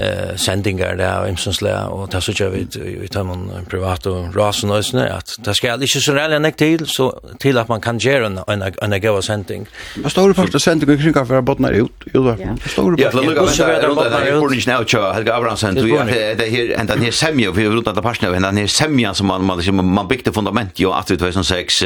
eh 0.00 0.36
sendingar 0.36 0.96
där 0.96 1.22
och 1.22 1.28
imsonsle 1.28 1.84
och 1.84 2.10
ta 2.10 2.20
så 2.20 2.32
kör 2.32 2.50
vi 2.50 2.60
i 3.04 3.08
tömmen 3.08 3.50
privat 3.70 4.06
och 4.06 4.36
rasen 4.36 4.70
att 4.70 5.36
det 5.38 5.54
ska 5.54 5.74
inte 5.74 5.86
så 5.86 6.12
rally 6.12 6.38
nek 6.38 6.56
till 6.56 6.86
så 6.86 7.20
till 7.38 7.58
att 7.58 7.68
man 7.68 7.80
kan 7.80 7.98
göra 7.98 8.26
en 8.26 8.40
en 8.46 8.92
en 8.92 9.00
go 9.00 9.22
sending. 9.22 9.66
Vad 9.96 10.12
står 10.12 10.28
det 10.28 10.34
för 10.34 10.58
sending 10.58 10.98
kring 10.98 11.12
kaffe 11.12 11.26
för 11.28 11.40
bottnar 11.40 11.72
ut? 11.72 11.92
Jo 12.14 12.22
då. 12.22 12.30
Vad 12.30 12.70
står 12.70 12.92
det? 12.92 13.02
Ja, 13.02 13.20
lucka 13.20 13.46
så 13.46 13.66
där 13.66 13.88
runt 13.88 14.40
borde 14.40 14.56
inte 14.56 14.78
nu 14.78 14.84
köra 14.84 15.12
Helga 15.12 15.34
Abrahamsen 15.34 15.74
du 15.74 15.82
det 15.82 16.50
här 16.50 16.80
ända 16.80 16.94
ner 16.94 17.10
semja 17.10 17.52
för 17.52 17.60
runt 17.62 17.88
att 17.88 18.02
passa 18.02 18.36
ända 18.36 18.50
ner 18.50 18.66
semja 18.66 19.14
som 19.14 19.26
man 19.26 19.44
man 19.44 19.84
man 19.84 20.08
byggde 20.08 20.32
fundament 20.32 20.78
ju 20.78 20.92
att 20.92 21.06
2006 21.06 21.84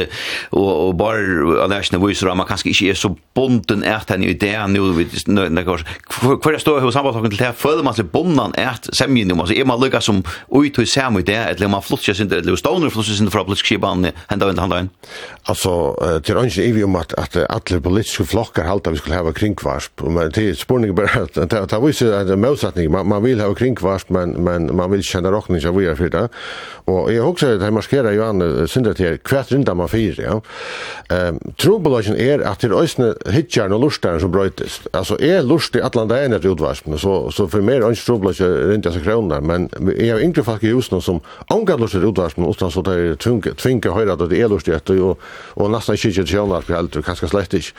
och 0.49 0.87
och 0.87 0.95
bara 0.95 1.67
national 1.67 2.15
så 2.15 2.35
man 2.35 2.47
kanske 2.47 2.69
inte 2.69 2.85
är 2.85 2.93
så 2.93 3.17
bonden 3.33 3.83
är 3.83 4.01
den 4.07 4.23
idén 4.23 4.73
nu 4.73 4.91
vid 4.91 5.07
när 5.27 5.63
går. 5.63 5.83
kvar 6.41 6.57
står 6.57 6.79
hos 6.79 6.93
samarbetsdagen 6.93 7.29
till 7.29 7.39
det 7.39 7.53
føler 7.75 7.87
man 7.87 7.97
seg 7.97 8.07
bonnan 8.13 8.55
et 8.59 8.87
semjen 8.95 9.31
om, 9.33 9.43
altså 9.43 9.55
er 9.59 9.67
man 9.67 9.81
lukka 9.81 9.99
som 10.03 10.21
ui 10.55 10.71
tog 10.73 10.87
samu 10.87 11.19
i 11.19 11.27
det, 11.27 11.37
eller 11.51 11.71
man 11.71 11.83
flutja 11.83 12.15
sin, 12.15 12.29
det, 12.31 12.43
eller 12.43 12.59
stoner 12.59 12.93
flutja 12.93 13.17
sin 13.17 13.31
fra 13.33 13.43
politisk 13.45 13.67
skipan 13.67 14.07
henda 14.29 14.47
henda 14.47 14.63
henda 14.63 14.83
Altså, 15.45 15.93
til 16.25 16.39
ønske 16.41 16.63
er 16.65 16.73
vi 16.73 16.83
om 16.85 16.95
at, 16.97 17.13
at 17.21 17.35
alle 17.43 17.81
politiske 17.83 18.25
flokkar 18.25 18.65
halda 18.65 18.93
vi 18.93 19.01
skulle 19.01 19.17
hava 19.17 19.33
kringkvarsp, 19.35 20.05
men 20.09 20.31
til 20.33 20.55
spurning 20.57 20.95
bare, 20.97 21.27
det 21.35 21.53
er 21.53 21.79
viser 21.85 22.15
at 22.17 22.29
det 22.29 22.33
er 22.37 22.41
motsetning, 22.41 22.89
man, 22.91 23.05
man 23.11 23.23
vil 23.23 23.41
hava 23.43 23.53
kringvarsp, 23.57 24.09
men, 24.15 24.33
men 24.45 24.71
man 24.75 24.91
vil 24.93 25.03
kjenne 25.05 25.33
rockning 25.33 25.61
som 25.61 25.75
vi 25.77 25.89
er 25.89 25.99
fyrir, 25.99 26.29
og 26.89 27.11
jeg 27.13 27.21
husker 27.25 27.55
at 27.55 27.65
jeg 27.65 27.75
markerer 27.75 28.15
jo 28.15 28.25
an, 28.29 28.45
synder 28.71 28.97
til 28.97 29.19
hvert 29.25 29.51
rinda 29.51 29.75
man 29.77 29.91
fyrir, 29.91 30.21
ja. 30.21 30.39
Um, 31.13 31.37
Trobolagen 31.61 32.17
er 32.17 32.41
at 32.47 32.63
til 32.63 32.73
øysene 32.73 33.13
hitjar 33.33 33.73
og 33.73 33.83
lustaren 33.85 34.19
som 34.21 34.31
brøytist, 34.33 34.87
altså 34.93 35.17
er 35.21 35.45
lust 35.45 35.75
i 35.77 35.83
allan 35.85 36.09
dagen 36.09 36.33
etter 36.33 36.53
utvarsp, 36.53 36.89
så, 37.01 37.15
så 37.33 37.47
for 37.51 37.64
mer 37.65 37.85
ans 37.87 38.01
strobla 38.01 38.33
ikke 38.35 38.49
rundt 38.71 38.87
disse 38.87 39.01
kroner, 39.03 39.41
men 39.45 39.67
jeg 39.95 40.11
har 40.13 40.23
yngre 40.23 40.45
folk 40.45 40.63
i 40.65 40.73
husene 40.75 41.01
som 41.03 41.21
angaller 41.53 41.89
seg 41.91 42.05
utvarsmen, 42.09 42.47
utan 42.49 42.73
så 42.73 42.83
det 42.85 42.95
er 42.95 43.17
tvinga 43.19 43.95
høyre 43.95 44.15
at 44.15 44.25
det 44.29 44.39
er 44.39 44.51
lust 44.51 44.69
etter, 44.69 45.01
og, 45.03 45.23
og 45.55 45.71
nesten 45.73 45.97
ikke 45.97 46.13
ikke 46.13 46.27
tjener 46.31 46.67
på 46.67 46.77
eldre, 46.77 47.03
kanskje 47.05 47.31
slett 47.31 47.57
ikke. 47.57 47.73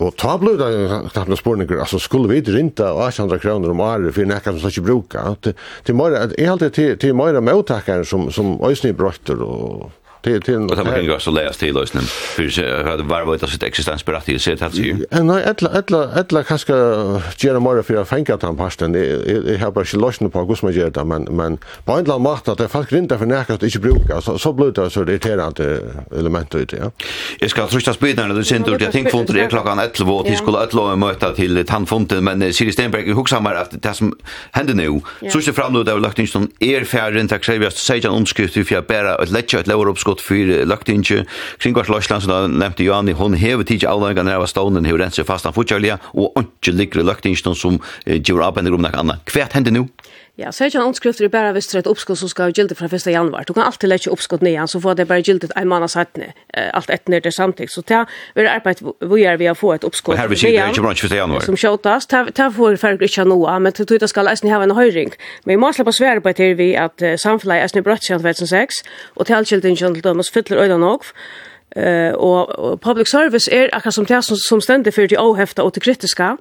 Og 0.00 0.14
ta 0.20 0.36
blod 0.40 0.60
det 0.62 0.70
knapt 1.12 1.30
noen 1.30 1.40
spurninger, 1.40 1.80
altså 1.82 2.00
skulle 2.02 2.30
vi 2.32 2.42
rinta 2.50 2.92
800 2.94 3.40
kroner 3.42 3.74
om 3.74 3.84
året 3.84 4.16
for 4.16 4.28
nekka 4.28 4.56
som 4.56 4.72
ikke 4.72 4.86
bruka, 4.86 5.24
til, 5.44 5.56
til 5.86 5.98
mer, 5.98 6.18
jeg 6.36 6.50
halte 6.50 6.70
til, 6.74 6.94
til 7.00 7.16
mer 7.16 7.40
møttakkaren 7.44 8.06
som, 8.08 8.28
som 8.34 8.56
øysnig 8.66 8.96
brøtter 8.98 9.42
og 9.44 9.90
Det 10.22 10.40
till 10.40 10.56
och 10.56 10.76
Det 10.76 10.84
kan 10.84 11.04
ju 11.04 11.14
också 11.14 11.30
läs 11.30 11.56
till 11.56 11.74
lösnen. 11.74 12.02
För 12.02 12.84
hade 12.84 13.02
var 13.02 13.22
vad 13.22 13.40
det 13.40 13.46
sitt 13.46 13.62
existensberättigelse 13.62 14.50
sett 14.50 14.62
att 14.62 14.74
ju. 14.74 15.06
Nej, 15.10 15.42
ett 15.42 15.62
ett 15.62 15.90
ett 15.90 16.32
alla 16.32 16.42
kanske 16.42 16.72
gärna 16.72 17.60
mer 17.60 17.82
för 17.82 17.94
att 17.94 18.08
fänka 18.08 18.34
att 18.34 18.56
pasten. 18.56 18.94
Jag 18.94 19.58
har 19.58 19.70
bara 19.70 19.84
lösnen 19.92 20.30
på 20.30 20.38
hur 20.38 20.58
man 20.62 20.72
gör 20.72 20.90
det 20.90 21.04
men 21.04 21.22
men 21.22 21.58
på 21.84 21.92
en 21.92 22.04
land 22.04 22.22
macht 22.22 22.48
att 22.48 22.58
det 22.58 22.68
fast 22.68 22.90
grint 22.90 23.12
för 23.18 23.26
när 23.26 23.52
att 23.52 23.62
inte 23.62 23.78
bruka 23.78 24.20
så 24.20 24.38
så 24.38 24.52
blir 24.52 24.72
det 24.72 24.90
så 24.90 25.04
det 25.04 25.26
är 25.26 25.46
inte 25.48 25.80
element 26.18 26.54
ut 26.54 26.72
ja. 26.72 26.90
Jag 27.38 27.50
ska 27.50 27.66
trycka 27.66 27.92
spela 27.92 28.26
när 28.26 28.34
du 28.34 28.44
synd 28.44 28.68
ut 28.68 28.80
jag 28.80 28.92
tänkte 28.92 29.10
font 29.10 29.34
det 29.34 29.48
klockan 29.48 29.78
11 29.78 30.12
och 30.12 30.24
det 30.24 30.36
skulle 30.36 30.58
att 30.58 30.98
möta 30.98 31.32
till 31.32 31.66
tandfonten 31.66 32.24
men 32.24 32.52
Siri 32.52 32.72
Stenberg 32.72 33.12
huxar 33.12 33.40
mer 33.40 33.54
att 33.54 33.82
det 33.82 33.94
som 33.94 34.16
händer 34.50 34.74
nu 34.74 35.00
så 35.32 35.40
ser 35.40 35.46
det 35.46 35.56
fram 35.56 35.72
nu 35.72 35.84
där 35.84 35.98
lagt 35.98 36.18
in 36.18 36.28
som 36.28 36.50
erfärden 36.60 37.28
tack 37.28 37.44
så 37.44 37.52
vi 37.52 37.64
har 37.64 37.70
sagt 37.70 38.04
en 38.04 38.10
omskrift 38.10 38.68
för 38.68 38.76
att 38.76 38.86
bära 38.86 39.16
ett 39.22 39.30
lätt 39.30 39.54
ett 39.54 39.66
lower 39.66 39.88
utskott 40.10 40.20
för 40.20 40.64
lagt 40.66 40.88
in 40.88 41.02
ju 41.02 41.24
kring 41.58 41.74
vart 41.74 41.88
Larsland 41.88 42.22
så 42.22 42.46
nämnde 42.46 42.84
Johan 42.84 43.08
i 43.08 43.12
hon 43.12 43.34
hever 43.34 43.86
alla 43.86 44.08
gånger 44.08 44.22
när 44.22 44.38
var 44.38 44.46
stånden 44.46 44.84
hur 44.84 44.98
den 44.98 45.10
så 45.10 45.24
fast 45.24 45.44
han 45.44 45.54
fortsätter 45.54 45.98
och 46.02 46.32
inte 46.38 46.70
ligger 46.70 47.02
lagt 47.02 47.26
in 47.26 47.36
som 47.36 47.78
ger 48.04 48.48
upp 48.48 48.56
en 48.56 48.68
rum 48.68 48.82
något 48.82 48.94
annat. 48.94 49.24
Kvärt 49.24 49.52
händer 49.52 49.70
nu? 49.70 49.88
Ja, 50.40 50.50
så 50.52 50.64
er 50.64 50.70
ikke 50.70 50.78
en 50.80 50.86
åndskrifter 50.88 51.26
er 51.26 51.32
bare 51.32 51.52
hvis 51.52 51.66
det 51.68 51.74
er 51.74 51.82
et 51.82 51.90
oppskott 51.90 52.18
som 52.18 52.28
skal 52.32 52.54
gilde 52.56 52.74
fra 52.74 52.88
1. 52.88 53.06
januar. 53.12 53.44
Du 53.44 53.52
kan 53.52 53.66
alltid 53.66 53.90
lette 53.90 54.12
oppskott 54.12 54.40
nye, 54.46 54.62
så 54.72 54.80
får 54.80 54.94
det 54.96 55.06
bare 55.10 55.24
gildet 55.26 55.52
en 55.56 55.68
måned 55.68 55.92
sattene, 55.92 56.30
alt 56.56 56.88
etter 56.88 57.12
når 57.12 57.26
til 57.26 57.34
samtidig. 57.36 57.70
Så 57.74 57.84
det 57.88 57.98
er 58.00 58.48
arbeid 58.54 58.80
vi 58.80 59.20
gjør 59.20 59.36
ved 59.42 59.50
å 59.52 59.56
få 59.58 59.74
et 59.74 59.84
oppskott. 59.84 60.14
Og 60.16 60.22
her 60.22 60.30
vil 60.32 60.40
si 60.40 60.48
det 60.54 60.62
er 60.62 60.72
ikke 60.72 60.86
bransje 60.86 61.10
1. 61.10 61.16
januar. 61.18 61.44
Som 61.44 61.60
skjøtas, 61.60 62.08
det 62.08 62.48
får 62.56 62.80
folk 62.80 63.04
ikke 63.04 63.28
noe, 63.28 63.58
men 63.60 63.76
til 63.76 63.90
tog 63.90 64.00
det 64.00 64.08
skal 64.08 64.32
eisen 64.32 64.48
ha 64.48 64.62
en 64.64 64.74
høyring. 64.78 65.12
Men 65.44 65.58
vi 65.58 65.60
må 65.60 65.74
slippe 65.76 65.92
svære 65.92 66.24
på 66.24 66.32
etter 66.32 66.56
vi 66.56 66.72
at 66.72 67.04
samfunnet 67.20 67.58
er 67.58 67.68
eisen 67.68 67.82
i 67.82 67.84
bransjen 67.84 68.24
2006, 68.24 68.82
og 69.20 69.28
til 69.28 69.40
allkjelden 69.42 69.76
til 69.76 70.02
dømes 70.04 70.32
fyller 70.32 70.64
øyne 70.64 70.80
nok, 70.80 71.12
Uh, 71.76 72.10
og, 72.18 72.80
public 72.82 73.06
service 73.06 73.46
er 73.52 73.68
akkurat 73.72 73.94
som 73.94 74.06
det 74.06 74.24
som, 74.24 74.36
som 74.36 74.60
stender 74.60 74.90
for 74.90 75.06
de 75.06 75.18
avhefta 75.18 75.62
og 75.62 75.72
til 75.72 75.82
kritiska, 75.82 76.32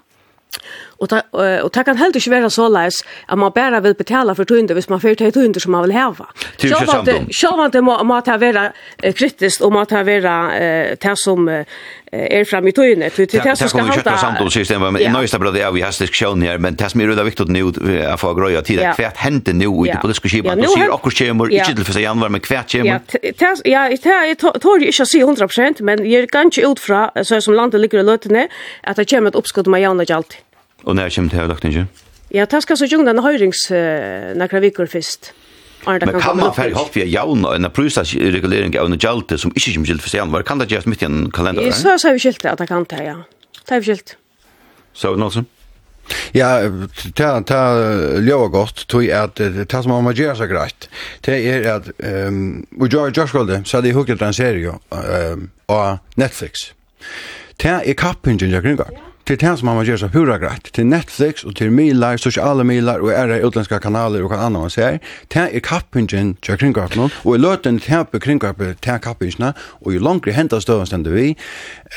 Och 0.99 1.07
det, 1.07 1.21
og 1.31 1.73
det 1.73 1.85
kan 1.85 1.97
helt 1.97 2.15
inte 2.15 2.29
vara 2.29 2.49
så 2.49 2.69
läs 2.69 2.93
att 3.27 3.39
man 3.39 3.51
bara 3.55 3.79
vill 3.79 3.93
betala 3.93 4.35
för 4.35 4.45
tunder 4.45 4.73
hvis 4.73 4.89
man 4.89 5.01
får 5.01 5.13
til 5.15 5.31
tunder 5.31 5.59
som 5.59 5.71
man 5.71 5.81
vill 5.81 5.91
ha 5.91 6.15
Selv 7.31 7.59
om 7.59 7.71
det 7.71 7.83
må, 7.83 8.03
må 8.03 8.21
ta 8.21 8.37
vara 8.37 8.71
kritiskt 9.15 9.61
och 9.61 9.71
må 9.71 9.85
ta 9.85 10.03
vara 10.03 10.57
eh 10.59 10.95
ta 10.95 11.15
som 11.15 11.49
er 12.11 12.43
fram 12.43 12.67
i 12.67 12.71
tøyene. 12.71 13.09
Det 13.09 13.35
er 13.35 13.43
det 13.43 13.57
som 13.57 13.69
skal 13.69 13.85
halda... 13.85 13.95
Det 13.95 14.03
kommer 14.03 14.49
samtidig 14.49 14.79
men 14.81 15.01
i 15.01 15.07
nøyeste 15.13 15.39
bra 15.39 15.51
det 15.51 15.73
vi 15.73 15.81
har 15.81 15.91
slik 15.91 16.13
sjøen 16.13 16.41
her, 16.41 16.57
men 16.57 16.75
det 16.75 16.95
mig 16.95 17.05
er 17.05 17.23
viktigt 17.23 17.47
nu 17.47 17.67
att 18.03 18.19
få 18.19 18.33
gröja 18.33 18.61
tid, 18.61 18.79
att 18.79 18.95
kvärt 18.95 19.17
hände 19.17 19.53
nu 19.53 19.65
i 19.65 19.91
det 19.91 19.99
politiske 20.01 20.29
skipet? 20.29 20.51
ser 20.51 20.89
också 20.89 20.93
akkur 20.93 21.11
kjemur, 21.11 21.47
till 21.47 21.85
för 21.85 21.93
sig 21.93 22.01
januar, 22.01 22.29
men 22.29 22.41
kvärt 22.41 22.69
kjemur? 22.69 22.99
Ja, 23.39 23.55
ja 23.65 23.89
jeg 24.25 24.37
tår 24.37 24.83
inte 24.83 25.01
å 25.01 25.05
si 25.05 25.23
100%, 25.23 25.81
men 25.81 26.11
jag 26.11 26.29
kan 26.29 26.43
inte 26.45 26.61
utfra 26.61 27.11
så 27.23 27.41
som 27.41 27.53
landet 27.53 27.81
ligger 27.81 27.99
i 27.99 28.03
løtene, 28.03 28.47
att 28.83 28.95
det 28.95 29.05
kommer 29.05 29.29
ett 29.29 29.35
uppskott 29.35 29.67
med 29.67 29.81
jauna 29.81 30.03
ikke 30.03 30.15
alltid. 30.15 30.48
Og 30.85 30.95
når 30.95 31.11
kommer 31.15 31.29
det 31.29 31.39
her 31.39 31.69
ikke? 31.69 31.87
Ja, 32.31 32.45
det 32.45 32.63
skal 32.63 32.77
så 32.77 32.87
gjøre 32.87 33.07
den 33.09 33.21
høyrings 33.25 33.65
uh, 33.71 34.35
når 34.37 34.59
vi 34.61 34.69
går 34.69 34.85
først. 34.85 35.33
Men 35.87 35.99
kan, 35.99 36.19
kan 36.21 36.35
man 36.37 36.51
færre 36.53 36.75
halvfja 36.75 37.05
jauna 37.07 37.53
enn 37.55 37.69
prisregulering 37.71 38.73
av 38.75 38.89
en 38.89 38.99
gjelte 38.99 39.37
som 39.39 39.53
ikke 39.55 39.77
kommer 39.77 39.87
gilt 39.93 40.03
for 40.03 40.11
seg, 40.11 40.27
var 40.33 40.43
Kan 40.43 40.59
det 40.59 40.67
gjøres 40.73 40.89
midt 40.91 41.05
i 41.05 41.07
en 41.07 41.29
kalender? 41.31 41.63
Ja, 41.63 41.71
så 41.71 42.09
har 42.09 42.17
vi 42.17 42.23
skilt 42.25 42.43
det 42.43 42.51
at 42.51 42.59
det 42.59 42.67
kan 42.67 42.83
det, 42.89 42.99
ja. 43.05 43.15
Det 43.61 43.71
har 43.71 43.79
vi 43.79 43.93
skilt. 43.93 44.17
Så, 44.93 45.15
Nålsen? 45.15 45.47
Ja, 46.33 46.49
ta 47.15 47.41
ta 47.45 47.59
leva 48.19 48.47
gott 48.51 48.85
tog 48.89 49.05
at 49.13 49.39
ta 49.69 49.81
som 49.83 49.93
man 50.03 50.15
gör 50.15 50.35
seg 50.35 50.49
grejt. 50.51 50.89
Det 51.25 51.37
er 51.37 51.67
at 51.75 51.91
ehm 51.99 52.65
och 52.79 52.87
George 52.89 53.13
Joshkolde, 53.15 53.61
skulle 53.61 53.65
så 53.65 53.81
det 53.81 53.93
hookat 53.93 54.21
en 54.21 54.33
serie 54.33 54.73
ehm 54.91 55.49
på 55.67 55.99
Netflix. 56.15 56.73
Ta 57.57 57.81
er 57.81 57.93
kappingen 57.93 58.51
jag 58.51 58.63
gringar 58.63 59.08
til 59.29 59.37
det 59.37 59.51
som 59.59 59.67
man 59.69 59.77
må 59.77 59.83
gjøre 59.85 60.01
seg 60.01 60.13
pura 60.13 60.39
greit, 60.41 60.71
til 60.73 60.87
Netflix 60.89 61.43
og 61.45 61.53
til 61.59 61.69
milar, 61.73 62.17
sosiale 62.17 62.63
milar 62.65 63.03
og 63.03 63.11
ære 63.13 63.43
utländska 63.45 63.77
kanaler 63.83 64.23
og 64.25 64.31
hva 64.31 64.39
annet 64.47 64.63
man 64.63 64.71
ser, 64.73 64.97
det 65.29 65.43
er 65.45 65.61
kappingen 65.61 66.33
til 66.41 66.57
kringkapen, 66.57 67.11
og 67.23 67.35
i 67.35 67.41
løten 67.41 67.77
tepe 67.83 68.17
kringkapen 68.23 68.79
til 68.81 68.97
kappingene, 69.03 69.51
og 69.85 69.93
i 69.93 70.01
langere 70.01 70.33
hentet 70.33 70.65
støven 70.65 70.89
stender 70.89 71.13
vi, 71.13 71.35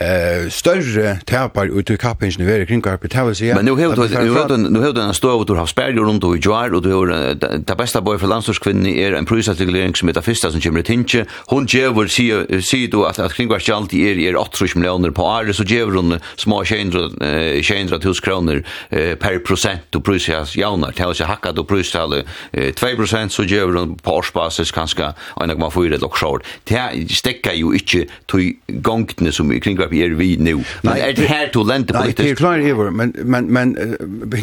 eh, 0.01 0.51
større 0.53 1.15
teper 1.29 1.73
ut 1.73 1.87
til 1.89 1.97
kappingene 2.01 2.45
vi 2.45 2.53
er 2.53 2.67
i 2.67 2.69
kringkapen, 2.69 3.09
det 3.09 3.25
vil 3.31 3.39
si... 3.39 3.49
Men 3.55 3.65
nu 3.65 3.77
har 3.81 4.93
du 4.93 5.01
en 5.01 5.15
støv, 5.15 5.47
du 5.49 5.55
har 5.57 5.67
sperger 5.67 6.05
rundt 6.05 6.25
og 6.29 6.37
i 6.37 6.43
jar, 6.45 6.75
og 6.75 6.85
du 6.85 6.91
har 6.93 7.35
det 7.41 7.79
beste 7.79 8.03
bøy 8.05 8.19
for 8.21 8.29
landstårskvinnen 8.29 8.91
er 8.93 9.17
en 9.17 9.29
prisartikulering 9.29 9.97
som 9.97 10.13
heter 10.13 10.25
Fista 10.27 10.51
som 10.53 10.61
kommer 10.61 10.85
i 10.85 10.89
tinge, 10.91 11.25
hun 11.49 11.65
djever, 11.67 12.13
sier 12.13 12.93
du 12.93 13.03
at 13.09 13.17
kringkapen 13.33 13.89
er 13.97 14.37
8 14.37 14.69
millioner 14.77 15.11
på 15.11 15.25
året, 15.25 15.57
så 15.57 15.65
djever 15.65 15.97
hun 15.97 16.19
små 16.37 16.63
200 16.65 17.22
eh 17.23 17.63
200.000 17.63 18.21
kronor 18.23 18.65
eh, 18.91 19.15
per 19.15 19.39
procent 19.39 19.95
och 19.95 20.05
prisas 20.05 20.57
jaunar 20.57 20.93
till 20.93 21.15
sig 21.15 21.27
hackat 21.27 21.59
och 21.59 21.69
pristal 21.69 22.23
eh, 22.53 22.73
2 22.75 22.87
procent 22.97 23.33
så 23.33 23.45
gör 23.45 23.73
de 23.73 23.97
på 23.97 24.17
årsbasis 24.17 24.71
kanske 24.71 25.13
en 25.41 25.59
man 25.59 25.71
får 25.71 25.85
ju 25.85 25.91
det 25.91 26.03
också 26.03 26.39
det 26.65 27.11
stäcker 27.11 27.53
ju 27.53 27.73
inte 27.73 28.13
till 28.27 28.55
gångtne 28.67 29.33
som 29.33 29.61
kring 29.61 29.79
vad 29.79 29.91
vi 29.91 30.05
är 30.05 30.11
vi 30.11 30.37
nu 30.37 30.65
men 30.83 30.97
är 30.97 31.13
det 31.13 31.27
här 31.27 31.47
till 31.47 31.67
lente 31.67 31.93
politiskt? 31.93 32.19
Nej 32.19 32.27
det 32.27 32.33
är 32.33 32.37
klart 32.37 32.59
över, 32.59 32.91
men 32.91 33.15
men 33.25 33.47
men 33.47 33.77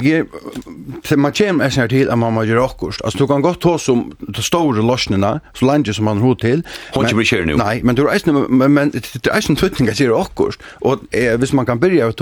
här 0.04 0.26
till 1.04 1.18
matchen 1.18 1.62
är 1.62 1.70
så 1.70 1.88
till 1.88 2.10
att 2.10 2.18
man 2.18 2.48
gör 2.48 2.58
också 2.58 3.04
alltså 3.04 3.18
du 3.18 3.28
kan 3.28 3.42
gott 3.42 3.62
ta 3.62 3.78
som 3.78 4.16
de 4.20 4.42
stora 4.42 4.82
lösningarna 4.82 5.40
så 5.54 5.66
länge 5.66 5.94
som 5.94 6.06
man 6.06 6.22
har 6.22 6.36
till 6.36 6.64
hon 6.94 7.04
inte 7.04 7.16
blir 7.16 7.46
nu 7.46 7.56
Nej 7.56 7.84
men 7.84 7.96
du 7.96 8.10
är 8.10 8.48
men 8.58 8.90
det 9.24 9.28
är 9.28 9.50
en 9.50 9.56
tutning 9.56 9.90
att 9.90 10.00
göra 10.00 10.16
också 10.16 10.52
och 10.72 11.00
hvis 11.40 11.54
man 11.54 11.66
kan 11.66 11.80
börja 11.80 12.08
att 12.08 12.18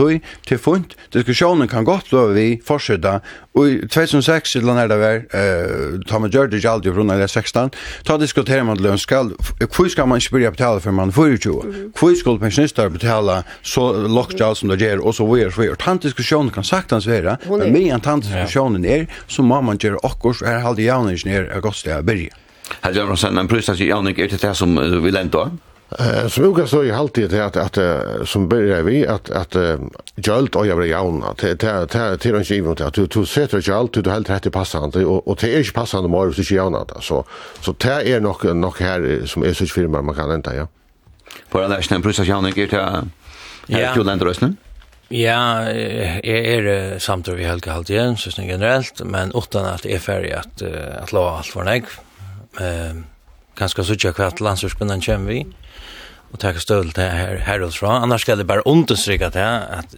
til 0.47 0.59
funt. 0.61 0.95
Diskussionen 1.13 1.67
kan 1.67 1.85
godt 1.85 2.11
då 2.11 2.25
vi 2.27 2.61
fortsette. 2.65 3.21
och 3.53 3.69
i 3.69 3.87
2006, 3.87 4.55
eller 4.55 4.73
når 4.73 4.87
det 4.87 4.97
var, 4.97 5.15
eh, 5.15 5.99
ta 6.07 6.19
man 6.19 6.29
gjør 6.29 6.47
det 6.47 6.57
ikke 6.57 6.69
alltid 6.69 6.91
rundt 6.91 7.11
eller 7.11 7.27
16, 7.27 7.71
ta 8.05 8.17
diskuterer 8.17 8.63
man 8.63 8.77
lön 8.77 8.97
skal, 8.97 9.31
hvor 9.75 9.89
skal 9.89 10.07
man 10.07 10.17
ikke 10.21 10.31
begynne 10.31 10.51
betale 10.51 10.79
for 10.79 10.91
man 10.91 11.11
får 11.11 11.27
ju 11.27 11.91
Hvor 11.99 12.15
skal 12.15 12.39
pensjonister 12.39 12.89
betale 12.89 13.43
så 13.63 14.07
lagt 14.07 14.41
alt 14.41 14.57
som 14.57 14.69
det 14.69 14.79
gjør, 14.79 15.01
og 15.05 15.13
så 15.13 15.25
videre, 15.25 15.51
så 15.51 15.61
videre. 15.61 15.75
Tant 15.75 16.03
diskussionen 16.03 16.51
kan 16.51 16.63
sagtens 16.63 17.07
være, 17.07 17.37
men 17.49 17.73
med 17.73 17.93
en 17.93 18.01
tant 18.01 18.23
diskussionen 18.23 18.85
er, 18.85 19.05
så 19.27 19.41
må 19.41 19.61
man 19.61 19.77
gjøre 19.77 19.97
akkurat, 20.03 20.45
her 20.45 20.59
halde 20.59 20.83
javningenier 20.83 21.49
er 21.49 21.59
godt 21.59 21.75
sted 21.75 21.97
å 21.97 22.03
begynne. 22.03 22.35
Herr 22.83 22.93
Jørgensen, 22.93 23.33
men 23.33 23.47
prøvst 23.47 23.69
at 23.69 23.79
javning 23.79 24.19
er 24.19 24.27
til 24.27 24.41
det 24.41 24.55
som 24.57 24.75
vi 24.75 25.11
lente 25.11 25.39
av? 25.39 25.51
Eh 25.89 26.27
så 26.27 26.41
jag 26.57 26.69
så 26.69 26.83
i 26.83 26.91
halvtid 26.91 27.29
till 27.29 27.41
att 27.41 27.57
att 27.57 27.77
som 28.27 28.49
börjar 28.49 28.81
vi 28.81 29.07
att 29.07 29.29
att 29.29 29.55
gölt 30.15 30.55
och 30.55 30.67
jag 30.67 30.77
blir 30.77 30.87
jauna 30.87 31.33
till 31.33 31.57
till 31.57 31.87
till 31.87 32.19
till 32.19 32.35
en 32.35 32.45
skiva 32.45 32.71
att 32.71 32.93
du 32.93 33.05
du 33.05 33.25
sätter 33.25 33.61
ju 33.61 33.73
allt 33.73 33.93
du 33.93 34.09
helt 34.09 34.29
rätt 34.29 34.51
passande 34.51 35.05
och 35.05 35.27
och 35.27 35.37
det 35.41 35.55
är 35.55 35.57
ju 35.57 35.71
passande 35.71 36.09
mer 36.09 36.31
så 36.31 36.53
jauna 36.53 36.85
så 37.01 37.25
så 37.61 37.75
det 37.77 38.11
är 38.13 38.19
nog 38.19 38.55
nog 38.55 38.79
här 38.79 39.21
som 39.25 39.43
är 39.43 39.53
så 39.53 39.65
firma 39.65 40.01
man 40.01 40.15
kan 40.15 40.33
inte 40.33 40.55
ja. 40.55 40.67
På 41.49 41.61
den 41.61 41.69
nästa 41.69 41.87
snälla 41.87 42.01
plus 42.01 42.19
att 42.19 42.27
jauna 42.27 42.49
gick 42.49 42.69
till 42.69 42.79
Ja. 43.69 43.93
Kul 43.93 44.05
den 44.05 44.19
rösten. 44.19 44.57
Ja, 45.09 45.61
är 45.61 46.67
är 46.67 46.99
samt 46.99 47.27
vi 47.27 47.43
helt 47.43 47.65
halt 47.65 47.89
igen 47.89 48.17
så 48.17 48.29
generellt 48.41 49.01
men 49.03 49.31
utan 49.35 49.65
att 49.65 49.85
är 49.85 49.99
färdigt 49.99 50.35
att 50.35 50.61
att 51.03 51.11
låta 51.11 51.37
allt 51.37 51.45
för 51.45 51.63
nej. 51.63 51.83
Ehm 52.59 53.05
ganska 53.57 53.83
så 53.83 53.95
tjockt 53.95 54.39
landsvägsbunden 54.39 55.01
känner 55.01 55.27
vi 55.27 55.45
och 56.37 56.41
tacka 56.41 56.59
stöd 56.59 56.93
till 56.93 57.03
här 57.03 57.17
här 57.17 57.35
härifrån. 57.35 57.91
Annars 57.91 58.21
ska 58.21 58.35
det 58.35 58.43
bara 58.43 58.61
understryka 58.61 59.29
det 59.29 59.59
att 59.59 59.95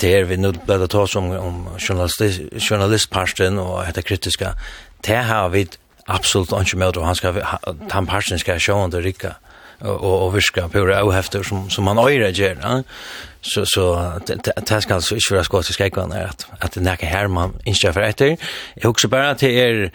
det 0.00 0.14
är 0.14 0.24
vi 0.24 0.36
nu 0.36 0.52
blir 0.52 0.78
det 0.78 1.08
som 1.08 1.30
om 1.30 1.68
journalist 1.78 2.20
journalistparten 2.68 3.58
och 3.58 3.84
det 3.94 4.02
kritiska 4.02 4.54
det 5.00 5.16
har 5.16 5.48
vi 5.48 5.68
absolut 6.06 6.52
inte 6.52 6.76
med 6.76 6.96
och 6.96 7.06
han 7.06 7.14
ska 7.14 7.34
han 7.90 8.06
parten 8.06 8.38
ska 8.38 8.58
show 8.58 8.84
under 8.84 9.02
rika 9.02 9.34
och 9.78 10.26
och 10.26 10.36
viska 10.36 10.68
på 10.68 10.84
det 10.84 11.02
och 11.02 11.08
ohäfter 11.08 11.42
som 11.42 11.70
som 11.70 11.84
man 11.84 11.98
öra 11.98 12.28
ger 12.30 12.58
ja? 12.62 12.82
så 13.40 13.66
så 13.66 14.12
det 14.66 14.82
ska 14.82 14.94
alltså 14.94 15.14
inte 15.14 15.34
vara 15.34 15.44
skott 15.44 15.70
i 15.70 15.72
skäggan 15.72 16.12
att 16.12 16.46
att 16.58 16.72
det 16.72 16.80
näka 16.80 17.06
här 17.06 17.28
man 17.28 17.52
inte 17.64 17.92
för 17.92 18.00
efter 18.00 18.36
jag 18.74 18.90
också 18.90 19.08
bara 19.08 19.34
till 19.34 19.50
er 19.50 19.92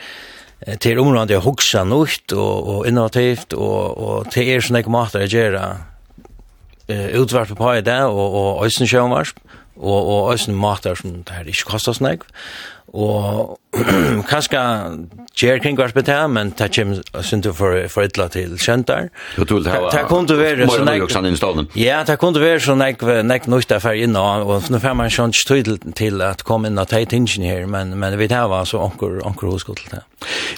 til 0.82 1.00
området 1.02 1.40
å 1.40 1.46
hugsa 1.46 1.82
nytt 1.88 2.36
og, 2.38 2.68
og 2.74 2.90
innovativt, 2.90 3.56
og, 3.58 3.98
og 3.98 4.30
til 4.34 4.52
er 4.52 4.62
sånne 4.62 4.84
måter 4.94 5.26
å 5.26 5.32
gjøre 5.32 5.64
uh, 5.72 7.08
utvarp 7.22 7.56
på 7.58 7.72
i 7.80 7.86
det, 7.86 8.02
og, 8.06 8.38
og 8.42 8.68
øyne 8.68 8.90
sjønvarp, 8.90 9.42
og, 9.82 10.00
og 10.00 10.36
øyne 10.36 10.58
måter 10.58 11.00
som 11.00 11.22
det 11.26 11.40
her 11.40 11.50
ikke 11.50 11.72
kostar 11.74 11.98
sånn 11.98 12.14
Og 12.92 13.58
kanskje 14.32 14.62
gjør 15.40 15.62
kring 15.64 15.78
hva 15.80 15.88
hver 15.96 16.08
her, 16.12 16.26
men 16.28 16.52
det 16.60 16.68
kommer 16.76 17.24
synd 17.24 17.46
til 17.46 17.54
for, 17.56 17.78
for 17.92 18.04
ytla 18.04 18.28
til 18.34 18.58
kjentar. 18.60 19.08
Det 19.38 19.48
kunne 20.10 20.28
du 20.28 20.36
være 20.36 20.68
så 20.68 20.84
nek... 20.84 21.72
Ja, 21.80 22.02
det 22.08 22.18
kunne 22.20 22.42
være 22.44 22.60
så 22.60 22.76
nek, 22.76 23.04
nek 23.24 23.48
nøyta 23.48 23.80
fer 23.80 23.96
inn, 24.04 24.18
og 24.20 24.68
nå 24.68 24.82
får 24.84 24.98
man 25.00 25.14
sånn 25.14 25.32
tydel 25.32 25.80
til 25.96 26.20
at 26.26 26.44
komme 26.48 26.68
inn 26.68 26.82
og 26.82 26.90
ta 26.92 27.00
i 27.00 27.08
tingene 27.08 27.48
her, 27.48 27.68
men, 27.72 27.96
men 28.00 28.18
vi 28.20 28.28
tar 28.32 28.52
altså 28.52 28.82
onker, 28.84 29.22
onker 29.28 29.54
hosko 29.54 29.78
til 29.80 29.96
det. 29.96 30.04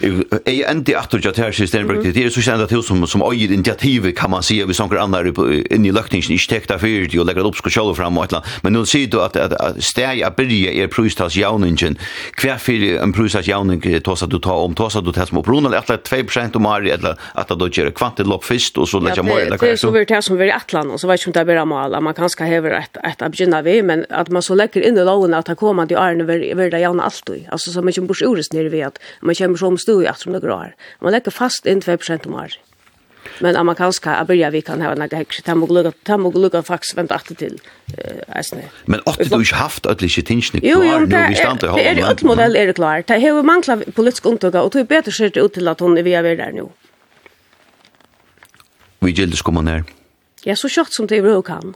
Jeg 0.02 0.58
er 0.58 0.72
endi 0.72 0.96
atur 0.98 1.22
jatt 1.24 1.38
her, 1.40 1.54
sier 1.54 1.70
Stenberg, 1.70 2.02
det 2.04 2.20
er 2.20 2.34
så 2.34 2.42
kjent 2.44 2.66
til 2.68 2.82
som, 2.84 3.06
som 3.08 3.22
øyer 3.24 3.54
initiativet, 3.54 4.12
kan 4.18 4.32
man 4.34 4.42
si, 4.44 4.58
hvis 4.60 4.82
onker 4.82 5.00
andre 5.00 5.30
inn 5.70 5.86
i 5.86 5.94
løkningen, 5.94 6.34
ikke 6.34 6.50
tek 6.50 6.68
deg 6.74 6.82
fyrt, 6.82 7.14
og 7.14 7.30
legger 7.30 7.46
det 7.46 7.52
opp 7.52 7.62
sko 7.62 7.86
fram 7.94 8.18
og 8.18 8.26
et 8.26 8.34
eller 8.34 8.42
annet, 8.42 8.60
men 8.66 8.76
nå 8.76 8.84
sier 8.90 9.08
du 9.08 9.20
at, 9.22 9.38
at, 9.38 9.54
at 9.60 9.78
steg 9.84 10.20
er 10.24 10.34
byrje 10.34 10.74
er 10.82 10.90
prøystas 10.92 11.38
jauningen, 11.38 11.96
hver 12.40 12.60
fyrir 12.62 13.00
en 13.02 13.12
prusasjauning 13.14 13.82
tåsa 14.04 14.28
du 14.30 14.38
ta 14.42 14.56
om, 14.64 14.74
tåsa 14.76 15.02
du 15.04 15.12
ta 15.14 15.26
som 15.28 15.40
oppron, 15.40 15.66
eller 15.66 15.82
atla 15.82 15.96
2% 15.96 16.58
om 16.58 16.68
ari, 16.70 16.92
eller 16.94 17.20
atla 17.34 17.56
du 17.58 17.66
gjør 17.68 17.92
kvantilopp 17.96 18.46
fyrst, 18.46 18.78
og 18.80 18.88
så 18.90 19.00
letja 19.02 19.24
mål, 19.26 19.46
eller 19.46 19.60
hva 19.60 19.72
er 19.72 19.80
så? 19.80 19.92
Det 19.94 20.04
er 20.04 20.10
det 20.14 20.22
som 20.26 20.38
vi 20.40 20.48
er 20.48 20.54
atlan, 20.56 20.92
og 20.94 21.00
så 21.00 21.10
vet 21.10 21.22
ikke 21.22 21.32
om 21.32 21.36
det 21.36 21.44
er 21.44 21.50
bare 21.52 21.66
mål, 21.70 21.96
at 21.98 22.06
man 22.08 22.18
kanskje 22.18 22.50
hever 22.50 22.76
et, 22.78 23.00
et 23.04 23.24
begynna 23.24 23.62
vi, 23.66 23.78
men 23.86 24.04
at 24.10 24.30
man 24.34 24.44
så 24.44 24.56
lägger 24.58 24.84
inn 24.84 24.98
i 24.98 25.06
loven 25.06 25.36
at 25.36 25.50
det 25.50 25.58
kommer 25.60 25.88
til 25.90 26.00
årene 26.00 26.26
vil 26.28 26.70
det 26.72 26.82
jauna 26.82 27.08
alltid, 27.08 27.48
altså 27.52 27.72
så 27.74 27.82
man 27.84 27.96
kommer 27.96 28.12
bors 28.12 28.24
urest 28.24 28.54
nere 28.56 28.72
vi 28.72 28.84
at 28.86 29.00
man 29.22 29.38
kommer 29.38 29.60
som 29.60 29.80
stu 29.80 29.96
i 30.02 30.08
at 30.10 30.20
som 30.20 30.34
det 30.34 30.44
grar. 30.44 30.74
Man 31.00 31.14
lägger 31.14 31.34
fast 31.34 31.66
inn 31.66 31.82
2% 31.84 32.28
om 32.30 32.38
ari. 32.40 32.60
Men 33.40 33.56
amerikanska 33.56 34.24
börja 34.24 34.50
vi 34.50 34.62
kan 34.62 34.82
ha 34.82 34.92
en 34.92 35.08
häxer 35.10 35.42
tam 35.42 35.62
och 35.62 35.70
lugga 35.70 35.92
tam 36.02 36.26
och 36.26 36.34
lugga 36.34 36.62
fax 36.62 36.94
vänt 36.96 37.12
att 37.12 37.38
till 37.38 37.60
eh 37.98 38.38
asne. 38.38 38.62
Men 38.84 39.00
att 39.06 39.18
du 39.18 39.24
inte 39.24 39.54
haft 39.54 39.86
ödliche 39.86 40.22
tinschnitt 40.22 40.62
klar 40.62 41.00
nu 41.00 41.28
vi 41.28 41.34
stannar 41.34 41.68
har. 41.68 41.78
Det 41.78 41.88
är 41.88 42.12
ett 42.12 42.22
modell 42.22 42.56
är 42.56 42.66
det 42.66 42.72
klart. 42.72 43.06
Det 43.06 43.20
har 43.20 43.42
mankla 43.42 43.76
politisk 43.76 44.26
untog 44.26 44.54
och 44.54 44.70
det 44.70 44.80
är 44.80 44.84
bättre 44.84 45.12
skett 45.12 45.36
ut 45.36 45.52
till 45.52 45.68
att 45.68 45.80
hon 45.80 45.98
är 45.98 46.02
vi 46.02 46.14
är 46.14 46.22
där 46.22 46.52
nu. 46.52 46.68
Vi 49.00 49.10
gildes 49.10 49.42
komma 49.42 49.60
ner. 49.60 49.84
Ja, 50.44 50.56
så 50.56 50.68
kjørt 50.68 50.92
som 50.92 51.06
det 51.08 51.18
er 51.24 51.42
kan. 51.42 51.74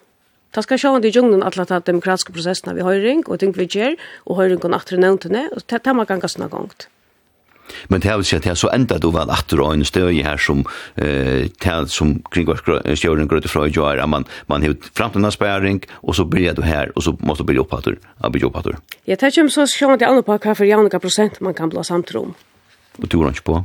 Ta 0.52 0.62
skal 0.64 0.78
sjå 0.80 0.90
i 1.04 1.10
jungnun 1.12 1.42
alla 1.42 1.64
ta 1.64 1.80
demokratiska 1.80 2.32
processen 2.32 2.76
vi 2.76 2.84
høyring, 2.84 3.22
og 3.28 3.40
ting 3.40 3.52
vi 3.56 3.66
gjør, 3.68 3.96
og 4.26 4.36
høyring 4.36 4.60
kan 4.60 4.74
atre 4.76 4.96
nevntene, 5.00 5.48
og 5.52 5.64
ta 5.66 5.92
man 5.92 6.06
ganga 6.06 6.24
gassna 6.24 6.48
gongt. 6.48 6.88
Men 7.88 8.00
det 8.00 8.10
har 8.10 8.22
sett 8.22 8.48
her, 8.48 8.56
så 8.58 8.70
enda 8.74 8.98
du 8.98 9.10
vel 9.14 9.30
atter 9.32 9.62
og 9.62 9.74
en 9.74 9.84
støy 9.86 10.22
her 10.24 10.40
som, 10.42 10.64
eh, 10.96 11.48
til, 11.62 11.88
som 11.92 12.16
kringvarskjøren 12.34 13.30
grøyde 13.30 13.50
fra 13.50 13.66
i 13.66 13.72
joar, 13.74 14.00
man, 14.06 14.26
man 14.48 14.62
har 14.66 14.76
fremtiden 14.94 15.28
av 15.28 15.36
spæring, 15.36 15.82
og 16.02 16.16
så 16.18 16.24
blir 16.28 16.54
du 16.54 16.62
her, 16.62 16.92
og 16.96 17.02
så 17.02 17.16
måste 17.20 17.44
du 17.44 17.52
bli 17.52 17.62
opphatter, 17.62 17.98
av 18.22 18.32
bli 18.34 18.44
opphatter. 18.46 18.78
Ja, 19.06 19.16
det 19.16 19.34
kommer 19.34 19.54
så 19.54 19.66
sjående 19.70 20.08
an 20.08 20.22
på 20.22 20.38
hva 20.38 20.54
for 20.54 20.68
jaunega 20.68 21.00
prosent 21.02 21.40
man 21.40 21.54
kan 21.54 21.72
bli 21.72 21.84
samtrom. 21.84 22.34
Og 22.98 23.06
du 23.06 23.20
har 23.22 23.30
ikke 23.30 23.44
på? 23.46 23.58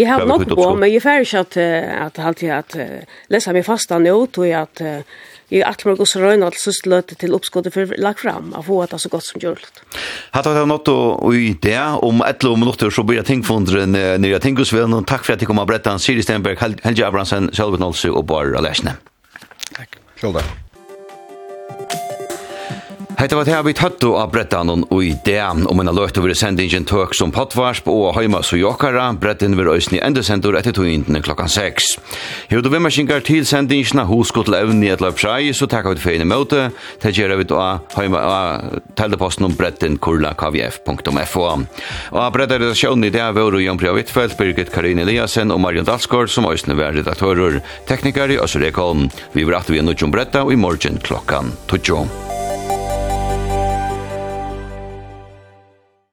Jeg 0.00 0.08
har 0.08 0.24
nok 0.24 0.46
på, 0.48 0.68
men 0.80 0.88
jeg 0.88 1.02
er 1.02 1.04
ferdig 1.04 1.26
ikke 1.26 1.42
at, 1.44 1.56
at, 1.56 2.18
at, 2.18 2.42
at, 2.42 2.46
at, 2.48 2.48
at, 2.48 2.76
at, 2.78 3.46
at, 3.46 3.50
at, 3.50 3.76
at, 3.76 4.40
at, 4.40 4.80
at, 4.80 4.80
at, 4.80 5.30
i 5.52 5.62
att 5.62 5.84
man 5.84 5.96
går 5.96 6.04
så 6.04 6.20
röna 6.20 6.46
att 6.46 6.54
sist 6.54 6.86
löte 6.86 7.14
till 7.14 7.32
uppskottet 7.32 7.74
för 7.74 7.94
lag 7.98 8.18
fram 8.18 8.52
av 8.52 8.62
få 8.62 8.82
att 8.82 9.00
så 9.00 9.08
gott 9.08 9.24
som 9.24 9.40
gjort. 9.40 9.82
Har 10.30 10.42
tagit 10.42 10.68
något 10.68 10.88
og 10.88 11.34
i 11.34 11.56
det 11.62 11.80
om 12.02 12.22
ett 12.22 12.42
lov 12.42 12.58
minuter 12.58 12.90
så 12.90 13.02
blir 13.02 13.16
jag 13.16 13.26
tänk 13.26 13.46
fundren 13.46 13.92
när 13.92 14.28
jag 14.28 14.42
og 14.42 14.56
takk 14.56 14.72
väl 14.72 14.94
at 14.94 15.06
tack 15.06 15.24
för 15.24 15.32
att 15.32 15.40
ni 15.40 15.98
Siri 15.98 16.22
Stenberg 16.22 16.56
Helge 16.82 17.06
Abrahamsen 17.06 17.50
Selvnolse 17.52 18.10
och 18.10 18.24
bara 18.24 18.60
läsna. 18.60 18.92
Tack. 19.76 19.88
Själv 20.16 20.61
Hetta 23.22 23.36
var 23.36 23.44
det 23.46 23.52
her 23.54 23.62
vi 23.62 23.70
tøttu 23.70 24.16
av 24.18 24.32
brettan 24.32 24.66
og 24.72 24.96
i 24.98 25.12
det, 25.22 25.38
og 25.38 25.76
menna 25.78 25.92
løyt 25.94 26.16
over 26.18 26.32
sendingen 26.34 26.82
tøk 26.90 27.12
som 27.14 27.30
potvarsp 27.30 27.86
og 27.86 28.16
heima 28.16 28.40
så 28.42 28.56
jokkara, 28.58 29.04
brettin 29.14 29.54
vil 29.54 29.70
òsni 29.70 30.00
endesendur 30.02 30.58
etter 30.58 30.74
tøyndene 30.74 31.20
klokkan 31.22 31.46
6. 31.46 31.92
Hjøydu 32.50 32.72
við 32.72 32.82
maskingar 32.82 33.22
til 33.22 33.46
sendingin 33.46 34.02
husko 34.08 34.42
til 34.42 34.56
evni 34.58 34.90
et 34.90 35.04
løy 35.04 35.12
prai, 35.14 35.52
så 35.54 35.70
takk 35.70 35.86
av 35.86 35.94
et 35.94 36.02
feine 36.02 36.26
møte, 36.26 36.72
det 37.04 37.14
gjerra 37.14 37.38
vi 37.38 37.46
da 37.46 37.68
heima 37.94 38.24
av 38.26 38.82
teldeposten 38.98 39.46
om 39.46 39.54
brettin 39.54 40.00
kurla 40.02 40.34
kvf.fo. 40.34 41.46
Og 41.46 42.34
brettar 42.34 42.58
redaksjonen 42.58 43.06
i 43.06 43.14
det 43.14 43.30
var 43.38 43.54
jo 43.54 43.62
Jan 43.62 43.78
Priya 43.78 43.94
Wittfeldt, 43.94 44.34
Birgit 44.34 44.74
Karin 44.74 44.98
Eliasen 45.06 45.54
og 45.54 45.62
Marion 45.62 45.86
Dalsgaard 45.86 46.34
som 46.34 46.50
òsni 46.50 46.74
var 46.74 46.98
redaktører, 46.98 47.62
teknikari 47.86 48.42
Øsser 48.42 48.66
Ekholm. 48.66 49.12
Vi 49.38 49.46
var 49.46 49.62
at 49.62 49.70
vi 49.70 49.78
er 49.78 49.86
nudjum 49.86 50.10
bretta 50.10 50.42
og 50.42 50.56
i 50.56 50.58
morgen 50.66 50.98
klokkan 51.06 51.54
12. 51.70 52.31